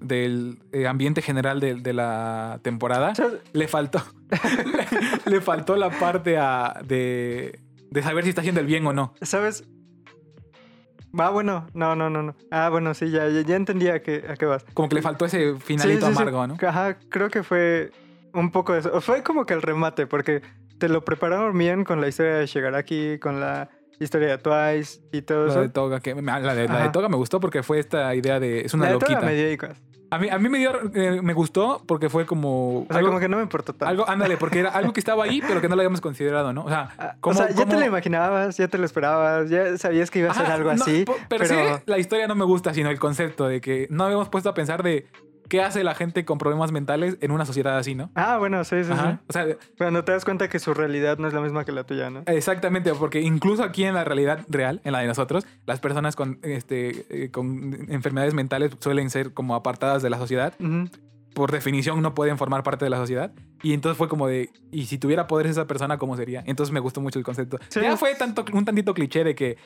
del 0.00 0.58
eh, 0.72 0.86
ambiente 0.86 1.22
general 1.22 1.60
de, 1.60 1.74
de 1.76 1.92
la 1.92 2.58
temporada, 2.62 3.12
le 3.52 3.68
faltó. 3.68 4.02
le 5.26 5.40
faltó 5.40 5.76
la 5.76 5.90
parte 5.90 6.38
a- 6.38 6.80
de, 6.84 7.60
de 7.90 8.02
saber 8.02 8.24
si 8.24 8.30
está 8.30 8.40
haciendo 8.40 8.60
el 8.60 8.66
bien 8.66 8.86
o 8.86 8.92
no. 8.92 9.14
¿Sabes? 9.22 9.64
Ah, 11.18 11.30
bueno, 11.30 11.66
no, 11.74 11.94
no, 11.94 12.08
no, 12.10 12.22
no. 12.22 12.34
Ah, 12.50 12.68
bueno, 12.70 12.94
sí, 12.94 13.10
ya, 13.10 13.28
ya, 13.28 13.42
ya 13.42 13.56
entendí 13.56 13.88
a 13.88 14.02
qué, 14.02 14.24
a 14.28 14.34
qué 14.34 14.46
vas. 14.46 14.64
Como 14.74 14.88
que 14.88 14.94
le 14.96 15.02
faltó 15.02 15.24
ese 15.26 15.54
finalito 15.56 16.06
Sí, 16.06 16.12
sí, 16.12 16.16
sí. 16.16 16.22
amargo, 16.22 16.46
¿no? 16.46 16.56
Ajá, 16.66 16.96
creo 17.10 17.28
que 17.28 17.42
fue 17.42 17.90
un 18.32 18.50
poco 18.50 18.74
eso. 18.74 19.00
Fue 19.00 19.22
como 19.22 19.44
que 19.44 19.54
el 19.54 19.62
remate, 19.62 20.06
porque 20.06 20.42
te 20.78 20.88
lo 20.88 21.04
prepararon 21.04 21.56
bien 21.56 21.84
con 21.84 22.00
la 22.00 22.08
historia 22.08 22.34
de 22.36 22.46
Shigaraki, 22.46 23.18
con 23.18 23.40
la 23.40 23.68
historia 24.00 24.36
de 24.36 24.38
Twice 24.38 25.00
y 25.12 25.22
todo 25.22 25.46
La 25.46 25.52
eso. 25.52 25.60
de 25.60 25.68
Toga, 25.68 26.00
que, 26.00 26.14
la, 26.14 26.40
de, 26.54 26.66
la 26.66 26.82
de. 26.84 26.88
Toga 26.90 27.08
me 27.08 27.16
gustó 27.16 27.38
porque 27.40 27.62
fue 27.62 27.78
esta 27.78 28.14
idea 28.14 28.40
de. 28.40 28.62
Es 28.62 28.74
una 28.74 28.86
La 28.86 28.92
de 28.92 28.98
Toga 28.98 29.20
me 29.20 29.34
dio. 29.34 29.58
A 30.14 30.18
mí, 30.18 30.28
a 30.28 30.38
mí 30.38 30.48
me, 30.50 30.58
dio, 30.58 30.72
eh, 30.94 31.22
me 31.22 31.32
gustó 31.32 31.82
porque 31.86 32.10
fue 32.10 32.26
como. 32.26 32.80
O 32.82 32.86
sea, 32.88 32.98
algo, 32.98 33.08
como 33.08 33.18
que 33.20 33.28
no 33.30 33.38
me 33.38 33.42
importó 33.44 33.72
tanto. 33.72 33.86
algo, 33.86 34.06
ándale, 34.08 34.36
porque 34.36 34.58
era 34.60 34.68
algo 34.68 34.92
que 34.92 35.00
estaba 35.00 35.24
ahí, 35.24 35.40
pero 35.40 35.62
que 35.62 35.70
no 35.70 35.74
lo 35.74 35.80
habíamos 35.80 36.02
considerado, 36.02 36.52
¿no? 36.52 36.64
O 36.64 36.68
sea, 36.68 36.90
Ah, 36.98 37.14
¿cómo- 37.20 37.32
o 37.34 37.36
sea, 37.38 37.48
ya 37.48 37.54
cómo- 37.64 37.68
te 37.72 37.80
lo 37.80 37.86
imaginabas, 37.86 38.58
ya 38.58 38.68
te 38.68 38.76
lo 38.76 38.84
esperabas, 38.84 39.48
ya 39.48 39.78
sabías 39.78 40.10
que 40.10 40.18
iba 40.18 40.30
a 40.30 40.34
ser 40.34 40.44
algo 40.46 40.74
no, 40.74 40.82
así. 40.84 41.06
pero, 41.06 41.18
pero- 41.28 41.46
sí, 41.46 41.82
la 41.86 41.98
historia 41.98 42.26
no 42.26 42.34
me 42.34 42.44
gusta, 42.44 42.74
sino 42.74 42.90
el 42.90 42.98
concepto 42.98 43.48
de 43.48 43.62
que 43.62 43.86
no 43.88 44.04
habíamos 44.04 44.28
puesto 44.28 44.50
a 44.50 44.54
pensar 44.54 44.82
de 44.82 45.06
qué 45.52 45.60
hace 45.60 45.84
la 45.84 45.94
gente 45.94 46.24
con 46.24 46.38
problemas 46.38 46.72
mentales 46.72 47.18
en 47.20 47.30
una 47.30 47.44
sociedad 47.44 47.76
así, 47.76 47.94
¿no? 47.94 48.10
Ah, 48.14 48.38
bueno, 48.38 48.64
sí, 48.64 48.84
sí, 48.84 48.90
Ajá. 48.90 49.20
sí. 49.20 49.24
O 49.28 49.32
sea, 49.34 49.46
Cuando 49.76 50.02
te 50.02 50.12
das 50.12 50.24
cuenta 50.24 50.48
que 50.48 50.58
su 50.58 50.72
realidad 50.72 51.18
no 51.18 51.28
es 51.28 51.34
la 51.34 51.42
misma 51.42 51.66
que 51.66 51.72
la 51.72 51.84
tuya, 51.84 52.08
¿no? 52.08 52.22
exactamente, 52.24 52.94
porque 52.94 53.20
incluso 53.20 53.62
aquí 53.62 53.84
en 53.84 53.92
la 53.92 54.02
realidad 54.02 54.46
real, 54.48 54.80
en 54.82 54.92
la 54.92 55.00
de 55.00 55.08
nosotros, 55.08 55.44
las 55.66 55.78
personas 55.78 56.16
con, 56.16 56.38
este, 56.40 57.04
eh, 57.10 57.30
con 57.30 57.86
enfermedades 57.90 58.32
mentales 58.32 58.70
suelen 58.80 59.10
ser 59.10 59.34
como 59.34 59.54
apartadas 59.54 60.02
de 60.02 60.08
la 60.08 60.16
sociedad. 60.16 60.54
Por 61.34 61.52
definición 61.52 62.00
no 62.00 62.14
pueden 62.14 62.38
formar 62.38 62.62
parte 62.62 62.86
de 62.86 62.90
la 62.90 62.96
sociedad. 62.96 63.30
Y 63.62 63.74
entonces 63.74 63.98
fue 63.98 64.08
como 64.08 64.28
de, 64.28 64.48
¿y 64.70 64.86
si 64.86 64.96
tuviera 64.96 65.26
poderes 65.26 65.52
esa 65.52 65.66
persona, 65.66 65.98
cómo 65.98 66.16
sería? 66.16 66.42
Entonces 66.46 66.72
me 66.72 66.80
gustó 66.80 67.02
mucho 67.02 67.18
el 67.18 67.26
concepto. 67.26 67.58
Sí. 67.68 67.80
Ya 67.82 67.98
fue 67.98 68.14
tanto, 68.14 68.42
un 68.54 68.64
tantito 68.64 68.94
cliché 68.94 69.22
de 69.22 69.34
que 69.34 69.58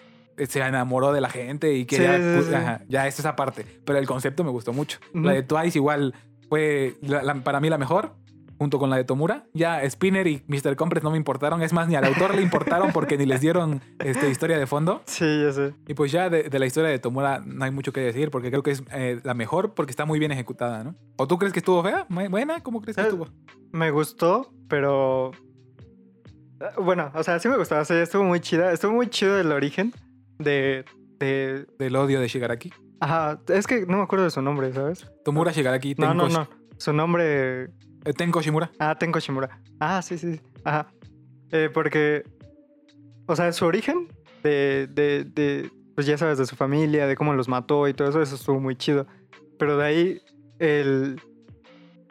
se 0.46 0.60
enamoró 0.60 1.12
de 1.12 1.20
la 1.20 1.28
gente 1.30 1.72
y 1.74 1.86
que 1.86 1.96
Sí, 1.96 2.02
ya, 2.02 2.16
sí, 2.16 2.22
pues, 2.34 2.46
sí. 2.46 2.54
ajá, 2.54 2.82
ya 2.88 3.06
es 3.06 3.18
esa 3.18 3.36
parte. 3.36 3.64
Pero 3.84 3.98
el 3.98 4.06
concepto 4.06 4.44
me 4.44 4.50
gustó 4.50 4.72
mucho. 4.72 4.98
La 5.14 5.32
de 5.32 5.42
Twice 5.42 5.78
igual 5.78 6.14
fue 6.48 6.94
la- 7.00 7.22
la- 7.22 7.34
para 7.36 7.60
mí 7.60 7.68
la 7.70 7.78
mejor, 7.78 8.14
junto 8.58 8.78
con 8.78 8.88
la 8.88 8.96
de 8.96 9.04
Tomura. 9.04 9.44
Ya 9.52 9.82
Spinner 9.90 10.26
y 10.26 10.42
Mr. 10.46 10.76
Compress 10.76 11.02
no 11.04 11.10
me 11.10 11.16
importaron. 11.18 11.60
Es 11.62 11.72
más, 11.74 11.88
ni 11.88 11.94
al 11.94 12.04
autor 12.04 12.34
le 12.34 12.40
importaron 12.42 12.90
porque 12.92 13.18
ni 13.18 13.26
les 13.26 13.40
dieron 13.40 13.82
este, 13.98 14.30
historia 14.30 14.58
de 14.58 14.66
fondo. 14.66 15.02
Sí, 15.06 15.24
ya 15.42 15.52
sé. 15.52 15.74
Y 15.86 15.92
pues 15.94 16.10
ya 16.12 16.30
de, 16.30 16.44
de 16.44 16.58
la 16.58 16.64
historia 16.66 16.88
de 16.90 16.98
Tomura 16.98 17.42
no 17.44 17.64
hay 17.64 17.70
mucho 17.70 17.92
que 17.92 18.00
decir 18.00 18.30
porque 18.30 18.48
creo 18.50 18.62
que 18.62 18.70
es 18.70 18.82
eh, 18.92 19.20
la 19.24 19.34
mejor 19.34 19.74
porque 19.74 19.90
está 19.90 20.04
muy 20.06 20.18
bien 20.18 20.32
ejecutada, 20.32 20.84
¿no? 20.84 20.94
¿O 21.16 21.26
tú 21.26 21.38
crees 21.38 21.52
que 21.52 21.58
estuvo 21.58 21.82
fea? 21.82 22.06
¿Muy 22.08 22.28
¿Buena? 22.28 22.60
¿Cómo 22.62 22.80
crees 22.80 22.96
que 22.96 23.02
¿Sabes? 23.02 23.14
estuvo? 23.14 23.30
Me 23.72 23.90
gustó, 23.90 24.50
pero. 24.68 25.32
Ah, 26.60 26.70
Bueno, 26.80 27.10
o 27.14 27.22
sea, 27.22 27.38
sí 27.38 27.48
me 27.48 27.56
gustó. 27.58 27.78
O 27.78 27.84
sea, 27.84 28.02
estuvo 28.02 28.24
muy 28.24 28.40
chida. 28.40 28.72
Estuvo 28.72 28.92
muy 28.92 29.08
chido 29.08 29.38
el 29.38 29.52
origen 29.52 29.92
de. 30.38 30.84
de... 31.18 31.66
Del 31.78 31.96
odio 31.96 32.20
de 32.20 32.28
Shigaraki. 32.28 32.72
Ajá, 33.00 33.40
es 33.48 33.66
que 33.66 33.84
no 33.86 33.98
me 33.98 34.02
acuerdo 34.02 34.24
de 34.24 34.30
su 34.30 34.40
nombre, 34.42 34.72
¿sabes? 34.72 35.06
Tomura 35.24 35.52
Shigaraki 35.52 35.94
No, 35.98 36.08
Tenko, 36.08 36.28
no, 36.28 36.28
no. 36.28 36.48
Su 36.78 36.92
nombre. 36.92 37.64
eh, 37.64 38.12
Tenko 38.16 38.40
Shimura. 38.40 38.70
Ah, 38.78 38.96
Tenko 38.98 39.18
Shimura. 39.20 39.60
Ah, 39.80 40.00
sí, 40.02 40.16
sí. 40.18 40.34
sí. 40.34 40.40
Ajá. 40.64 40.88
Eh, 41.50 41.70
porque. 41.72 42.22
O 43.26 43.36
sea, 43.36 43.52
su 43.52 43.66
origen 43.66 44.08
de, 44.42 44.88
de, 44.92 45.24
de. 45.24 45.70
Pues 45.94 46.06
ya 46.06 46.16
sabes, 46.18 46.38
de 46.38 46.46
su 46.46 46.56
familia, 46.56 47.06
de 47.06 47.16
cómo 47.16 47.34
los 47.34 47.48
mató 47.48 47.88
y 47.88 47.94
todo 47.94 48.08
eso, 48.08 48.20
eso 48.22 48.34
estuvo 48.34 48.60
muy 48.60 48.76
chido. 48.76 49.06
Pero 49.58 49.76
de 49.76 49.84
ahí, 49.84 50.22
el. 50.58 51.20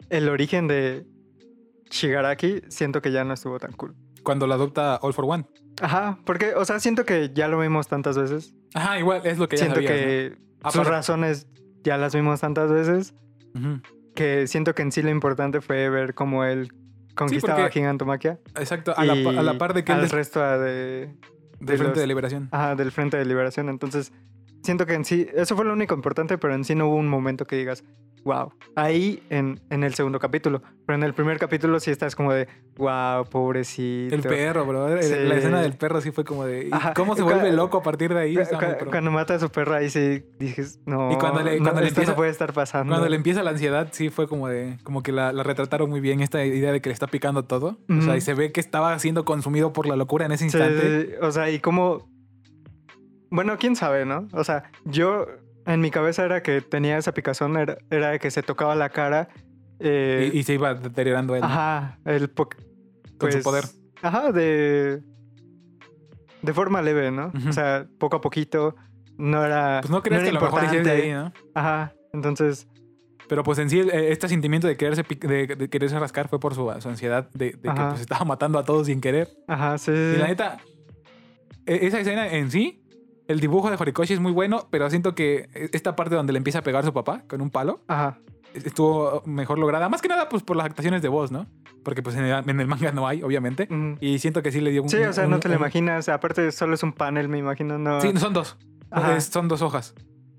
El 0.08 0.28
origen 0.28 0.68
de 0.68 1.04
Shigaraki, 1.90 2.62
siento 2.68 3.02
que 3.02 3.10
ya 3.10 3.24
no 3.24 3.34
estuvo 3.34 3.58
tan 3.58 3.72
cool. 3.72 3.94
Cuando 4.22 4.46
la 4.46 4.54
adopta 4.54 4.96
All 5.02 5.12
for 5.14 5.24
One. 5.26 5.46
Ajá, 5.80 6.18
porque, 6.24 6.54
o 6.54 6.64
sea, 6.64 6.80
siento 6.80 7.04
que 7.04 7.30
ya 7.34 7.48
lo 7.48 7.58
vimos 7.58 7.88
tantas 7.88 8.16
veces. 8.16 8.54
Ajá, 8.74 8.98
igual 8.98 9.20
es 9.24 9.38
lo 9.38 9.48
que 9.48 9.56
ya 9.56 9.64
siento 9.64 9.76
sabías, 9.76 9.92
que 9.92 10.36
¿no? 10.64 10.70
sus 10.70 10.86
razones 10.86 11.46
ya 11.84 11.96
las 11.98 12.14
vimos 12.14 12.40
tantas 12.40 12.70
veces. 12.70 13.14
Ujú. 13.54 13.80
Que 14.14 14.46
siento 14.46 14.74
que 14.74 14.82
en 14.82 14.92
sí 14.92 15.02
lo 15.02 15.10
importante 15.10 15.60
fue 15.60 15.88
ver 15.90 16.14
cómo 16.14 16.44
él 16.44 16.72
conquistaba 17.14 17.54
porque- 17.56 17.68
a 17.68 17.72
Gigantomaquia. 17.72 18.38
Exacto, 18.56 18.94
a 18.96 19.04
la, 19.04 19.12
a 19.12 19.42
la 19.42 19.58
par 19.58 19.74
de 19.74 19.84
que 19.84 19.92
él 19.92 19.98
al 19.98 20.04
des- 20.04 20.12
resto 20.12 20.40
de, 20.40 21.14
del 21.60 21.76
Frente 21.78 21.84
los- 21.84 21.98
de 21.98 22.06
Liberación. 22.06 22.48
ajá, 22.52 22.74
del 22.74 22.90
Frente 22.92 23.16
de 23.18 23.24
Liberación. 23.26 23.68
Entonces, 23.68 24.12
siento 24.62 24.86
que 24.86 24.94
en 24.94 25.04
sí, 25.04 25.26
eso 25.34 25.54
fue 25.56 25.64
lo 25.66 25.72
único 25.74 25.94
importante, 25.94 26.38
pero 26.38 26.54
en 26.54 26.64
sí 26.64 26.74
no 26.74 26.88
hubo 26.88 26.96
un 26.96 27.08
momento 27.08 27.46
que 27.46 27.56
digas, 27.56 27.84
wow. 28.26 28.52
Ahí 28.74 29.22
en, 29.30 29.60
en 29.70 29.84
el 29.84 29.94
segundo 29.94 30.18
capítulo. 30.18 30.60
Pero 30.84 30.96
en 30.98 31.02
el 31.04 31.14
primer 31.14 31.38
capítulo 31.38 31.80
sí 31.80 31.90
estás 31.90 32.14
como 32.16 32.32
de, 32.32 32.46
wow, 32.76 33.24
pobrecito. 33.24 34.14
El 34.14 34.20
perro, 34.22 34.66
bro. 34.66 35.00
Sí. 35.02 35.14
La 35.24 35.36
escena 35.36 35.62
del 35.62 35.74
perro 35.76 36.00
sí 36.00 36.10
fue 36.10 36.24
como 36.24 36.44
de. 36.44 36.66
¿y 36.66 36.70
Ajá, 36.72 36.92
¿Cómo 36.94 37.14
se 37.16 37.22
vuelve 37.22 37.52
loco 37.52 37.78
a 37.78 37.82
partir 37.82 38.12
de 38.12 38.20
ahí? 38.20 38.36
Cu- 38.36 38.42
cu- 38.84 38.90
cuando 38.90 39.10
mata 39.10 39.34
a 39.34 39.38
su 39.38 39.48
perro 39.48 39.74
ahí 39.76 39.88
sí 39.88 40.24
dices, 40.38 40.80
no, 40.86 41.10
Y 41.12 41.16
cuando 41.16 41.42
le- 41.42 41.58
no, 41.58 41.62
cuando 41.64 41.80
le 41.80 41.86
esto 41.86 42.00
empieza- 42.00 42.12
no 42.12 42.16
puede 42.16 42.30
estar 42.30 42.52
pasando. 42.52 42.92
Cuando 42.92 43.08
le 43.08 43.16
empieza 43.16 43.42
la 43.42 43.50
ansiedad, 43.50 43.88
sí 43.92 44.10
fue 44.10 44.26
como 44.28 44.48
de. 44.48 44.76
Como 44.82 45.02
que 45.02 45.12
la, 45.12 45.32
la 45.32 45.42
retrataron 45.42 45.88
muy 45.88 46.00
bien, 46.00 46.20
esta 46.20 46.44
idea 46.44 46.72
de 46.72 46.80
que 46.80 46.88
le 46.88 46.92
está 46.94 47.06
picando 47.06 47.44
todo. 47.44 47.78
O 47.88 48.02
sea, 48.02 48.16
y 48.16 48.20
se 48.20 48.34
ve 48.34 48.52
que 48.52 48.60
estaba 48.60 48.98
siendo 48.98 49.24
consumido 49.24 49.72
por 49.72 49.86
la 49.86 49.96
locura 49.96 50.26
en 50.26 50.32
ese 50.32 50.44
instante. 50.44 51.06
sí. 51.06 51.12
O 51.22 51.30
sea, 51.30 51.48
y 51.50 51.60
como... 51.60 52.08
Bueno, 53.30 53.56
quién 53.58 53.74
sabe, 53.76 54.04
¿no? 54.04 54.28
O 54.32 54.44
sea, 54.44 54.70
yo 54.84 55.26
en 55.66 55.80
mi 55.80 55.90
cabeza 55.90 56.24
era 56.24 56.42
que 56.42 56.60
tenía 56.60 56.96
esa 56.98 57.12
picazón, 57.12 57.56
era, 57.56 57.76
era 57.90 58.18
que 58.18 58.30
se 58.30 58.42
tocaba 58.42 58.74
la 58.74 58.88
cara 58.90 59.28
eh, 59.80 60.30
Y, 60.32 60.38
y 60.38 60.42
se 60.44 60.54
iba 60.54 60.74
deteriorando 60.74 61.36
él 61.36 61.42
ajá, 61.44 61.98
el 62.04 62.30
po- 62.30 62.48
con 63.18 63.30
su 63.32 63.38
pues, 63.38 63.44
poder. 63.44 63.64
Ajá, 64.02 64.32
de. 64.32 65.02
De 66.42 66.52
forma 66.52 66.80
leve, 66.82 67.10
¿no? 67.10 67.32
O 67.48 67.52
sea, 67.52 67.86
poco 67.98 68.16
a 68.16 68.20
poquito. 68.20 68.76
No 69.18 69.44
era. 69.44 69.80
Pues 69.80 69.90
no 69.90 70.02
crees 70.02 70.22
que 70.22 70.28
a 70.28 70.32
lo 70.32 70.40
mejor 70.40 70.60
de 70.60 70.66
importante. 70.76 71.02
ahí, 71.02 71.12
¿no? 71.12 71.32
Ajá. 71.54 71.92
Entonces. 72.12 72.68
Pero 73.28 73.42
pues 73.42 73.58
en 73.58 73.68
sí, 73.70 73.80
el- 73.80 73.90
este 73.90 74.28
sentimiento 74.28 74.68
de 74.68 74.76
quererse, 74.76 75.02
de, 75.02 75.46
de 75.56 75.68
quererse 75.68 75.98
rascar 75.98 76.28
fue 76.28 76.38
por 76.38 76.54
su, 76.54 76.72
su 76.78 76.88
ansiedad 76.88 77.28
de, 77.34 77.46
de 77.46 77.52
que 77.52 77.70
pues, 77.88 78.00
estaba 78.02 78.24
matando 78.24 78.58
a 78.58 78.64
todos 78.64 78.86
sin 78.86 79.00
querer. 79.00 79.28
Ajá, 79.48 79.76
sí. 79.78 79.90
Y 79.90 80.16
la 80.18 80.28
neta, 80.28 80.58
e- 81.66 81.86
esa 81.86 81.98
escena 81.98 82.28
en 82.32 82.50
sí, 82.52 82.84
el 83.28 83.40
dibujo 83.40 83.70
de 83.70 83.76
Horikoshi 83.78 84.14
es 84.14 84.20
muy 84.20 84.32
bueno, 84.32 84.66
pero 84.70 84.88
siento 84.90 85.14
que 85.14 85.48
e, 85.54 85.70
esta 85.72 85.96
parte 85.96 86.14
donde 86.14 86.32
le 86.32 86.38
empieza 86.38 86.60
a 86.60 86.62
pegar 86.62 86.82
a 86.82 86.86
su 86.86 86.92
papá 86.92 87.22
con 87.28 87.40
un 87.40 87.50
palo 87.50 87.80
Ajá. 87.88 88.18
estuvo 88.54 89.22
mejor 89.26 89.58
lograda. 89.58 89.88
Más 89.88 90.00
que 90.02 90.08
nada, 90.08 90.28
pues 90.28 90.42
por 90.42 90.56
las 90.56 90.66
actuaciones 90.66 91.02
de 91.02 91.08
voz, 91.08 91.30
¿no? 91.30 91.46
Porque 91.84 92.02
pues 92.02 92.16
en 92.16 92.24
el, 92.24 92.48
en 92.50 92.60
el 92.60 92.66
manga 92.66 92.90
no 92.92 93.06
hay, 93.06 93.22
obviamente. 93.22 93.68
Y 94.00 94.18
siento 94.18 94.42
que 94.42 94.50
sí 94.52 94.60
le 94.60 94.70
dio 94.70 94.82
un... 94.82 94.88
Sí, 94.88 94.96
o 94.98 95.12
sea, 95.12 95.24
un- 95.24 95.30
no 95.30 95.40
te 95.40 95.48
lo 95.48 95.54
un- 95.54 95.60
imaginas. 95.60 96.08
Aparte, 96.08 96.50
solo 96.52 96.74
es 96.74 96.82
un 96.82 96.92
panel, 96.92 97.28
me 97.28 97.38
imagino. 97.38 97.78
No. 97.78 98.00
Sí, 98.00 98.12
son 98.16 98.32
dos. 98.32 98.56
Ajá. 98.90 99.20
Son 99.20 99.48
dos 99.48 99.62
hojas. 99.62 99.94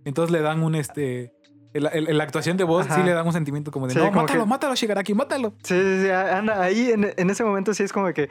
Entonces 0.05 0.31
le 0.31 0.41
dan 0.41 0.61
un 0.63 0.75
este. 0.75 1.33
el- 1.73 1.85
el- 1.91 2.17
la 2.17 2.23
actuación 2.23 2.57
de 2.57 2.63
voz 2.63 2.87
sí 2.89 3.01
le 3.03 3.11
dan 3.11 3.25
un 3.27 3.33
sentimiento 3.33 3.71
como 3.71 3.87
de 3.87 3.93
Sí, 3.93 3.99
no, 3.99 4.07
como 4.07 4.21
mátalo, 4.21 4.43
que- 4.43 4.49
mátalo, 4.49 4.75
Shigaraki, 4.75 5.13
mátalo. 5.13 5.53
Sí, 5.63 5.75
sí, 5.79 6.01
sí, 6.03 6.09
anda, 6.09 6.61
ahí 6.61 6.91
en, 6.91 7.13
en 7.15 7.29
ese 7.29 7.43
momento 7.43 7.73
sí 7.73 7.83
es 7.83 7.93
como 7.93 8.11
que. 8.13 8.29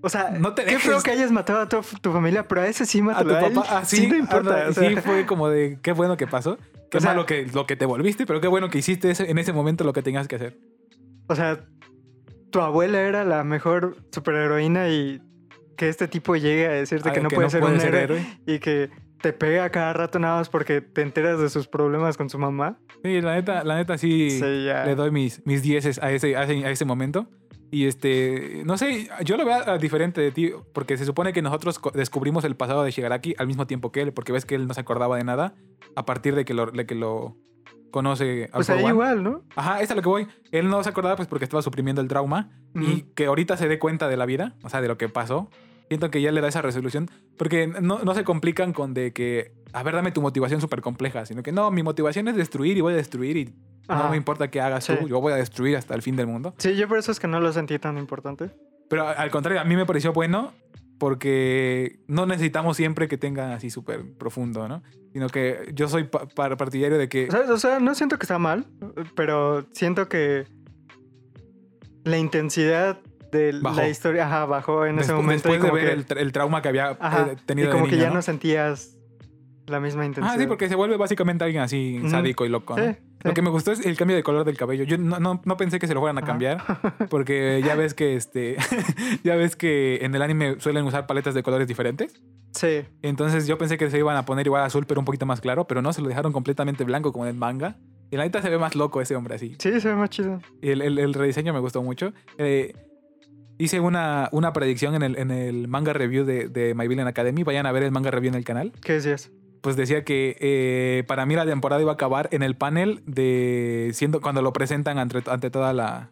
O 0.00 0.08
sea, 0.08 0.30
No 0.30 0.54
te 0.54 0.62
qué 0.64 0.72
dejes. 0.72 0.84
feo 0.84 1.00
que 1.02 1.10
hayas 1.10 1.32
matado 1.32 1.60
a 1.60 1.68
tu, 1.68 1.80
tu 2.00 2.12
familia, 2.12 2.46
pero 2.46 2.60
a 2.60 2.66
ese 2.68 2.86
sí 2.86 2.98
A 2.98 3.02
tu 3.02 3.06
mátalo. 3.06 3.34
a 3.36 3.40
él 3.46 3.52
papá, 3.54 3.78
así, 3.78 3.96
sí 3.96 4.06
no 4.06 4.16
importa. 4.16 4.38
anda, 4.38 4.68
o 4.68 4.72
sea, 4.72 4.88
sí 4.90 4.96
fue 4.96 5.26
como 5.26 5.48
de 5.48 5.78
qué 5.82 5.92
bueno 5.92 6.16
que 6.16 6.26
pasó. 6.26 6.56
Qué 6.90 6.98
O 6.98 7.00
sea- 7.00 7.10
malo 7.10 7.26
que 7.26 7.46
lo 7.52 7.66
que 7.66 7.76
te 7.76 7.84
volviste, 7.84 8.24
pero 8.24 8.40
qué 8.40 8.48
bueno 8.48 8.70
que 8.70 8.78
hiciste 8.78 9.10
ese- 9.10 9.30
en 9.30 9.38
ese 9.38 9.52
momento 9.52 9.84
lo 9.84 9.92
que 9.92 10.02
tenías 10.02 10.28
que 10.28 10.36
hacer. 10.36 10.56
O 11.28 11.34
sea, 11.34 11.64
tu 12.50 12.60
abuela 12.60 13.00
era 13.00 13.24
la 13.24 13.44
mejor 13.44 13.96
superheroína 14.12 14.88
y 14.88 15.20
que 15.76 15.88
este 15.88 16.08
tipo 16.08 16.34
llegue 16.36 16.66
a 16.66 16.70
decirte 16.70 17.10
Ah, 17.10 17.12
que 17.12 17.20
no 17.20 17.28
puede 17.28 17.50
ser 17.50 17.60
puede 17.60 17.74
un 17.74 17.80
héroe, 17.94 18.26
y 18.46 18.58
que 18.60 18.90
te 19.20 19.32
pega 19.32 19.68
cada 19.70 19.92
rato 19.92 20.18
nada 20.18 20.36
más 20.38 20.48
porque 20.48 20.80
te 20.80 21.02
enteras 21.02 21.38
de 21.40 21.48
sus 21.50 21.66
problemas 21.68 22.16
con 22.16 22.30
su 22.30 22.38
mamá. 22.38 22.78
Sí, 23.02 23.20
la 23.20 23.34
neta, 23.34 23.64
la 23.64 23.76
neta 23.76 23.98
sí, 23.98 24.30
Sí, 24.30 24.40
le 24.44 24.94
doy 24.94 25.10
mis, 25.10 25.44
mis 25.44 25.60
dieces 25.62 25.98
a 26.02 26.10
ese, 26.12 26.36
a, 26.36 26.44
ese, 26.44 26.64
a 26.64 26.70
ese 26.70 26.84
momento. 26.84 27.28
Y 27.70 27.86
este, 27.86 28.62
no 28.64 28.78
sé, 28.78 29.08
yo 29.24 29.36
lo 29.36 29.44
veo 29.44 29.78
diferente 29.78 30.20
de 30.20 30.30
ti, 30.30 30.52
porque 30.72 30.96
se 30.96 31.04
supone 31.04 31.32
que 31.32 31.42
nosotros 31.42 31.80
descubrimos 31.94 32.44
el 32.44 32.56
pasado 32.56 32.82
de 32.82 32.90
Shigaraki 32.90 33.34
al 33.38 33.46
mismo 33.46 33.66
tiempo 33.66 33.92
que 33.92 34.00
él, 34.00 34.12
porque 34.12 34.32
ves 34.32 34.46
que 34.46 34.54
él 34.54 34.66
no 34.66 34.74
se 34.74 34.80
acordaba 34.80 35.16
de 35.16 35.24
nada 35.24 35.54
a 35.94 36.06
partir 36.06 36.34
de 36.34 36.44
que 36.44 36.54
lo, 36.54 36.66
de 36.66 36.86
que 36.86 36.94
lo 36.94 37.36
conoce 37.90 38.48
Pues 38.52 38.70
ahí 38.70 38.86
igual, 38.86 39.22
¿no? 39.22 39.42
Ajá, 39.56 39.82
es 39.82 39.90
a 39.90 39.94
lo 39.94 40.02
que 40.02 40.08
voy. 40.08 40.26
Él 40.50 40.68
no 40.68 40.82
se 40.82 40.90
acordaba 40.90 41.16
pues 41.16 41.28
porque 41.28 41.44
estaba 41.44 41.62
suprimiendo 41.62 42.00
el 42.00 42.08
trauma 42.08 42.50
y 42.74 43.02
que 43.14 43.26
ahorita 43.26 43.56
se 43.56 43.68
dé 43.68 43.78
cuenta 43.78 44.08
de 44.08 44.16
la 44.16 44.26
vida, 44.26 44.54
o 44.62 44.68
sea, 44.68 44.80
de 44.80 44.88
lo 44.88 44.96
que 44.96 45.08
pasó. 45.08 45.50
Siento 45.88 46.10
que 46.10 46.20
ya 46.20 46.30
le 46.32 46.42
da 46.42 46.48
esa 46.48 46.60
resolución 46.60 47.10
porque 47.38 47.66
no, 47.66 48.00
no 48.00 48.14
se 48.14 48.22
complican 48.22 48.74
con 48.74 48.92
de 48.92 49.12
que, 49.12 49.52
a 49.72 49.82
ver, 49.82 49.94
dame 49.94 50.12
tu 50.12 50.20
motivación 50.20 50.60
súper 50.60 50.82
compleja, 50.82 51.24
sino 51.24 51.42
que 51.42 51.50
no, 51.50 51.70
mi 51.70 51.82
motivación 51.82 52.28
es 52.28 52.36
destruir 52.36 52.76
y 52.76 52.82
voy 52.82 52.92
a 52.92 52.96
destruir 52.96 53.36
y 53.38 53.54
no 53.88 54.08
me 54.10 54.16
importa 54.16 54.48
qué 54.48 54.60
hagas 54.60 54.84
Sí. 54.84 54.94
tú, 55.00 55.08
yo 55.08 55.20
voy 55.20 55.32
a 55.32 55.36
destruir 55.36 55.76
hasta 55.76 55.94
el 55.94 56.02
fin 56.02 56.14
del 56.16 56.26
mundo. 56.26 56.54
Sí, 56.58 56.76
yo 56.76 56.86
por 56.88 56.98
eso 56.98 57.10
es 57.12 57.18
que 57.20 57.26
no 57.28 57.40
lo 57.40 57.52
sentí 57.52 57.78
tan 57.78 57.96
importante. 57.98 58.50
Pero 58.88 59.06
al 59.08 59.30
contrario, 59.30 59.60
a 59.60 59.64
mí 59.64 59.76
me 59.76 59.84
pareció 59.86 60.12
bueno 60.12 60.52
porque 60.98 62.00
no 62.08 62.26
necesitamos 62.26 62.76
siempre 62.76 63.06
que 63.08 63.16
tenga 63.18 63.54
así 63.54 63.70
súper 63.70 64.02
profundo, 64.18 64.68
¿no? 64.68 64.82
Sino 65.12 65.28
que 65.28 65.70
yo 65.74 65.88
soy 65.88 66.04
pa- 66.04 66.26
pa- 66.28 66.56
partidario 66.56 66.98
de 66.98 67.08
que... 67.08 67.30
¿Sabes? 67.30 67.48
O 67.50 67.58
sea, 67.58 67.80
no 67.80 67.94
siento 67.94 68.18
que 68.18 68.24
está 68.24 68.38
mal, 68.38 68.66
pero 69.14 69.66
siento 69.72 70.08
que 70.08 70.46
la 72.04 72.18
intensidad 72.18 73.00
de 73.30 73.58
Bajó. 73.60 73.76
la 73.76 73.88
historia 73.88 74.26
ajá, 74.26 74.46
bajó 74.46 74.86
en 74.86 74.98
ese 74.98 75.12
momento. 75.12 75.48
después 75.50 75.58
y 75.58 75.60
como 75.60 75.76
de 75.76 75.84
ver 75.84 75.94
que, 75.94 76.00
el, 76.00 76.06
tra- 76.06 76.20
el 76.20 76.32
trauma 76.32 76.62
que 76.62 76.68
había 76.68 76.96
ajá, 76.98 77.28
eh, 77.32 77.36
tenido 77.44 77.68
y 77.68 77.72
como 77.72 77.84
de 77.84 77.90
que 77.90 77.98
ya 77.98 78.08
¿no? 78.08 78.14
no 78.16 78.22
sentías 78.22 78.96
la 79.70 79.80
misma 79.80 80.04
intensidad. 80.06 80.34
Ah, 80.36 80.38
sí, 80.40 80.46
porque 80.46 80.68
se 80.68 80.74
vuelve 80.74 80.96
básicamente 80.96 81.44
alguien 81.44 81.62
así 81.62 81.98
Ujú. 82.00 82.10
sádico 82.10 82.44
y 82.46 82.48
loco. 82.48 82.76
¿no? 82.76 82.84
Sí, 82.84 82.96
Lo 83.22 83.34
que 83.34 83.42
me 83.42 83.50
gustó 83.50 83.72
es 83.72 83.84
el 83.84 83.96
cambio 83.96 84.16
de 84.16 84.22
color 84.22 84.44
del 84.44 84.56
cabello. 84.56 84.84
Yo 84.84 84.98
no, 84.98 85.18
no, 85.20 85.40
no 85.44 85.56
pensé 85.56 85.78
que 85.78 85.86
se 85.86 85.94
lo 85.94 86.00
fueran 86.00 86.18
a 86.18 86.20
Ajá. 86.20 86.26
cambiar, 86.26 86.62
porque 87.10 87.62
ya 87.64 87.74
ves 87.74 87.94
que 87.94 88.16
este, 88.16 88.56
ya 89.24 89.36
ves 89.36 89.56
que 89.56 89.98
en 90.02 90.14
el 90.14 90.22
anime 90.22 90.56
suelen 90.60 90.84
usar 90.84 91.06
paletas 91.06 91.34
de 91.34 91.42
colores 91.42 91.66
diferentes. 91.68 92.20
Sí. 92.52 92.82
Entonces 93.02 93.46
yo 93.46 93.58
pensé 93.58 93.76
que 93.78 93.90
se 93.90 93.98
iban 93.98 94.16
a 94.16 94.24
poner 94.24 94.46
igual 94.46 94.62
azul, 94.64 94.86
pero 94.86 95.00
un 95.00 95.04
poquito 95.04 95.26
más 95.26 95.40
claro, 95.40 95.66
pero 95.66 95.82
no, 95.82 95.92
se 95.92 96.00
lo 96.02 96.08
dejaron 96.08 96.32
completamente 96.32 96.84
blanco 96.84 97.12
como 97.12 97.24
en 97.26 97.30
el 97.30 97.36
manga. 97.36 97.76
Y 98.10 98.16
la 98.16 98.24
neta 98.24 98.40
se 98.40 98.48
ve 98.48 98.56
más 98.58 98.74
loco 98.74 99.00
ese 99.02 99.14
hombre 99.16 99.34
así. 99.34 99.54
Sí, 99.58 99.80
se 99.80 99.88
ve 99.88 99.94
más 99.94 100.08
chido. 100.10 100.40
Y 100.62 100.70
el, 100.70 100.80
el- 100.80 100.98
el 100.98 101.12
rediseño 101.12 101.52
me 101.52 101.60
gustó 101.60 101.82
mucho. 101.82 102.14
Eh, 102.38 102.72
hice 103.58 103.80
una, 103.80 104.30
una 104.32 104.52
predicción 104.54 104.94
en 104.94 105.02
el, 105.02 105.18
en 105.18 105.30
el 105.30 105.68
manga 105.68 105.92
review 105.92 106.24
de, 106.24 106.48
de 106.48 106.74
My 106.74 106.88
Villain 106.88 107.06
Academy. 107.06 107.42
Vayan 107.42 107.66
a 107.66 107.72
ver 107.72 107.82
el 107.82 107.90
manga 107.90 108.10
review 108.10 108.30
en 108.30 108.36
el 108.36 108.44
canal. 108.44 108.72
¿Qué 108.82 108.94
decías? 108.94 109.30
Pues 109.60 109.76
decía 109.76 110.04
que 110.04 110.36
eh, 110.40 111.04
para 111.06 111.26
mí 111.26 111.34
la 111.34 111.44
temporada 111.44 111.80
iba 111.82 111.90
a 111.92 111.94
acabar 111.94 112.28
en 112.32 112.42
el 112.42 112.56
panel 112.56 113.02
de 113.06 113.90
siendo 113.94 114.20
cuando 114.20 114.42
lo 114.42 114.52
presentan 114.52 114.98
ante, 114.98 115.22
ante 115.30 115.50
toda 115.50 115.72
la, 115.72 116.10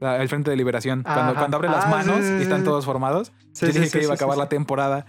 la- 0.00 0.20
el 0.22 0.28
frente 0.28 0.50
de 0.50 0.56
liberación. 0.56 1.02
Cuando, 1.02 1.22
Ajá. 1.32 1.34
cuando 1.34 1.56
abre 1.56 1.68
las 1.68 1.84
Ah, 1.86 1.88
manos 1.88 2.18
sí, 2.18 2.28
sí, 2.28 2.34
y 2.38 2.42
están 2.42 2.64
todos 2.64 2.84
formados. 2.84 3.32
Sí, 3.52 3.66
yo 3.66 3.72
sí, 3.72 3.78
dije 3.80 3.98
que 3.98 4.04
iba 4.04 4.12
a 4.12 4.16
acabar 4.16 4.36
la 4.38 4.48
temporada. 4.48 5.06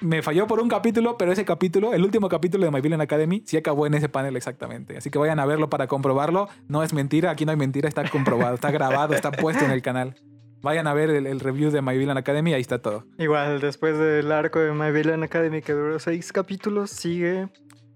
Me 0.00 0.22
falló 0.22 0.46
por 0.46 0.60
un 0.60 0.68
capítulo 0.68 1.16
pero 1.18 1.32
ese 1.32 1.44
capítulo 1.44 1.92
el 1.94 2.04
último 2.04 2.28
capítulo 2.28 2.64
de 2.64 2.70
My 2.70 2.80
Villain 2.80 3.00
Academy 3.00 3.42
sí 3.46 3.56
acabó 3.56 3.86
en 3.86 3.94
ese 3.94 4.08
panel 4.08 4.36
exactamente. 4.36 4.96
Así 4.96 5.10
que 5.10 5.18
vayan 5.18 5.40
a 5.40 5.46
verlo 5.46 5.70
para 5.70 5.86
comprobarlo. 5.86 6.48
No 6.68 6.82
es 6.82 6.92
mentira 6.92 7.30
aquí 7.30 7.44
no 7.44 7.52
hay 7.52 7.56
mentira 7.56 7.88
está 7.88 8.08
comprobado 8.08 8.54
está 8.54 8.70
grabado 8.70 9.14
está 9.14 9.32
puesto 9.32 9.64
en 9.64 9.70
el 9.70 9.82
canal 9.82 10.14
vayan 10.62 10.86
a 10.86 10.94
ver 10.94 11.10
el, 11.10 11.26
el 11.26 11.40
review 11.40 11.70
de 11.70 11.82
My 11.82 11.96
Villain 11.96 12.18
Academy 12.18 12.52
ahí 12.54 12.60
está 12.60 12.80
todo 12.80 13.04
Igual, 13.18 13.60
después 13.60 13.98
del 13.98 14.30
arco 14.32 14.58
de 14.58 14.72
My 14.72 14.90
Villain 14.90 15.22
Academy 15.22 15.62
que 15.62 15.72
duró 15.72 15.98
seis 15.98 16.32
capítulos, 16.32 16.90
sigue. 16.90 17.48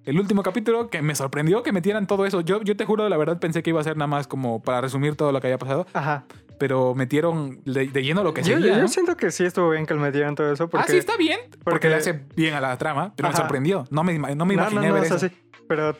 El 0.04 0.18
último 0.18 0.42
capítulo 0.42 0.90
que 0.90 1.00
me 1.00 1.14
sorprendió 1.14 1.62
que 1.62 1.70
metieran 1.70 2.08
todo 2.08 2.26
eso. 2.26 2.40
Yo, 2.40 2.60
yo 2.62 2.76
te 2.76 2.84
juro, 2.84 3.08
la 3.08 3.16
verdad 3.16 3.38
pensé 3.38 3.62
que 3.62 3.70
iba 3.70 3.80
a 3.80 3.84
ser 3.84 3.96
nada 3.96 4.08
más 4.08 4.26
como 4.26 4.60
para 4.60 4.80
resumir 4.80 5.14
todo 5.14 5.30
lo 5.30 5.40
que 5.40 5.46
había 5.46 5.58
pasado, 5.58 5.86
Ajá. 5.92 6.24
pero 6.58 6.92
metieron 6.96 7.60
de, 7.64 7.86
de 7.86 8.02
lleno 8.02 8.24
lo 8.24 8.34
que 8.34 8.42
Yo, 8.42 8.56
seguía. 8.56 8.74
yo 8.74 8.82
¿no? 8.82 8.88
siento 8.88 9.16
que 9.16 9.30
sí 9.30 9.44
estuvo 9.44 9.70
bien 9.70 9.86
que 9.86 9.94
me 9.94 10.10
dieran 10.10 10.34
todo 10.34 10.52
eso. 10.52 10.68
Porque... 10.68 10.86
Ah, 10.88 10.90
sí, 10.90 10.96
está 10.96 11.16
bien. 11.16 11.38
Porque, 11.50 11.58
porque- 11.64 11.88
le 11.88 11.94
hace 11.94 12.20
bien 12.34 12.54
a 12.54 12.60
la 12.60 12.76
trama, 12.78 13.12
pero 13.16 13.28
me 13.28 13.36
sorprendió. 13.36 13.84
No 13.90 14.02
me, 14.02 14.18
no 14.18 14.44
me 14.44 14.54
imaginé 14.54 14.80
no, 14.82 14.88
no, 14.88 14.94
ver 14.94 15.02
o 15.04 15.06
sea, 15.06 15.16
eso. 15.18 15.28
sí. 15.28 15.34
Pero 15.68 15.96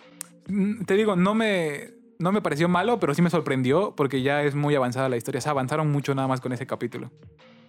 Mm, 0.49 0.83
Te 0.85 0.95
digo, 0.95 1.15
no 1.15 1.35
me, 1.37 1.91
no 2.19 2.33
me 2.33 2.41
pareció 2.43 2.69
malo, 2.69 2.99
pero 3.01 3.15
sí 3.15 3.23
me 3.23 3.31
sorprendió 3.31 3.95
porque 3.97 4.23
ya 4.23 4.43
es 4.45 4.55
muy 4.55 4.75
avanzada 4.75 5.09
la 5.09 5.17
historia. 5.17 5.39
O 5.39 5.43
sea, 5.43 5.53
avanzaron 5.53 5.91
mucho 5.91 6.15
nada 6.15 6.29
más 6.29 6.41
con 6.41 6.53
ese 6.53 6.67
capítulo. 6.67 7.11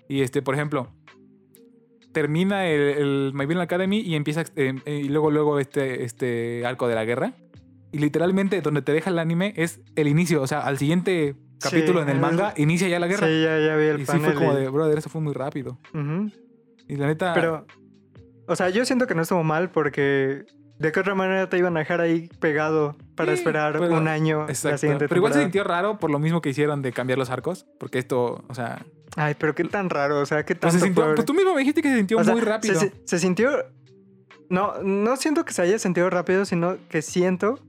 Y 0.08 0.22
este, 0.22 0.42
por 0.42 0.54
ejemplo, 0.56 0.90
termina 2.12 2.68
el, 2.68 2.82
el 2.82 3.32
My 3.34 3.46
Villain 3.46 3.64
Academy 3.64 4.00
y 4.00 4.16
empieza 4.16 4.44
eh, 4.56 4.74
y 4.86 5.10
luego 5.10 5.32
luego 5.32 5.60
este, 5.60 6.04
este 6.04 6.66
arco 6.66 6.88
de 6.88 6.96
la 6.96 7.06
guerra. 7.06 7.34
Y 7.92 8.00
literalmente 8.00 8.62
donde 8.62 8.82
te 8.82 8.92
deja 8.92 9.10
el 9.10 9.20
anime 9.20 9.54
es 9.56 9.82
el 9.96 10.08
inicio. 10.08 10.42
O 10.42 10.48
sea, 10.48 10.62
al 10.62 10.78
siguiente 10.78 11.36
capítulo 11.62 12.02
en 12.02 12.10
el 12.10 12.16
el- 12.16 12.22
manga 12.22 12.54
inicia 12.58 12.88
ya 12.88 13.00
la 13.00 13.08
guerra. 13.08 13.28
sí, 13.28 13.42
ya, 13.42 13.60
ya 13.60 13.76
vi 13.76 13.86
el 13.86 13.98
y 14.02 14.06
sí 14.06 14.08
panel. 14.08 14.24
fue 14.26 14.34
como 14.34 14.54
de, 14.56 14.68
brother, 14.70 14.98
eso 14.98 15.10
fue 15.10 15.22
muy 15.22 15.34
rápido. 15.34 15.80
Ujú. 15.94 16.32
Y 16.88 16.96
la 16.98 17.08
neta... 17.08 17.34
Pero, 17.34 17.66
o 18.48 18.56
sea, 18.56 18.70
yo 18.70 18.84
siento 18.86 19.08
que 19.08 19.16
no 19.16 19.22
estuvo 19.22 19.44
mal 19.44 19.70
porque 19.72 20.44
de 20.80 20.92
qué 20.92 21.00
otra 21.00 21.16
manera 21.16 21.48
te 21.50 21.58
iban 21.58 21.76
a 21.78 21.80
dejar 21.82 22.02
ahí 22.02 22.30
pegado 22.40 22.96
para 23.16 23.32
Sí, 23.34 23.40
esperar 23.40 23.74
pero- 23.80 23.96
un 23.96 24.08
año 24.08 24.40
la 24.46 24.50
Exacto. 24.52 24.78
siguiente 24.80 25.08
Pero 25.08 25.20
igual 25.20 25.34
se 25.34 25.40
temporada. 25.40 25.46
sintió 25.46 25.64
raro 25.64 26.00
por 26.00 26.10
lo 26.12 26.20
mismo 26.20 26.42
que 26.42 26.50
hicieron 26.50 26.82
de 26.82 26.92
cambiar 26.92 27.18
los 27.20 27.30
arcos. 27.30 27.66
Porque 27.80 28.00
esto, 28.00 28.44
o 28.48 28.54
sea... 28.56 28.86
Ay, 29.16 29.36
pero 29.38 29.54
qué 29.54 29.64
tan 29.66 29.90
raro, 29.92 30.20
o 30.20 30.26
sea, 30.26 30.44
qué 30.44 30.56
Pues, 30.56 30.74
tanto 30.74 30.80
se 30.80 30.86
sintió- 30.86 31.14
pues 31.16 31.26
tú 31.26 31.34
mismo 31.36 31.54
me 31.54 31.60
dijiste 31.60 31.82
que 31.84 31.90
se 31.90 31.98
sintió 31.98 32.18
O 32.18 32.24
sea, 32.24 32.34
muy 32.34 32.42
rápido. 32.42 32.80
Se 33.06 33.20
sintió. 33.20 33.52
No, 34.50 34.82
no 34.84 35.16
siento 35.18 35.46
que 35.46 35.54
se 35.54 35.62
haya 35.62 35.80
sentido 35.80 36.10
rápido, 36.10 36.46
sino 36.46 36.78
que 36.90 37.02
siento 37.02 37.60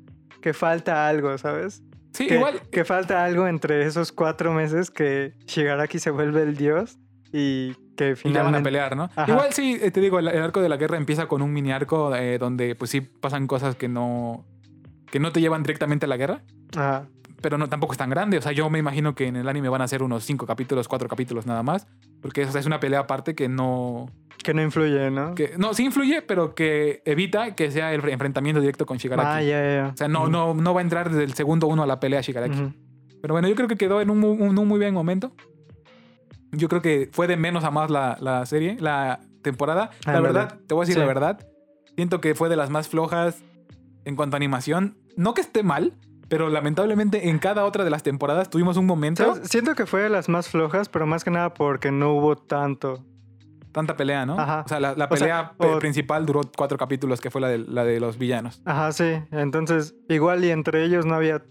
que 0.41 0.53
falta 0.55 1.07
algo, 1.09 1.37
¿sabes? 1.39 1.83
Sí, 2.13 2.27
que, 2.27 2.35
igual. 2.37 2.61
que 2.71 2.85
falta 2.85 3.25
algo 3.25 3.47
entre 3.49 3.85
esos 3.87 4.13
cuatro 4.13 4.53
meses 4.53 4.91
que 4.91 5.35
Shigaraki 5.47 5.99
se 5.99 6.11
vuelve 6.11 6.43
el 6.43 6.57
dios 6.57 6.99
y 7.33 7.75
que 7.97 8.11
Y 8.25 8.33
ya 8.33 8.43
van 8.43 8.55
a 8.55 8.59
finalmente. 8.59 8.63
pelear, 8.65 8.97
¿no? 8.97 9.05
Ajá. 9.15 9.31
Igual 9.31 9.53
sí, 9.53 9.79
eh, 9.81 9.91
te 9.91 10.01
digo, 10.01 10.19
el, 10.19 10.29
el 10.29 10.43
arco 10.43 10.61
de 10.61 10.69
la 10.69 10.77
guerra 10.77 10.97
empieza 10.97 11.27
con 11.27 11.43
un 11.43 11.53
mini 11.53 11.73
arco 11.73 12.15
eh, 12.15 12.39
donde 12.39 12.75
pues 12.75 12.91
sí 12.91 13.01
pasan 13.01 13.47
cosas 13.47 13.77
que 13.77 13.89
no 13.89 14.45
que 15.11 15.21
no 15.21 15.31
te 15.31 15.41
llevan 15.41 15.63
directamente 15.63 16.07
a 16.07 16.09
la 16.09 16.17
guerra, 16.17 16.43
Ajá. 16.77 17.07
pero 17.41 17.57
no 17.57 17.69
tampoco 17.69 17.93
es 17.93 17.99
tan 17.99 18.11
grande. 18.11 18.37
O 18.39 18.43
sea, 18.43 18.51
yo 18.51 18.69
me 18.69 18.81
imagino 18.81 19.15
que 19.15 19.27
en 19.29 19.37
el 19.37 19.49
anime 19.49 19.69
van 19.69 19.81
a 19.83 19.87
ser 19.87 20.03
unos 20.03 20.25
cinco 20.25 20.45
capítulos, 20.45 20.89
cuatro 20.89 21.09
capítulos 21.09 21.47
nada 21.47 21.63
más, 21.63 21.87
porque 22.21 22.45
o 22.45 22.51
sea, 22.51 22.61
es 22.61 22.67
una 22.67 22.81
pelea 22.81 23.01
aparte 23.01 23.37
que 23.37 23.49
no 23.49 24.07
Que 24.43 24.55
no 24.55 24.63
influye, 24.63 25.13
¿no? 25.13 25.37
que 25.37 25.53
no 25.57 25.73
sí 25.73 25.85
influye, 25.85 26.21
pero 26.23 26.57
que 26.57 27.01
evita 27.05 27.55
que 27.55 27.71
sea 27.71 27.95
el 27.95 28.05
enfrentamiento 28.09 28.61
directo 28.61 28.87
con 28.87 28.97
Shigaraki. 28.97 29.29
ah, 29.31 29.41
ya, 29.43 29.63
ya, 29.63 29.75
ya. 29.77 29.91
O 29.95 29.97
sea, 29.97 30.09
no, 30.09 30.27
no, 30.27 30.53
no 30.53 30.75
va 30.75 30.81
a 30.81 30.83
entrar 30.83 31.11
desde 31.11 31.23
el 31.23 31.35
segundo 31.35 31.69
uno 31.69 31.85
a 31.85 31.87
la 31.87 32.01
pelea 32.01 32.21
Shigaraki. 32.21 32.75
Pero 33.23 33.35
bueno, 33.35 33.47
yo 33.47 33.55
creo 33.55 33.69
que 33.69 33.77
quedó 33.77 34.01
en 34.01 34.11
un, 34.11 34.23
un- 34.25 34.59
un 34.59 34.69
muy 34.69 34.79
buen 34.81 34.93
momento. 34.95 35.33
Yo 36.57 36.69
creo 36.69 36.83
que 36.83 37.09
fue 37.13 37.27
de 37.27 37.37
menos 37.37 37.65
a 37.65 37.71
más 37.71 37.91
la, 37.91 38.17
la 38.21 38.45
serie, 38.47 38.77
la 38.81 39.21
temporada. 39.43 39.91
La 40.07 40.21
verdad, 40.21 40.59
te 40.67 40.75
voy 40.75 40.83
a 40.83 40.87
decir 40.87 40.95
Sí. 40.95 41.01
la 41.01 41.07
verdad. 41.07 41.47
Siento 41.97 42.21
que 42.21 42.35
fue 42.35 42.49
de 42.49 42.57
las 42.57 42.71
más 42.71 42.89
flojas 42.89 43.43
en 44.05 44.17
cuanto 44.17 44.37
a 44.37 44.39
animación. 44.39 44.97
No 45.17 45.35
que 45.35 45.41
esté 45.43 45.63
mal, 45.63 45.93
Pero 46.27 46.49
lamentablemente 46.49 47.29
en 47.29 47.39
cada 47.39 47.65
otra 47.67 47.85
de 47.85 47.91
las 47.91 48.03
temporadas 48.03 48.49
tuvimos 48.49 48.79
un 48.79 48.87
momento. 48.87 49.37
Siento 49.45 49.75
que 49.75 49.85
fue 49.85 50.01
de 50.03 50.09
las 50.09 50.31
más 50.31 50.49
flojas, 50.49 50.89
pero 50.89 51.07
más 51.07 51.23
que 51.23 51.31
nada 51.31 51.53
porque 51.53 51.91
no 51.93 52.15
hubo 52.15 52.35
tanto. 52.37 53.05
tanta 53.73 53.95
pelea, 53.97 54.25
¿no? 54.25 54.39
Ajá. 54.39 54.63
O 54.65 54.69
sea, 54.69 54.81
la, 54.81 54.95
la 54.95 55.05
O 55.05 55.17
sea, 55.17 55.19
pelea 55.19 55.53
pe- 55.59 55.67
o- 55.75 55.79
principal 55.81 56.25
duró 56.25 56.41
cuatro 56.57 56.79
capítulos, 56.79 57.21
que 57.21 57.31
fue 57.31 57.41
la 57.43 57.49
de, 57.49 57.59
la 57.59 57.85
de 57.85 58.01
los 58.01 58.17
villanos. 58.19 58.63
Ajá, 58.65 58.91
sí. 58.93 59.21
Entonces, 59.33 59.95
igual 60.09 60.45
y 60.45 60.51
entre 60.51 60.83
ellos 60.85 61.05
no 61.07 61.15
había. 61.15 61.43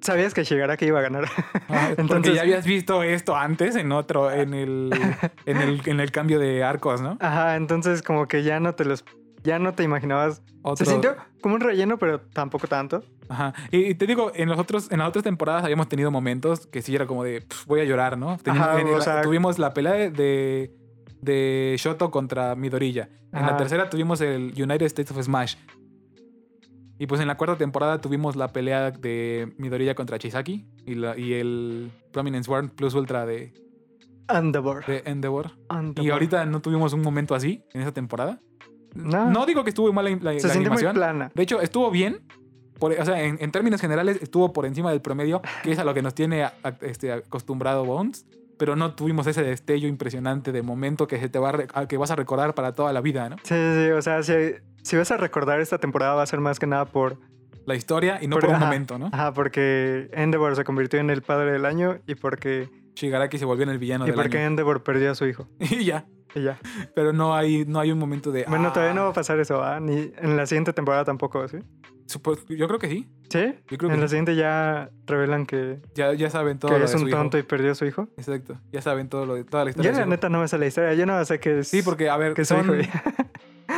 Sabías 0.00 0.32
que 0.34 0.44
Shigaraki 0.44 0.86
iba 0.86 0.98
a 0.98 1.02
ganar. 1.02 1.24
Ajá, 1.24 1.88
Porque 1.88 2.00
Entonces- 2.02 2.34
ya 2.34 2.42
habías 2.42 2.64
visto 2.66 3.02
esto 3.02 3.36
antes 3.36 3.76
en 3.76 3.92
otro, 3.92 4.30
en 4.30 4.54
el, 4.54 4.90
en 5.46 5.56
el, 5.58 5.82
en 5.84 6.00
el 6.00 6.10
cambio 6.10 6.38
de 6.38 6.64
arcos, 6.64 7.00
¿no? 7.00 7.16
Ajá, 7.20 7.56
entonces 7.56 8.02
como 8.02 8.26
que 8.26 8.42
ya 8.42 8.60
no 8.60 8.74
te 8.74 8.84
los. 8.84 9.04
Ya 9.42 9.58
no 9.58 9.72
te 9.72 9.82
imaginabas. 9.82 10.42
Otro- 10.62 10.84
Se 10.84 10.90
sintió 10.92 11.16
como 11.40 11.54
un 11.54 11.62
relleno, 11.62 11.96
pero 11.98 12.20
tampoco 12.20 12.66
tanto. 12.66 13.02
Ajá. 13.30 13.54
Y, 13.70 13.94
te 13.94 14.06
digo, 14.06 14.32
en, 14.34 14.48
los 14.50 14.58
otros, 14.58 14.90
en 14.92 14.98
las 14.98 15.08
otras 15.08 15.22
temporadas 15.24 15.64
habíamos 15.64 15.88
tenido 15.88 16.10
momentos 16.10 16.66
que 16.66 16.82
sí 16.82 16.94
era 16.94 17.06
como 17.06 17.24
de, 17.24 17.40
"Pf, 17.40 17.64
voy 17.66 17.80
a 17.80 17.84
llorar, 17.84 18.18
¿no? 18.18 18.36
Teníamos- 18.38 18.68
Ajá, 18.68 18.80
en 18.80 18.88
o 18.88 18.98
la- 18.98 19.04
sea- 19.04 19.22
tuvimos 19.22 19.58
la 19.58 19.72
pelea 19.72 19.92
de, 19.94 20.10
de, 20.10 20.70
de 21.22 21.76
Shoto 21.78 22.10
contra 22.10 22.54
Midorilla. 22.54 23.08
En 23.32 23.46
la 23.46 23.56
tercera 23.56 23.88
tuvimos 23.88 24.20
el 24.20 24.52
United 24.56 24.82
States 24.86 25.10
of 25.12 25.22
Smash. 25.24 25.54
Y 27.00 27.06
pues 27.06 27.20
en 27.20 27.26
la 27.28 27.36
cuarta 27.36 27.56
temporada 27.56 27.98
tuvimos 28.00 28.36
la 28.36 28.48
pelea 28.52 28.90
de 28.90 29.52
Midorilla 29.56 29.94
contra 29.94 30.18
Chisaki 30.18 30.66
y, 30.86 30.94
la, 30.96 31.16
y 31.18 31.32
el 31.32 31.90
Prominence 32.12 32.48
War 32.50 32.68
Plus 32.70 32.94
Ultra 32.94 33.24
de, 33.24 33.54
Endeavor. 34.28 34.84
de 34.86 35.02
Endeavor. 35.06 35.52
Endeavor. 35.70 36.04
Y 36.04 36.10
ahorita 36.10 36.44
no 36.44 36.60
tuvimos 36.60 36.92
un 36.92 37.00
momento 37.02 37.34
así 37.34 37.64
en 37.72 37.80
esa 37.80 37.92
temporada. 37.92 38.38
No. 38.94 39.30
No 39.30 39.46
digo 39.46 39.64
que 39.64 39.70
estuvo 39.70 39.90
mal 39.92 40.04
la, 40.04 40.10
la- 40.32 40.38
Se 40.40 40.46
la 40.48 40.52
sintió 40.52 40.70
muy 40.72 40.78
animación. 40.82 40.94
plana. 40.94 41.32
De 41.34 41.42
hecho, 41.42 41.60
estuvo 41.60 41.90
bien. 41.90 42.20
por- 42.78 42.92
o 42.92 43.04
sea, 43.04 43.22
en, 43.24 43.38
en 43.40 43.50
términos 43.50 43.80
generales, 43.80 44.18
estuvo 44.22 44.52
por 44.52 44.66
encima 44.66 44.90
del 44.90 45.00
promedio, 45.00 45.40
que 45.62 45.72
es 45.72 45.78
a 45.78 45.84
lo 45.84 45.94
que 45.94 46.02
nos 46.02 46.14
tiene 46.14 46.44
a- 46.44 46.52
a- 46.62 46.76
este, 46.82 47.12
acostumbrado 47.12 47.84
Bones. 47.84 48.26
Pero 48.58 48.76
no 48.76 48.94
tuvimos 48.94 49.26
ese 49.26 49.42
destello 49.42 49.88
impresionante 49.88 50.52
de 50.52 50.60
momento 50.60 51.06
que, 51.06 51.18
se 51.18 51.30
te 51.30 51.38
va 51.38 51.54
a 51.72 51.86
que 51.88 51.96
vas 51.96 52.10
a 52.10 52.16
recordar 52.16 52.54
para 52.54 52.74
toda 52.74 52.92
la 52.92 53.00
vida, 53.00 53.30
¿no? 53.30 53.36
Sí, 53.42 53.54
sí, 53.54 53.84
sí. 53.86 53.90
O 53.92 54.02
sea, 54.02 54.22
si, 54.22 54.32
si 54.82 54.96
vas 54.96 55.10
a 55.10 55.16
recordar 55.16 55.60
esta 55.60 55.78
temporada 55.78 56.14
va 56.14 56.22
a 56.22 56.26
ser 56.26 56.40
más 56.40 56.58
que 56.58 56.66
nada 56.66 56.84
por... 56.86 57.16
La 57.66 57.74
historia 57.74 58.18
y 58.22 58.26
no 58.26 58.36
Pero, 58.36 58.48
por 58.48 58.50
un 58.50 58.56
ajá. 58.56 58.64
momento, 58.66 58.98
¿no? 58.98 59.10
Ajá, 59.12 59.32
porque 59.34 60.08
Endeavor 60.12 60.56
se 60.56 60.64
convirtió 60.64 60.98
en 60.98 61.10
el 61.10 61.22
padre 61.22 61.52
del 61.52 61.66
año 61.66 61.98
y 62.06 62.14
porque, 62.14 62.68
Shigaraki 62.96 63.38
se 63.38 63.44
volvió 63.44 63.62
en 63.64 63.68
el 63.68 63.78
villano 63.78 64.04
y 64.04 64.08
del 64.08 64.16
porque 64.16 64.38
año. 64.38 64.46
Endeavor 64.48 64.82
perdió 64.82 65.10
a 65.10 65.14
su 65.14 65.26
hijo. 65.26 65.46
Y 65.60 65.84
ya. 65.84 66.06
Y 66.34 66.42
ya. 66.42 66.58
Pero 66.94 67.12
no 67.12 67.34
hay, 67.36 67.64
no 67.66 67.78
hay 67.80 67.92
un 67.92 67.98
momento 67.98 68.32
de. 68.32 68.44
Bueno, 68.48 68.68
ah, 68.68 68.72
todavía 68.72 68.94
no 68.94 69.02
va 69.04 69.10
a 69.10 69.12
pasar 69.12 69.38
eso, 69.40 69.62
¿ah? 69.62 69.78
Ni 69.80 70.10
en 70.16 70.36
la 70.36 70.46
siguiente 70.46 70.72
temporada 70.72 71.04
tampoco, 71.04 71.46
¿sí? 71.48 71.58
supo- 72.06 72.38
Yo 72.48 72.66
creo 72.66 72.78
que 72.78 72.88
sí. 72.88 73.08
¿Sí? 73.28 73.54
Yo 73.68 73.78
creo 73.78 73.90
que 73.90 73.94
en 73.94 74.00
la 74.00 74.08
siguiente 74.08 74.34
ya 74.36 74.90
revelan 75.06 75.44
que, 75.44 75.80
Ya, 75.94 76.12
ya 76.14 76.30
saben 76.30 76.58
todo 76.58 76.70
que 76.72 76.78
lo 76.78 76.84
es 76.84 76.92
de 76.92 76.98
su 76.98 77.02
un 77.04 77.08
hijo. 77.10 77.18
tonto 77.18 77.36
y 77.38 77.42
perdió 77.42 77.72
a 77.72 77.74
su 77.74 77.84
hijo. 77.84 78.08
Exacto. 78.16 78.58
Ya 78.72 78.80
saben 78.80 79.08
todo 79.08 79.26
lo 79.26 79.34
de 79.34 79.44
toda 79.44 79.64
la 79.64 79.70
Yo 79.70 79.76
historia. 79.82 79.92
de 79.92 79.98
la 80.00 80.06
neta 80.06 80.28
no 80.28 80.40
me 80.40 80.48
sé 80.48 80.56
la 80.58 80.66
historia, 80.66 80.94
yo 80.94 81.04
no 81.04 81.22
sé 81.24 81.38
que 81.40 81.60
es... 81.60 81.68
Sí, 81.68 81.82
porque, 81.82 82.08
a 82.08 82.16
ver, 82.16 82.34
que 82.34 82.44
su 82.44 82.54
hijo. 82.54 82.72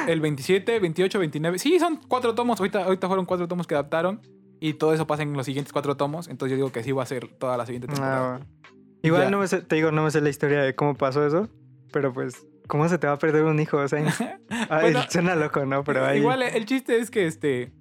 El 0.09 0.21
27, 0.21 0.81
28, 0.81 1.19
29. 1.19 1.59
Sí, 1.59 1.79
son 1.79 2.01
cuatro 2.09 2.35
tomos. 2.35 2.61
Ahorita, 2.61 2.85
ahorita 2.85 3.07
fueron 3.09 3.25
cuatro 3.27 3.49
tomos 3.49 3.67
que 3.67 3.75
adaptaron. 3.75 4.21
Y 4.61 4.75
todo 4.75 4.95
eso 4.95 5.07
pasa 5.07 5.23
en 5.23 5.33
los 5.33 5.47
siguientes 5.47 5.73
cuatro 5.73 5.97
tomos. 5.97 6.29
Entonces 6.29 6.53
yo 6.53 6.57
digo 6.57 6.73
que 6.73 6.83
sí 6.85 6.93
va 6.93 7.03
a 7.03 7.07
ser 7.07 7.29
toda 7.29 7.57
la 7.57 7.67
siguiente 7.67 7.89
temporada. 7.89 8.41
Ah. 8.43 8.47
Igual 9.03 9.23
Ya. 9.25 9.31
no 9.31 9.39
me 9.39 9.49
sé, 9.49 9.63
te 9.63 9.75
digo, 9.77 9.91
no 9.91 10.05
me 10.05 10.11
sé 10.13 10.21
la 10.21 10.29
historia 10.29 10.63
de 10.63 10.75
cómo 10.77 10.95
pasó 10.95 11.27
eso, 11.27 11.49
pero 11.93 12.13
pues, 12.13 12.47
¿cómo 12.69 12.89
se 12.89 12.99
te 12.99 13.09
va 13.09 13.15
a 13.15 13.19
perder 13.19 13.43
un 13.45 13.59
hijo? 13.59 13.79
O 13.79 13.89
sea, 13.89 13.99
ay, 14.71 14.83
Bueno, 14.83 15.01
suena 15.11 15.35
loco, 15.35 15.67
¿no? 15.67 15.83
Pero 15.83 16.07
ahí... 16.07 16.19
Igual 16.21 16.43
el 16.43 16.65
chiste 16.67 16.97
es 16.99 17.11
que 17.11 17.27
este 17.27 17.73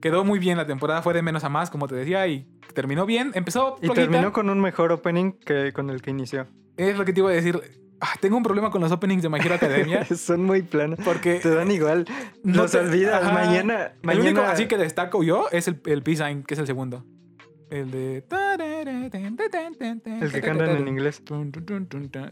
quedó 0.00 0.24
muy 0.24 0.38
bien 0.38 0.56
la 0.56 0.66
temporada, 0.66 1.02
fue 1.02 1.12
de 1.12 1.22
menos 1.22 1.44
a 1.44 1.48
más, 1.50 1.68
como 1.70 1.88
te 1.88 1.94
decía, 1.94 2.26
y 2.26 2.46
terminó 2.72 3.04
bien. 3.04 3.32
Empezó 3.34 3.76
Y 3.82 3.86
flojita. 3.86 3.94
terminó 4.08 4.32
con 4.32 4.48
un 4.48 4.60
mejor 4.60 4.92
opening 4.92 5.32
que 5.32 5.72
con 5.74 5.90
el 5.90 6.00
que 6.00 6.10
inició. 6.10 6.46
Es 6.76 6.96
lo 6.96 7.04
que 7.04 7.12
te 7.12 7.20
iba 7.20 7.28
a 7.28 7.32
decir. 7.34 7.60
Ah, 8.00 8.14
tengo 8.20 8.36
un 8.36 8.42
problema 8.44 8.70
con 8.70 8.80
los 8.80 8.92
openings 8.92 9.22
de 9.22 9.28
My 9.28 9.38
Hero 9.40 9.54
Academia 9.56 10.04
Son 10.16 10.44
muy 10.44 10.62
planos. 10.62 10.98
porque 11.04 11.40
Te 11.40 11.52
dan 11.54 11.70
igual. 11.70 12.04
No 12.44 12.62
Los 12.62 12.70
te- 12.72 12.78
olvidas. 12.78 13.22
ajá. 13.24 13.32
Mañana. 13.32 13.86
el 13.86 13.92
mañana 14.02 14.24
único 14.30 14.40
así 14.42 14.66
que 14.66 14.76
destaco 14.76 15.22
yo 15.24 15.46
es 15.50 15.66
el, 15.68 15.80
el 15.86 16.02
P-Sign, 16.02 16.44
que 16.44 16.54
es 16.54 16.60
el 16.60 16.66
segundo. 16.66 17.04
El 17.70 17.90
de... 17.90 18.24
El 20.20 20.32
que 20.32 20.40
cantan 20.40 20.70
en 20.70 20.88
inglés. 20.88 21.22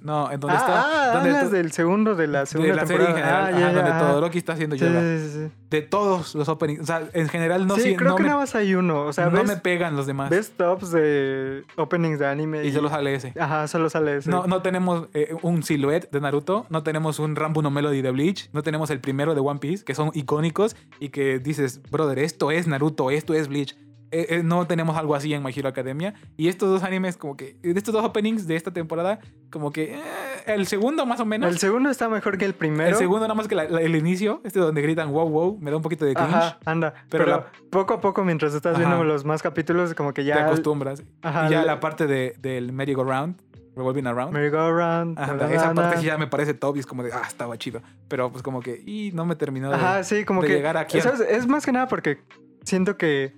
No, 0.01 0.30
en 0.30 0.41
donde 0.41 0.57
ah, 0.57 0.61
está... 0.61 1.12
ah, 1.12 1.22
donde 1.22 1.57
del 1.57 1.72
segundo 1.72 2.14
de 2.14 2.26
la 2.26 2.41
de 2.41 2.47
segunda 2.47 2.74
la 2.74 2.87
serie 2.87 3.07
en 3.07 3.14
temporada. 3.14 3.47
general, 3.47 3.55
Ah, 3.55 3.59
ya, 3.59 3.59
ya, 3.59 3.72
donde 3.74 3.91
ajá. 3.91 4.07
Todoroki 4.09 4.39
está 4.39 4.53
haciendo 4.55 4.76
yoga. 4.76 5.01
sí, 5.01 5.18
sí, 5.18 5.30
sí. 5.47 5.53
De 5.70 5.82
todos 5.82 6.34
los 6.34 6.49
openings. 6.49 6.80
O 6.80 6.87
sea, 6.87 7.09
en 7.12 7.28
general 7.28 7.66
no, 7.66 7.76
Sí, 7.76 7.97
creo 7.97 8.11
no 8.11 8.16
que 8.16 8.22
me, 8.22 8.28
nada 8.28 8.41
más 8.41 8.55
hay 8.55 8.74
uno. 8.74 9.03
O 9.03 9.12
sea, 9.12 9.26
no 9.26 9.32
ves, 9.32 9.47
me 9.49 9.57
pegan 9.57 9.97
los 9.97 10.07
demás. 10.07 10.30
ves 10.30 10.53
tops 10.57 10.91
de 10.93 11.64
openings 11.76 12.18
de 12.18 12.26
anime 12.26 12.64
Y 12.64 12.72
solo 12.72 12.89
sale 12.89 13.14
ese. 13.14 13.34
Ajá, 13.39 13.68
solo 13.68 13.91
sale 13.91 14.16
ese. 14.18 14.30
No, 14.30 14.47
no 14.47 14.62
tenemos 14.62 15.09
eh, 15.14 15.34
un 15.43 15.62
silhouette 15.62 16.11
de 16.11 16.20
Naruto, 16.20 16.66
no 16.70 16.82
tenemos 16.82 17.18
un 17.18 17.37
Rambo 17.37 17.62
no 17.62 17.70
Melody 17.70 18.01
de 18.01 18.11
Bleach, 18.11 18.49
no 18.53 18.62
tenemos 18.62 18.91
el 18.91 19.01
primero 19.01 19.34
de 19.34 19.41
One 19.41 19.61
Piece, 19.61 19.84
que 19.84 19.95
son 19.95 20.11
icónicos 20.14 20.76
y 21.01 21.11
que 21.11 21.39
dices, 21.39 21.80
brother, 21.91 22.18
esto 22.20 22.51
es 22.51 22.66
Naruto, 22.66 23.11
esto 23.11 23.34
es 23.34 23.49
Bleach. 23.49 23.76
Eh, 24.12 24.26
eh, 24.30 24.42
no 24.44 24.66
tenemos 24.68 24.96
algo 24.96 25.14
así 25.16 25.34
en 25.34 25.42
My 25.42 25.52
Hero 25.54 25.68
Academia. 25.68 26.14
Y 26.36 26.46
estos 26.48 26.68
dos 26.70 26.82
animes, 26.84 27.16
como 27.16 27.36
que, 27.36 27.57
de 27.62 27.72
estos 27.76 27.92
dos 27.92 28.04
openings 28.04 28.46
de 28.46 28.54
esta 28.57 28.70
temporada, 28.72 29.18
como 29.50 29.72
que 29.72 29.94
eh, 29.94 30.00
el 30.46 30.66
segundo 30.66 31.04
más 31.07 31.18
o 31.20 31.24
menos. 31.24 31.50
El 31.50 31.59
segundo 31.59 31.90
está 31.90 32.09
mejor 32.09 32.38
que 32.38 32.44
el 32.44 32.54
primero. 32.54 32.90
El 32.90 32.94
segundo 32.96 33.22
nada 33.22 33.34
más 33.34 33.48
que 33.48 33.54
la- 33.57 33.64
la- 33.68 33.80
el 33.80 33.96
inicio, 33.96 34.40
este 34.44 34.61
donde 34.61 34.80
gritan 34.80 35.11
wow 35.12 35.28
wow, 35.28 35.59
me 35.61 35.70
da 35.72 35.76
un 35.76 35.82
poquito 35.82 36.04
de 36.04 36.14
cringe. 36.14 36.34
Ajá, 36.34 36.59
anda. 36.64 36.94
Pero 37.11 37.24
Pero, 37.24 37.36
la- 37.38 37.46
poco 37.70 37.94
a 37.94 38.00
poco, 38.00 38.22
mientras 38.24 38.54
estás 38.54 38.76
viendo 38.78 38.94
Ajá. 38.96 39.04
los 39.04 39.24
más 39.24 39.42
capítulos, 39.42 39.92
como 39.94 40.14
que 40.14 40.22
Te 40.22 40.28
ya. 40.28 40.46
acostumbras. 40.46 41.02
Ajá, 41.22 41.48
y 41.48 41.50
ya 41.50 41.64
la 41.64 41.80
parte 41.80 42.07
de, 42.07 42.36
del 42.38 42.72
merry-go-round, 42.72 43.42
revolving 43.74 44.07
around. 44.07 44.32
Merry-go-round. 44.32 45.18
Ajá, 45.18 45.32
ta, 45.36 45.48
ta, 45.48 45.52
esa 45.52 45.68
ta, 45.70 45.74
parte 45.74 45.98
sí 45.98 46.07
ya 46.07 46.16
me 46.16 46.28
parece 46.28 46.54
top 46.54 46.76
y 46.76 46.78
es 46.78 46.86
como 46.86 47.02
de, 47.02 47.12
ah, 47.12 47.22
estaba 47.26 47.59
chido. 47.59 47.82
Pero 48.09 48.30
pues 48.30 48.42
como 48.44 48.61
que, 48.61 48.80
y 48.86 49.11
no 49.14 49.26
me 49.26 49.34
terminó 49.34 49.68
de... 49.70 49.74
Ajá, 49.74 50.04
sí, 50.04 50.24
como 50.24 50.42
de 50.42 50.46
que. 50.48 50.54
llegar 50.54 50.76
aquí 50.76 51.00
¿sabes? 51.00 51.20
Es 51.20 51.46
más 51.48 51.66
que 51.66 51.72
nada 51.72 51.88
porque 51.88 52.18
siento 52.62 52.96
que 52.96 53.34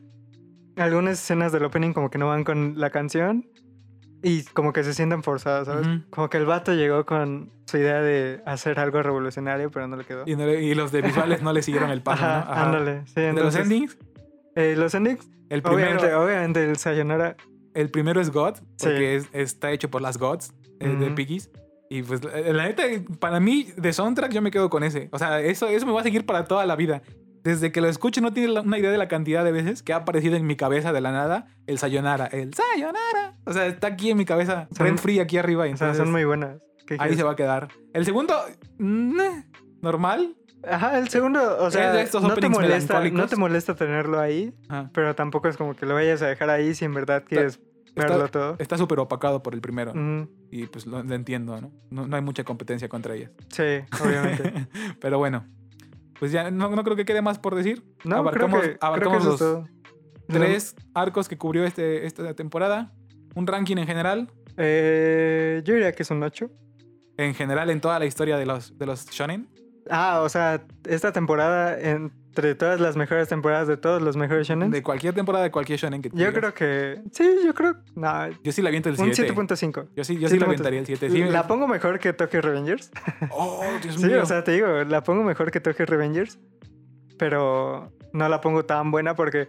algunas 0.78 1.14
escenas 1.20 1.52
del 1.52 1.64
opening 1.64 1.92
como 1.92 2.10
que 2.10 2.18
no 2.18 2.26
van 2.28 2.44
con 2.44 2.74
la 2.78 2.90
canción 2.90 3.46
y 4.22 4.42
como 4.44 4.72
que 4.72 4.82
se 4.84 4.94
sienten 4.94 5.22
forzadas, 5.22 5.66
¿sabes? 5.66 5.86
Ujú. 5.86 6.00
Como 6.10 6.28
que 6.30 6.38
el 6.38 6.46
vato 6.46 6.74
llegó 6.74 7.06
con 7.06 7.52
su 7.66 7.76
idea 7.78 8.00
de 8.00 8.42
hacer 8.46 8.78
algo 8.80 9.02
revolucionario, 9.02 9.70
pero 9.70 9.86
no 9.86 9.96
le 9.96 10.04
quedó. 10.04 10.24
Y, 10.26 10.34
no 10.36 10.46
le- 10.46 10.62
y 10.62 10.74
los 10.74 10.90
de 10.90 11.02
visuales 11.02 11.42
no 11.42 11.52
le 11.52 11.62
siguieron 11.62 11.90
el 11.90 12.02
paso, 12.02 12.24
Ajá, 12.24 12.44
¿no? 12.44 12.50
Ajá. 12.52 12.64
ándale. 12.66 13.02
Sí, 13.06 13.20
De 13.20 13.26
los 13.32 13.36
entonces, 13.36 13.62
endings, 13.62 13.98
eh, 14.56 14.74
los 14.76 14.94
endings, 14.94 15.28
el 15.50 15.62
primero, 15.62 15.90
obviamente, 15.92 16.14
obviamente 16.14 16.64
el 16.70 16.76
Sayonara. 16.78 17.36
el 17.74 17.90
primero 17.90 18.20
es 18.20 18.30
God, 18.32 18.54
porque 18.78 19.20
Sí. 19.20 19.26
es- 19.26 19.28
está 19.32 19.70
hecho 19.70 19.88
por 19.90 20.02
las 20.02 20.18
Gods 20.18 20.52
eh, 20.80 20.88
de 20.88 21.06
Ujú. 21.06 21.14
Piggies. 21.14 21.50
Y 21.90 22.02
pues 22.02 22.22
la 22.24 22.52
la 22.52 22.64
neta, 22.64 22.82
para 23.18 23.40
mí, 23.40 23.68
de 23.76 23.92
soundtrack 23.92 24.30
yo 24.32 24.42
me 24.42 24.50
quedo 24.50 24.68
con 24.68 24.82
ese. 24.84 25.08
O 25.12 25.18
sea, 25.18 25.40
eso, 25.40 25.68
eso 25.68 25.86
me 25.86 25.92
va 25.92 26.00
a 26.00 26.02
seguir 26.02 26.26
para 26.26 26.44
toda 26.44 26.66
la 26.66 26.76
vida. 26.76 27.02
Desde 27.48 27.72
que 27.72 27.80
lo 27.80 27.88
escucho 27.88 28.20
no 28.20 28.30
tiene 28.34 28.60
una 28.60 28.78
idea 28.78 28.90
de 28.90 28.98
la 28.98 29.08
cantidad 29.08 29.42
de 29.42 29.52
veces 29.52 29.82
que 29.82 29.94
ha 29.94 29.96
aparecido 29.96 30.36
en 30.36 30.46
mi 30.46 30.54
cabeza 30.54 30.92
de 30.92 31.00
la 31.00 31.12
nada 31.12 31.46
el 31.66 31.78
Sayonara, 31.78 32.26
el 32.26 32.52
Sayonara. 32.52 33.38
O 33.46 33.54
sea, 33.54 33.64
está 33.64 33.86
aquí 33.86 34.10
en 34.10 34.18
mi 34.18 34.26
cabeza, 34.26 34.68
rent 34.72 34.98
free 34.98 35.18
aquí 35.18 35.38
arriba. 35.38 35.66
y 35.66 35.72
O 35.72 35.76
sea, 35.78 35.86
entonces 35.86 36.04
son 36.04 36.12
muy 36.12 36.24
buenas. 36.26 36.58
¿Qué 36.86 36.98
ahí 36.98 37.16
se 37.16 37.22
va 37.22 37.32
a 37.32 37.36
quedar. 37.36 37.68
El 37.94 38.04
segundo, 38.04 38.34
mm, 38.78 39.18
normal. 39.80 40.36
Ajá, 40.62 40.98
el 40.98 41.08
segundo, 41.08 41.40
o 41.58 41.70
sea, 41.70 41.94
no 42.20 42.34
te, 42.34 42.48
molesta, 42.50 43.00
no 43.08 43.26
te 43.28 43.36
molesta 43.36 43.74
tenerlo 43.74 44.20
ahí, 44.20 44.52
Ajá. 44.68 44.90
pero 44.92 45.14
tampoco 45.14 45.48
es 45.48 45.56
como 45.56 45.74
que 45.74 45.86
lo 45.86 45.94
vayas 45.94 46.20
a 46.20 46.26
dejar 46.26 46.50
ahí 46.50 46.74
si 46.74 46.84
en 46.84 46.92
verdad 46.92 47.24
quieres 47.26 47.60
Está- 47.86 48.08
verlo 48.08 48.28
todo. 48.28 48.56
Está 48.58 48.76
súper 48.76 48.98
opacado 48.98 49.42
por 49.42 49.54
el 49.54 49.62
primero. 49.62 49.94
Y 50.50 50.66
pues 50.66 50.86
lo, 50.86 51.02
lo 51.02 51.14
entiendo, 51.14 51.58
¿no? 51.62 51.72
¿no? 51.90 52.06
no 52.06 52.14
hay 52.16 52.20
mucha 52.22 52.44
competencia 52.44 52.90
contra 52.90 53.14
ellas. 53.14 53.30
Sí, 53.48 53.62
obviamente. 54.04 54.66
Pero 55.00 55.16
bueno, 55.16 55.46
pues 56.18 56.32
ya 56.32 56.50
no, 56.50 56.70
no 56.70 56.84
creo 56.84 56.96
que 56.96 57.04
quede 57.04 57.22
más 57.22 57.38
por 57.38 57.54
decir. 57.54 57.84
No, 58.04 58.16
abarcamos 58.16 58.60
creo 58.60 58.72
que, 58.72 58.78
creo 58.78 58.88
abarcamos 58.88 59.26
que 59.26 59.34
eso 59.34 59.60
los 59.60 59.68
tres 60.28 60.76
arcos 60.94 61.28
que 61.28 61.38
cubrió 61.38 61.64
este, 61.64 62.06
esta 62.06 62.34
temporada. 62.34 62.92
Un 63.34 63.46
ranking 63.46 63.76
en 63.76 63.86
general. 63.86 64.30
Eh, 64.56 65.62
yo 65.64 65.74
diría 65.74 65.92
que 65.92 66.02
es 66.02 66.10
un 66.10 66.22
8. 66.22 66.50
En 67.16 67.34
general 67.34 67.70
en 67.70 67.80
toda 67.80 67.98
la 67.98 68.06
historia 68.06 68.36
de 68.36 68.46
los, 68.46 68.76
de 68.78 68.86
los 68.86 69.06
shonen. 69.10 69.48
Ah, 69.90 70.20
o 70.22 70.28
sea, 70.28 70.64
esta 70.84 71.12
temporada, 71.12 71.78
entre 72.38 72.54
todas 72.54 72.80
las 72.80 72.96
mejores 72.96 73.28
temporadas 73.28 73.66
de 73.66 73.76
todos 73.76 74.00
los 74.00 74.16
mejores 74.16 74.46
shonen, 74.46 74.70
De 74.70 74.82
cualquier 74.82 75.12
temporada 75.14 75.42
de 75.44 75.50
cualquier 75.50 75.78
shonen 75.78 76.00
que 76.02 76.10
yo 76.12 76.32
creo 76.32 76.54
que... 76.54 77.00
Sí, 77.12 77.28
yo 77.44 77.52
creo... 77.52 77.76
No, 77.96 78.28
Yo 78.44 78.52
sí 78.52 78.62
la 78.62 78.68
aviento 78.68 78.88
el 78.88 79.00
un 79.00 79.12
7. 79.12 79.34
7.5. 79.34 79.88
Yo 79.96 80.04
sí, 80.04 80.18
yo 80.18 80.28
sí 80.28 80.38
la 80.38 80.46
7.5. 80.46 80.48
aventaría 80.48 80.80
el 80.80 80.86
7. 80.86 81.10
Sí, 81.10 81.24
la 81.24 81.46
pongo 81.48 81.66
mejor 81.66 81.98
que 81.98 82.12
Tokyo 82.12 82.40
Revengers. 82.40 82.90
Oh, 83.30 83.60
Dios 83.82 83.96
Sí, 83.96 84.06
mío. 84.06 84.22
o 84.22 84.26
sea, 84.26 84.44
te 84.44 84.52
digo, 84.52 84.68
la 84.84 85.02
pongo 85.02 85.24
mejor 85.24 85.50
que 85.50 85.60
Tokyo 85.60 85.84
Revengers, 85.84 86.38
pero 87.18 87.92
no 88.12 88.28
la 88.28 88.40
pongo 88.40 88.64
tan 88.64 88.90
buena 88.90 89.14
porque, 89.14 89.48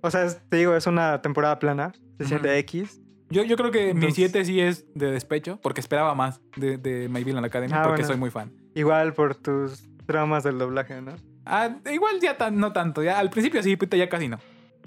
o 0.00 0.10
sea, 0.10 0.26
te 0.48 0.56
digo, 0.58 0.76
es 0.76 0.86
una 0.86 1.20
temporada 1.22 1.58
plana, 1.58 1.92
se 2.18 2.26
siente 2.26 2.48
Ujú. 2.48 2.56
X. 2.58 3.00
yo, 3.30 3.42
yo 3.42 3.56
creo 3.56 3.70
que 3.70 3.86
mi 3.86 3.90
Entonces- 4.06 4.14
7 4.32 4.44
sí 4.44 4.60
es 4.60 4.86
de 4.94 5.10
despecho. 5.10 5.58
Porque 5.62 5.80
esperaba 5.80 6.14
más 6.14 6.40
de, 6.56 6.78
de 6.78 7.08
My 7.08 7.24
Villain 7.24 7.44
Academy. 7.44 7.72
Ah, 7.74 7.82
porque 7.82 8.02
bueno. 8.02 8.06
soy 8.08 8.16
muy 8.18 8.30
fan. 8.30 8.52
Igual 8.74 9.14
por 9.14 9.34
tus 9.34 9.88
traumas 10.06 10.44
del 10.44 10.58
doblaje, 10.58 11.00
¿no? 11.02 11.12
Ah, 11.46 11.76
igual 11.92 12.20
ya 12.20 12.36
tan- 12.38 12.58
no 12.58 12.72
tanto, 12.72 13.02
ya 13.02 13.18
al 13.18 13.30
principio 13.30 13.62
sí, 13.62 13.76
puta, 13.76 13.96
ya 13.96 14.08
casi 14.08 14.28
no. 14.28 14.38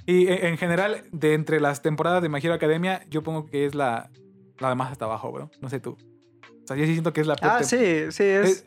Y 0.06 0.28
e- 0.28 0.48
en 0.48 0.58
general, 0.58 1.04
de 1.12 1.34
entre 1.34 1.60
las 1.60 1.82
temporadas 1.82 2.22
de 2.22 2.30
My 2.30 2.40
Hero 2.42 2.54
Academia, 2.54 3.02
yo 3.10 3.24
pongo 3.24 3.46
que 3.46 3.66
es 3.66 3.76
la, 3.76 4.10
la 4.60 4.74
más 4.76 4.92
hasta 4.92 5.06
abajo, 5.06 5.32
bro. 5.32 5.52
No 5.62 5.70
sé 5.70 5.80
tú. 5.80 5.98
O 6.64 6.68
sea, 6.68 6.76
yo 6.78 6.86
sí 6.86 6.94
siento 6.94 7.14
que 7.14 7.22
es 7.22 7.28
la 7.28 7.36
peor 7.36 7.54
Ah, 7.54 7.64
sí, 7.64 8.06
sí, 8.12 8.24
es, 8.24 8.66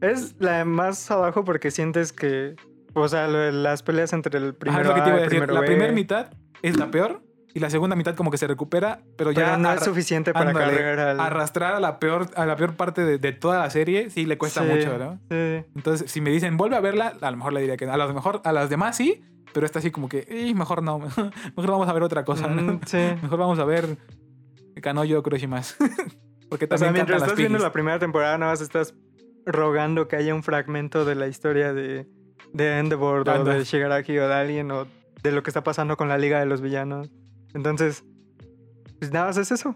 es 0.00 0.36
la 0.38 0.64
más 0.64 1.10
abajo 1.10 1.44
porque 1.44 1.70
sientes 1.70 2.12
que, 2.12 2.54
o 2.94 3.08
sea, 3.08 3.26
las 3.28 3.82
peleas 3.82 4.12
entre 4.12 4.38
el 4.38 4.44
Ajá, 4.50 4.56
primero 4.58 4.80
es 4.82 4.86
lo 4.88 4.94
que 4.94 5.00
te 5.02 5.08
iba 5.08 5.16
a 5.18 5.20
decir. 5.20 5.50
La 5.50 5.64
primera 5.64 5.92
mitad 5.92 6.30
es 6.62 6.76
la 6.78 6.90
peor 6.90 7.22
y 7.58 7.60
la 7.60 7.70
segunda 7.70 7.96
mitad 7.96 8.14
como 8.14 8.30
que 8.30 8.38
se 8.38 8.46
recupera, 8.46 9.00
pero 9.16 9.32
ya 9.32 9.56
no 9.56 9.72
es 9.72 9.82
suficiente 9.82 10.32
para 10.32 10.50
ándale, 10.50 10.76
cargar 10.76 10.98
al... 11.08 11.18
arrastrar 11.20 11.74
a 11.74 11.80
la 11.80 11.98
peor, 11.98 12.28
a 12.36 12.46
la 12.46 12.54
peor 12.54 12.74
parte 12.76 13.04
de, 13.04 13.18
de 13.18 13.32
toda 13.32 13.58
la 13.58 13.68
serie 13.70 14.10
sí 14.10 14.26
le 14.26 14.38
cuesta 14.38 14.62
Sí, 14.62 14.68
mucho, 14.68 14.96
¿no? 14.96 15.18
sí. 15.28 15.64
Entonces, 15.74 16.10
si 16.10 16.20
me 16.20 16.30
dicen, 16.30 16.56
vuelve 16.56 16.76
a 16.76 16.80
verla, 16.80 17.14
a 17.20 17.30
lo 17.32 17.36
mejor 17.36 17.52
le 17.52 17.60
diría 17.60 17.76
que 17.76 17.86
no. 17.86 17.92
A 17.92 17.96
lo 17.96 18.14
mejor 18.14 18.40
a 18.44 18.52
las 18.52 18.70
demás 18.70 18.96
sí, 18.96 19.24
pero 19.52 19.66
esta 19.66 19.80
así 19.80 19.90
como 19.90 20.08
que, 20.08 20.24
"Ih, 20.30 20.54
mejor 20.54 20.82
no, 20.84 20.98
mejor 21.56 21.70
vamos 21.70 21.88
a 21.88 21.92
ver 21.92 22.02
otra 22.04 22.24
cosa, 22.24 22.46
¿no? 22.46 22.74
Mm, 22.74 22.80
sí. 22.86 22.98
Mejor 23.22 23.38
vamos 23.38 23.58
a 23.58 23.64
ver 23.64 23.96
Kanoyo 24.80 25.22
Kuroshimas. 25.24 25.76
Porque 26.48 26.66
O 26.66 26.68
sea, 26.68 26.76
también 26.78 26.92
mientras 26.94 27.06
cantan 27.06 27.20
las 27.20 27.22
estás 27.28 27.38
viendo 27.38 27.58
la 27.58 27.72
primera 27.72 27.98
temporada, 27.98 28.38
nada 28.38 28.52
más 28.52 28.60
estás 28.60 28.94
rogando 29.44 30.06
que 30.08 30.16
haya 30.16 30.34
un 30.34 30.42
fragmento 30.42 31.04
de 31.04 31.14
la 31.16 31.26
historia 31.26 31.72
de, 31.72 32.06
de 32.52 32.78
Endeavor 32.78 33.28
o 33.28 33.44
de 33.44 33.64
Shigaraki 33.64 34.16
o 34.18 34.28
de 34.28 34.34
alguien 34.34 34.70
o 34.70 34.86
de 35.22 35.32
lo 35.32 35.42
que 35.42 35.50
está 35.50 35.62
pasando 35.64 35.96
con 35.96 36.08
la 36.08 36.16
Liga 36.16 36.38
de 36.40 36.46
los 36.46 36.60
Villanos. 36.60 37.10
Entonces, 37.54 38.04
pues 38.98 39.12
nada 39.12 39.26
más 39.26 39.36
es 39.36 39.50
eso. 39.52 39.74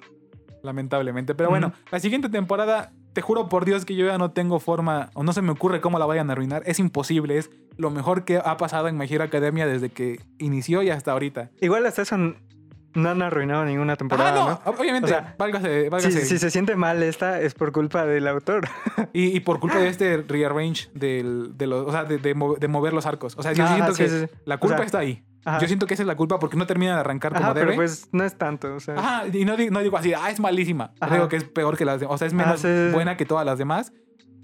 Lamentablemente. 0.62 1.35
Pero 1.35 1.51
bueno, 1.51 1.73
la 1.91 1.99
siguiente 2.01 2.29
temporada, 2.29 2.93
te 3.12 3.20
juro 3.20 3.49
por 3.49 3.64
Dios 3.64 3.85
que 3.85 3.97
yo 3.97 4.07
ya 4.07 4.16
no 4.18 4.31
tengo 4.31 4.61
forma, 4.61 5.11
o 5.14 5.23
no 5.25 5.33
se 5.33 5.43
me 5.43 5.51
ocurre 5.51 5.81
cómo 5.81 5.99
la 5.99 6.07
vayan 6.07 6.31
a 6.31 6.35
arruinar. 6.35 6.62
Es 6.66 6.79
imposible, 6.79 7.37
es 7.39 7.51
lo 7.77 7.91
mejor 7.91 8.25
que 8.25 8.39
ha 8.39 8.57
pasado 8.57 8.89
en 8.89 8.97
My 8.97 9.07
Hero 9.09 9.25
Academia 9.25 9.66
desde 9.66 9.89
que 9.91 10.20
inició 10.39 10.83
y 10.83 10.91
hasta 10.91 11.12
ahorita. 11.12 11.51
Igual 11.61 11.85
hasta 11.87 12.03
eso 12.03 12.16
no 12.16 13.09
han 13.09 13.23
arruinado 13.23 13.64
ninguna 13.64 13.97
temporada, 13.97 14.31
ah, 14.31 14.61
no, 14.64 14.73
¿no? 14.73 14.79
obviamente, 14.79 15.07
O 15.07 15.09
sea, 15.09 15.35
válgase, 15.39 15.85
Si, 15.85 15.89
válgase. 15.89 16.27
si 16.27 16.39
se 16.39 16.51
siente 16.51 16.77
mal 16.77 17.03
esta, 17.03 17.41
es 17.41 17.55
por 17.55 17.73
culpa 17.73 18.05
del 18.07 18.29
autor. 18.29 18.68
Y, 19.14 19.37
y 19.37 19.41
por 19.41 19.61
culpa 19.61 19.79
de 19.79 19.89
este 19.89 20.18
rearrange 20.18 20.89
del, 20.95 21.57
de, 21.59 21.66
los, 21.66 21.87
o 21.87 21.91
sea, 21.91 22.05
de, 22.05 22.16
de 22.18 22.35
mo- 22.35 22.55
de 22.55 22.68
mover 22.68 22.93
los 22.95 23.05
arcos. 23.05 23.35
O 23.37 23.43
sea, 23.43 23.53
yo 23.53 23.66
siento 23.66 23.95
sí, 23.95 24.05
que 24.05 24.09
sí, 24.09 24.20
sí. 24.20 24.27
la 24.47 24.55
O 24.55 24.59
culpa 24.61 24.77
sea, 24.79 24.87
está 24.87 24.99
ahí. 25.01 25.23
Ajá. 25.45 25.59
Yo 25.61 25.66
siento 25.66 25.86
que 25.86 25.95
esa 25.95 26.03
es 26.03 26.07
la 26.07 26.16
culpa 26.16 26.38
porque 26.38 26.57
no 26.57 26.66
termina 26.66 26.95
de 26.95 27.01
arrancar 27.01 27.32
como 27.32 27.45
Ajá, 27.47 27.55
debe. 27.55 27.66
pero 27.66 27.76
pues 27.76 28.09
no 28.12 28.22
es 28.24 28.36
tanto. 28.38 28.74
O 28.74 28.80
sea, 28.80 28.95
Ajá, 28.97 29.24
y 29.32 29.45
no, 29.45 29.57
no 29.70 29.80
digo 29.80 29.97
así, 29.97 30.12
ah, 30.14 30.30
es 30.30 30.38
malísima. 30.40 30.93
Ajá. 31.01 31.14
Digo 31.14 31.28
que 31.28 31.36
es 31.36 31.45
peor 31.45 31.76
que 31.76 31.84
las 31.84 31.99
demás. 32.01 32.14
O 32.14 32.18
sea, 32.18 32.26
es 32.28 32.34
menos 32.34 32.61
sí, 32.61 32.68
sí, 32.68 32.86
sí. 32.88 32.93
buena 32.95 33.16
que 33.16 33.24
todas 33.24 33.45
las 33.45 33.59
demás. 33.59 33.93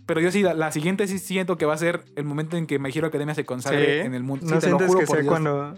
Pero 0.06 0.20
yo 0.20 0.30
sí, 0.30 0.42
la, 0.42 0.54
la 0.54 0.72
siguiente 0.72 1.06
sí 1.06 1.18
siento 1.18 1.56
que 1.58 1.66
va 1.66 1.74
a 1.74 1.78
ser 1.78 2.04
el 2.16 2.24
momento 2.24 2.56
en 2.56 2.66
que 2.66 2.78
My 2.78 2.90
Hero 2.94 3.08
Academia 3.08 3.34
se 3.34 3.44
consagre 3.44 4.00
Sí. 4.00 4.06
en 4.06 4.14
el 4.14 4.22
mundo. 4.22 4.46
Sí, 4.46 4.52
¿No 4.54 4.58
te 4.58 4.66
lo 4.70 4.78
sientes 4.78 4.86
juro 4.88 5.00
que 5.00 5.06
por 5.06 5.16
sea 5.16 5.22
Dios. 5.22 5.30
cuando 5.30 5.74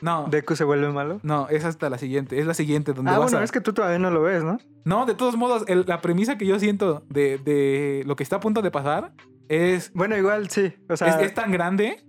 No, 0.00 0.26
Deku 0.30 0.56
se 0.56 0.64
vuelve 0.64 0.88
malo? 0.90 1.20
no, 1.22 1.48
es 1.50 1.64
hasta 1.64 1.88
la 1.90 1.98
siguiente. 1.98 2.38
Es 2.40 2.46
la 2.46 2.54
siguiente 2.54 2.92
donde 2.94 3.10
Ah, 3.10 3.18
vas 3.18 3.30
bueno, 3.30 3.38
a... 3.38 3.44
es 3.44 3.52
que 3.52 3.60
tú 3.60 3.72
todavía 3.74 3.98
no 3.98 4.10
lo 4.10 4.22
ves, 4.22 4.42
¿no? 4.42 4.58
No, 4.84 5.04
de 5.06 5.14
todos 5.14 5.36
modos, 5.36 5.64
el- 5.68 5.84
la 5.86 6.00
premisa 6.00 6.36
que 6.38 6.46
yo 6.46 6.58
siento 6.58 7.04
de, 7.10 7.38
de 7.38 8.02
lo 8.06 8.16
que 8.16 8.22
está 8.22 8.36
a 8.36 8.40
punto 8.40 8.60
de 8.62 8.70
pasar 8.70 9.12
es 9.48 9.92
Bueno, 9.94 10.16
igual 10.16 10.48
sí. 10.50 10.74
O 10.88 10.96
sea, 10.96 11.08
es, 11.08 11.16
es 11.26 11.34
tan 11.34 11.52
grande. 11.52 12.04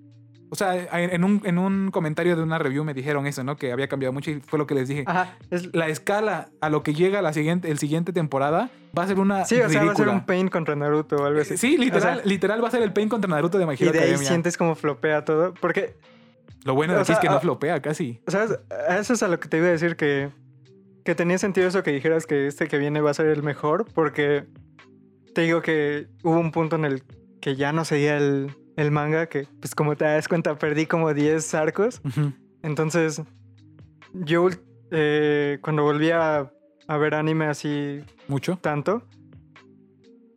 O 0.56 0.58
sea, 0.58 0.88
en 1.00 1.24
un, 1.26 1.42
en 1.44 1.58
un 1.58 1.92
comentario 1.92 2.36
de 2.38 2.42
una 2.42 2.58
review 2.58 2.84
me 2.86 2.94
dijeron 2.94 3.28
eso, 3.28 3.44
¿no? 3.44 3.58
Que 3.58 3.72
había 3.74 3.88
cambiado 3.90 4.14
mucho 4.14 4.32
y 4.32 4.40
fue 4.40 4.58
lo 4.58 4.66
que 4.66 4.74
les 4.74 4.88
dije. 4.88 5.04
ajá, 5.06 5.36
es- 5.52 5.76
La 5.76 5.88
escala 5.90 6.48
a 6.62 6.70
lo 6.70 6.82
que 6.82 6.94
llega 6.94 7.22
la 7.22 7.34
siguiente, 7.34 7.70
el 7.70 7.78
siguiente 7.78 8.14
temporada 8.14 8.70
va 8.98 9.04
a 9.04 9.08
ser 9.08 9.20
una 9.20 9.44
sí, 9.46 9.60
o 9.60 9.70
sea, 9.70 9.84
va 9.84 9.92
a 9.92 9.96
ser 9.96 10.08
un 10.08 10.26
Pain 10.26 10.48
contra 10.48 10.76
Naruto 10.76 11.18
o 11.18 11.26
algo 11.26 11.42
así. 11.42 11.58
Sí, 11.58 11.78
literal, 11.78 11.98
O 11.98 12.22
sea, 12.22 12.26
literal 12.26 12.64
va 12.64 12.70
a 12.70 12.72
ser 12.72 12.82
el 12.82 12.94
Pain 12.94 13.10
contra 13.10 13.30
Naruto 13.30 13.58
de 13.58 13.66
My 13.66 13.74
y 13.74 13.78
de 13.78 13.84
ahí 13.90 13.96
Academia. 13.98 14.18
sientes 14.28 14.58
como 14.58 14.76
flopea 14.76 15.26
todo. 15.26 15.54
Porque, 15.56 15.96
Lo 16.64 16.74
bueno 16.74 16.94
de 16.94 17.00
o 17.00 17.02
aquí 17.02 17.12
es 17.12 17.18
sea, 17.18 17.22
que 17.22 17.30
no 17.30 17.40
flopea 17.42 17.82
casi. 17.82 18.22
¿sabes? 18.28 18.58
A 18.88 18.98
Eso 18.98 19.14
es 19.14 19.22
a 19.24 19.28
lo 19.28 19.40
que 19.40 19.50
te 19.50 19.58
iba 19.58 19.68
a 19.68 19.72
decir 19.72 19.98
que, 19.98 20.30
que 21.04 21.14
tenía 21.16 21.38
sentido 21.38 21.68
eso 21.68 21.84
que 21.84 21.92
dijeras 21.92 22.26
que 22.26 22.48
este 22.48 22.68
que 22.70 22.78
viene 22.78 23.02
va 23.02 23.12
a 23.12 23.14
ser 23.14 23.26
el 23.28 23.44
mejor. 23.44 23.86
Porque 23.94 24.46
te 25.34 25.42
digo 25.42 25.62
que 25.62 26.08
hubo 26.24 26.40
un 26.40 26.52
punto 26.52 26.78
en 26.78 26.86
el 26.86 27.04
que 27.42 27.56
ya 27.58 27.74
no 27.74 27.84
seguía 27.86 28.16
el, 28.18 28.56
el 28.76 28.92
manga. 28.92 29.28
Que, 29.28 29.48
pues, 29.60 29.74
como 29.76 29.96
te 29.96 30.06
das 30.06 30.28
cuenta, 30.28 30.56
perdí 30.58 30.86
como 30.86 31.14
10 31.14 31.54
arcos. 31.56 32.02
Entonces, 32.64 33.22
yo 34.14 34.50
eh, 34.92 35.60
cuando 35.62 35.84
volví 35.84 36.12
a, 36.12 36.52
a 36.88 36.98
ver 36.98 37.16
anime 37.16 37.46
así 37.48 38.02
Mucho. 38.28 38.58
tanto, 38.62 39.04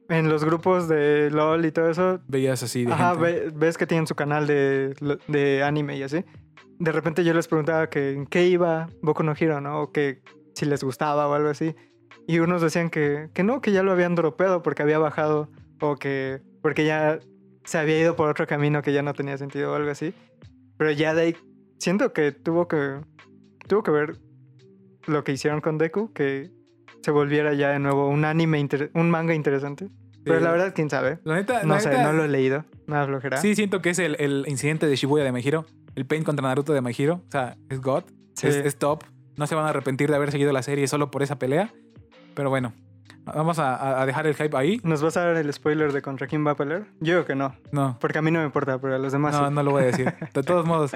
en 0.08 0.28
los 0.28 0.44
grupos 0.44 0.88
de 0.88 1.30
LOL 1.30 1.64
y 1.66 1.72
todo 1.72 1.90
eso, 1.90 2.20
Veías 2.28 2.62
así 2.62 2.84
de 2.84 2.92
ajá, 2.92 3.10
gente. 3.14 3.22
ve- 3.24 3.52
ves 3.54 3.76
que 3.76 3.86
tienen 3.86 4.06
su 4.06 4.14
canal 4.14 4.46
de, 4.46 4.94
de 5.28 5.62
anime 5.62 5.96
y 5.98 6.02
así. 6.02 6.24
De 6.78 6.92
repente 6.92 7.24
yo 7.24 7.34
les 7.34 7.46
preguntaba 7.48 7.90
que 7.90 8.12
en 8.12 8.26
qué 8.26 8.46
iba 8.48 8.88
Boku 9.02 9.22
no 9.22 9.34
Hero, 9.38 9.60
¿no? 9.60 9.82
O 9.82 9.92
que 9.92 10.22
si 10.54 10.64
les 10.64 10.82
gustaba 10.82 11.28
o 11.28 11.34
algo 11.34 11.48
así. 11.50 11.74
Y 12.26 12.38
unos 12.38 12.62
decían 12.62 12.88
que, 12.88 13.28
que 13.34 13.42
no, 13.42 13.60
que 13.60 13.72
ya 13.72 13.82
lo 13.82 13.92
habían 13.92 14.14
dropeado 14.14 14.62
porque 14.62 14.82
había 14.82 14.98
bajado 14.98 15.50
o 15.80 15.96
que 15.96 16.40
porque 16.62 16.84
ya 16.86 17.18
se 17.68 17.78
había 17.78 17.98
ido 18.00 18.16
por 18.16 18.28
otro 18.28 18.46
camino 18.46 18.82
que 18.82 18.92
ya 18.92 19.02
no 19.02 19.12
tenía 19.14 19.36
sentido 19.38 19.72
o 19.72 19.74
algo 19.74 19.90
así. 19.90 20.14
Pero 20.76 20.90
ya 20.92 21.14
de 21.14 21.22
ahí 21.22 21.36
siento 21.78 22.12
que 22.12 22.32
tuvo 22.32 22.66
que 22.68 23.00
tuvo 23.66 23.82
que 23.82 23.90
ver 23.90 24.16
lo 25.06 25.24
que 25.24 25.32
hicieron 25.32 25.60
con 25.60 25.78
Deku, 25.78 26.12
que 26.12 26.50
se 27.02 27.10
volviera 27.10 27.52
ya 27.54 27.70
de 27.70 27.78
nuevo 27.78 28.08
un 28.08 28.24
anime, 28.24 28.58
inter- 28.58 28.90
un 28.94 29.10
manga 29.10 29.34
interesante. 29.34 29.88
Pero 30.24 30.40
la 30.40 30.50
verdad, 30.50 30.72
quién 30.74 30.90
sabe. 30.90 31.18
La 31.24 31.36
neta, 31.36 31.62
No 31.62 31.74
la 31.74 31.80
sé, 31.80 31.88
neta, 31.88 32.02
no 32.04 32.12
lo 32.12 32.24
he 32.24 32.28
leído. 32.28 32.64
Nada 32.86 33.06
flojera. 33.06 33.36
Sí, 33.38 33.54
siento 33.54 33.80
que 33.80 33.90
es 33.90 33.98
el, 33.98 34.16
el 34.18 34.44
incidente 34.46 34.86
de 34.86 34.94
Shibuya 34.96 35.24
de 35.24 35.32
My 35.32 35.40
Hero. 35.42 35.64
El 35.94 36.04
Pain 36.06 36.22
contra 36.22 36.46
Naruto 36.46 36.72
de 36.74 36.82
My 36.82 36.92
Hero. 36.96 37.22
O 37.28 37.30
sea, 37.30 37.56
es 37.70 37.80
God. 37.80 38.04
Sí. 38.34 38.46
Es, 38.48 38.56
es 38.56 38.76
top. 38.76 39.04
No 39.36 39.46
se 39.46 39.54
van 39.54 39.64
a 39.64 39.70
arrepentir 39.70 40.10
de 40.10 40.16
haber 40.16 40.30
seguido 40.30 40.52
la 40.52 40.62
serie 40.62 40.86
solo 40.86 41.10
por 41.10 41.22
esa 41.22 41.38
pelea. 41.38 41.72
Pero 42.34 42.50
bueno, 42.50 42.74
vamos 43.34 43.58
a, 43.58 44.00
a 44.00 44.06
dejar 44.06 44.26
el 44.26 44.34
hype 44.34 44.56
ahí. 44.56 44.80
¿Nos 44.82 45.02
vas 45.02 45.16
a 45.16 45.24
dar 45.26 45.36
el 45.36 45.52
spoiler 45.52 45.92
de 45.92 46.02
contra 46.02 46.26
quién 46.26 46.46
va 46.46 46.52
a 46.52 46.56
pelear? 46.56 46.84
Yo 47.00 47.14
creo 47.14 47.24
que 47.26 47.34
no. 47.34 47.54
No, 47.72 47.96
Porque 48.00 48.18
a 48.18 48.22
mí 48.22 48.30
no 48.30 48.40
me 48.40 48.44
importa, 48.46 48.78
pero 48.80 48.94
a 48.94 48.98
los 48.98 49.12
demás 49.12 49.34
no, 49.40 49.48
sí. 49.48 49.54
no 49.54 49.62
lo 49.62 49.70
voy 49.72 49.82
a 49.82 49.86
decir. 49.86 50.12
De 50.34 50.42
todos 50.42 50.66
modos, 50.66 50.92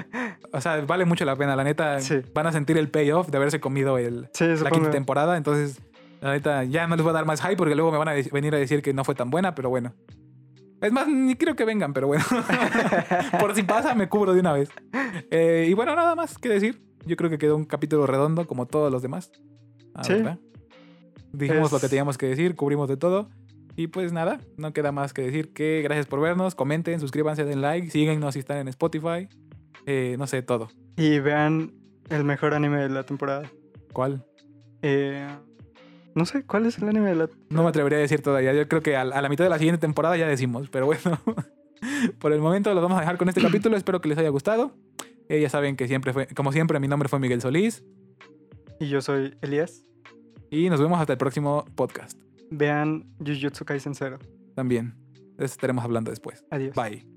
o 0.51 0.61
sea, 0.61 0.81
vale 0.81 1.05
mucho 1.05 1.25
la 1.25 1.35
pena. 1.35 1.55
La 1.55 1.63
neta, 1.63 1.99
Sí. 1.99 2.21
van 2.33 2.47
a 2.47 2.51
sentir 2.51 2.77
el 2.77 2.89
payoff 2.89 3.27
de 3.29 3.37
haberse 3.37 3.59
comido 3.59 3.97
el, 3.97 4.29
Sí, 4.33 4.45
la 4.45 4.69
quinta 4.71 4.89
temporada. 4.91 5.37
Entonces, 5.37 5.81
la 6.21 6.31
neta, 6.31 6.63
ya 6.63 6.87
no 6.87 6.95
les 6.95 7.03
voy 7.03 7.09
a 7.11 7.13
dar 7.13 7.25
más 7.25 7.41
hype 7.41 7.57
porque 7.57 7.75
luego 7.75 7.91
me 7.91 7.97
van 7.97 8.09
a 8.09 8.13
venir 8.31 8.53
a 8.55 8.57
decir 8.57 8.81
que 8.81 8.93
no 8.93 9.03
fue 9.03 9.15
tan 9.15 9.29
buena, 9.29 9.55
pero 9.55 9.69
bueno. 9.69 9.93
Es 10.81 10.91
más, 10.91 11.07
ni 11.07 11.35
creo 11.35 11.55
que 11.55 11.63
vengan, 11.65 11.93
pero 11.93 12.07
bueno. 12.07 12.23
Por 13.39 13.55
si 13.55 13.63
pasa, 13.63 13.95
me 13.95 14.09
cubro 14.09 14.33
de 14.33 14.39
una 14.41 14.53
vez. 14.53 14.69
Eh, 15.31 15.67
y 15.69 15.73
bueno, 15.73 15.95
nada 15.95 16.15
más 16.15 16.37
que 16.37 16.49
decir. 16.49 16.81
Yo 17.05 17.17
creo 17.17 17.29
que 17.29 17.37
quedó 17.37 17.57
un 17.57 17.65
capítulo 17.65 18.07
redondo, 18.07 18.47
como 18.47 18.65
todos 18.65 18.89
los 18.91 19.01
demás. 19.01 19.29
Ah, 19.93 20.03
Sí. 20.05 20.13
¿verdad? 20.13 20.39
Dijimos 21.33 21.65
Es- 21.67 21.71
lo 21.73 21.79
que 21.79 21.89
teníamos 21.89 22.17
que 22.17 22.27
decir, 22.27 22.55
cubrimos 22.55 22.87
de 22.87 22.95
todo. 22.97 23.29
Y 23.75 23.87
pues 23.87 24.13
nada, 24.13 24.39
no 24.55 24.71
queda 24.71 24.91
más 24.91 25.13
que 25.13 25.23
decir 25.23 25.51
que 25.51 25.81
gracias 25.83 26.05
por 26.05 26.21
vernos. 26.21 26.53
Comenten, 26.55 26.99
suscríbanse, 26.99 27.43
den 27.43 27.61
like, 27.61 27.89
síguenos 27.89 28.33
si 28.35 28.39
están 28.39 28.57
en 28.59 28.67
Spotify. 28.67 29.27
Eh, 29.87 30.15
no 30.19 30.27
sé, 30.27 30.43
todo. 30.43 30.69
Y 30.95 31.19
vean 31.19 31.73
el 32.09 32.23
mejor 32.23 32.53
anime 32.53 32.77
de 32.83 32.89
la 32.89 33.03
temporada. 33.03 33.49
¿Cuál? 33.91 34.23
Eh, 34.83 35.27
no 36.13 36.25
sé, 36.25 36.43
¿cuál 36.45 36.67
es 36.67 36.77
el 36.77 36.87
anime 36.87 37.09
de 37.09 37.15
la 37.15 37.29
No 37.49 37.63
me 37.63 37.69
atrevería 37.69 37.97
a 37.97 38.01
decir 38.01 38.21
todavía. 38.21 38.53
Yo 38.53 38.67
creo 38.67 38.81
que 38.83 38.95
a, 38.95 39.01
a 39.01 39.21
la 39.21 39.27
mitad 39.29 39.43
de 39.43 39.49
la 39.49 39.57
siguiente 39.57 39.81
temporada 39.81 40.15
ya 40.17 40.27
decimos. 40.27 40.69
Pero 40.69 40.85
bueno, 40.85 41.19
por 42.19 42.31
el 42.31 42.41
momento 42.41 42.71
los 42.75 42.83
vamos 42.83 42.97
a 42.97 43.01
dejar 43.01 43.17
con 43.17 43.27
este 43.27 43.41
capítulo. 43.41 43.75
Espero 43.75 44.01
que 44.01 44.09
les 44.09 44.17
haya 44.19 44.29
gustado. 44.29 44.75
Eh, 45.29 45.41
ya 45.41 45.49
saben 45.49 45.75
que 45.77 45.87
siempre 45.87 46.13
fue, 46.13 46.27
como 46.27 46.51
siempre, 46.51 46.79
mi 46.79 46.87
nombre 46.87 47.09
fue 47.09 47.17
Miguel 47.17 47.41
Solís. 47.41 47.83
Y 48.79 48.89
yo 48.89 49.01
soy 49.01 49.35
Elías. 49.41 49.83
Y 50.53 50.69
nos 50.69 50.79
vemos 50.79 50.99
hasta 50.99 51.13
el 51.13 51.17
próximo 51.17 51.65
podcast. 51.73 52.15
Vean 52.51 53.05
Jujutsu 53.17 53.65
Kaisen 53.65 53.95
0. 53.95 54.19
También. 54.55 54.93
De 55.35 55.45
eso 55.45 55.53
estaremos 55.55 55.83
hablando 55.83 56.11
después. 56.11 56.45
Adiós. 56.51 56.75
Bye. 56.75 57.12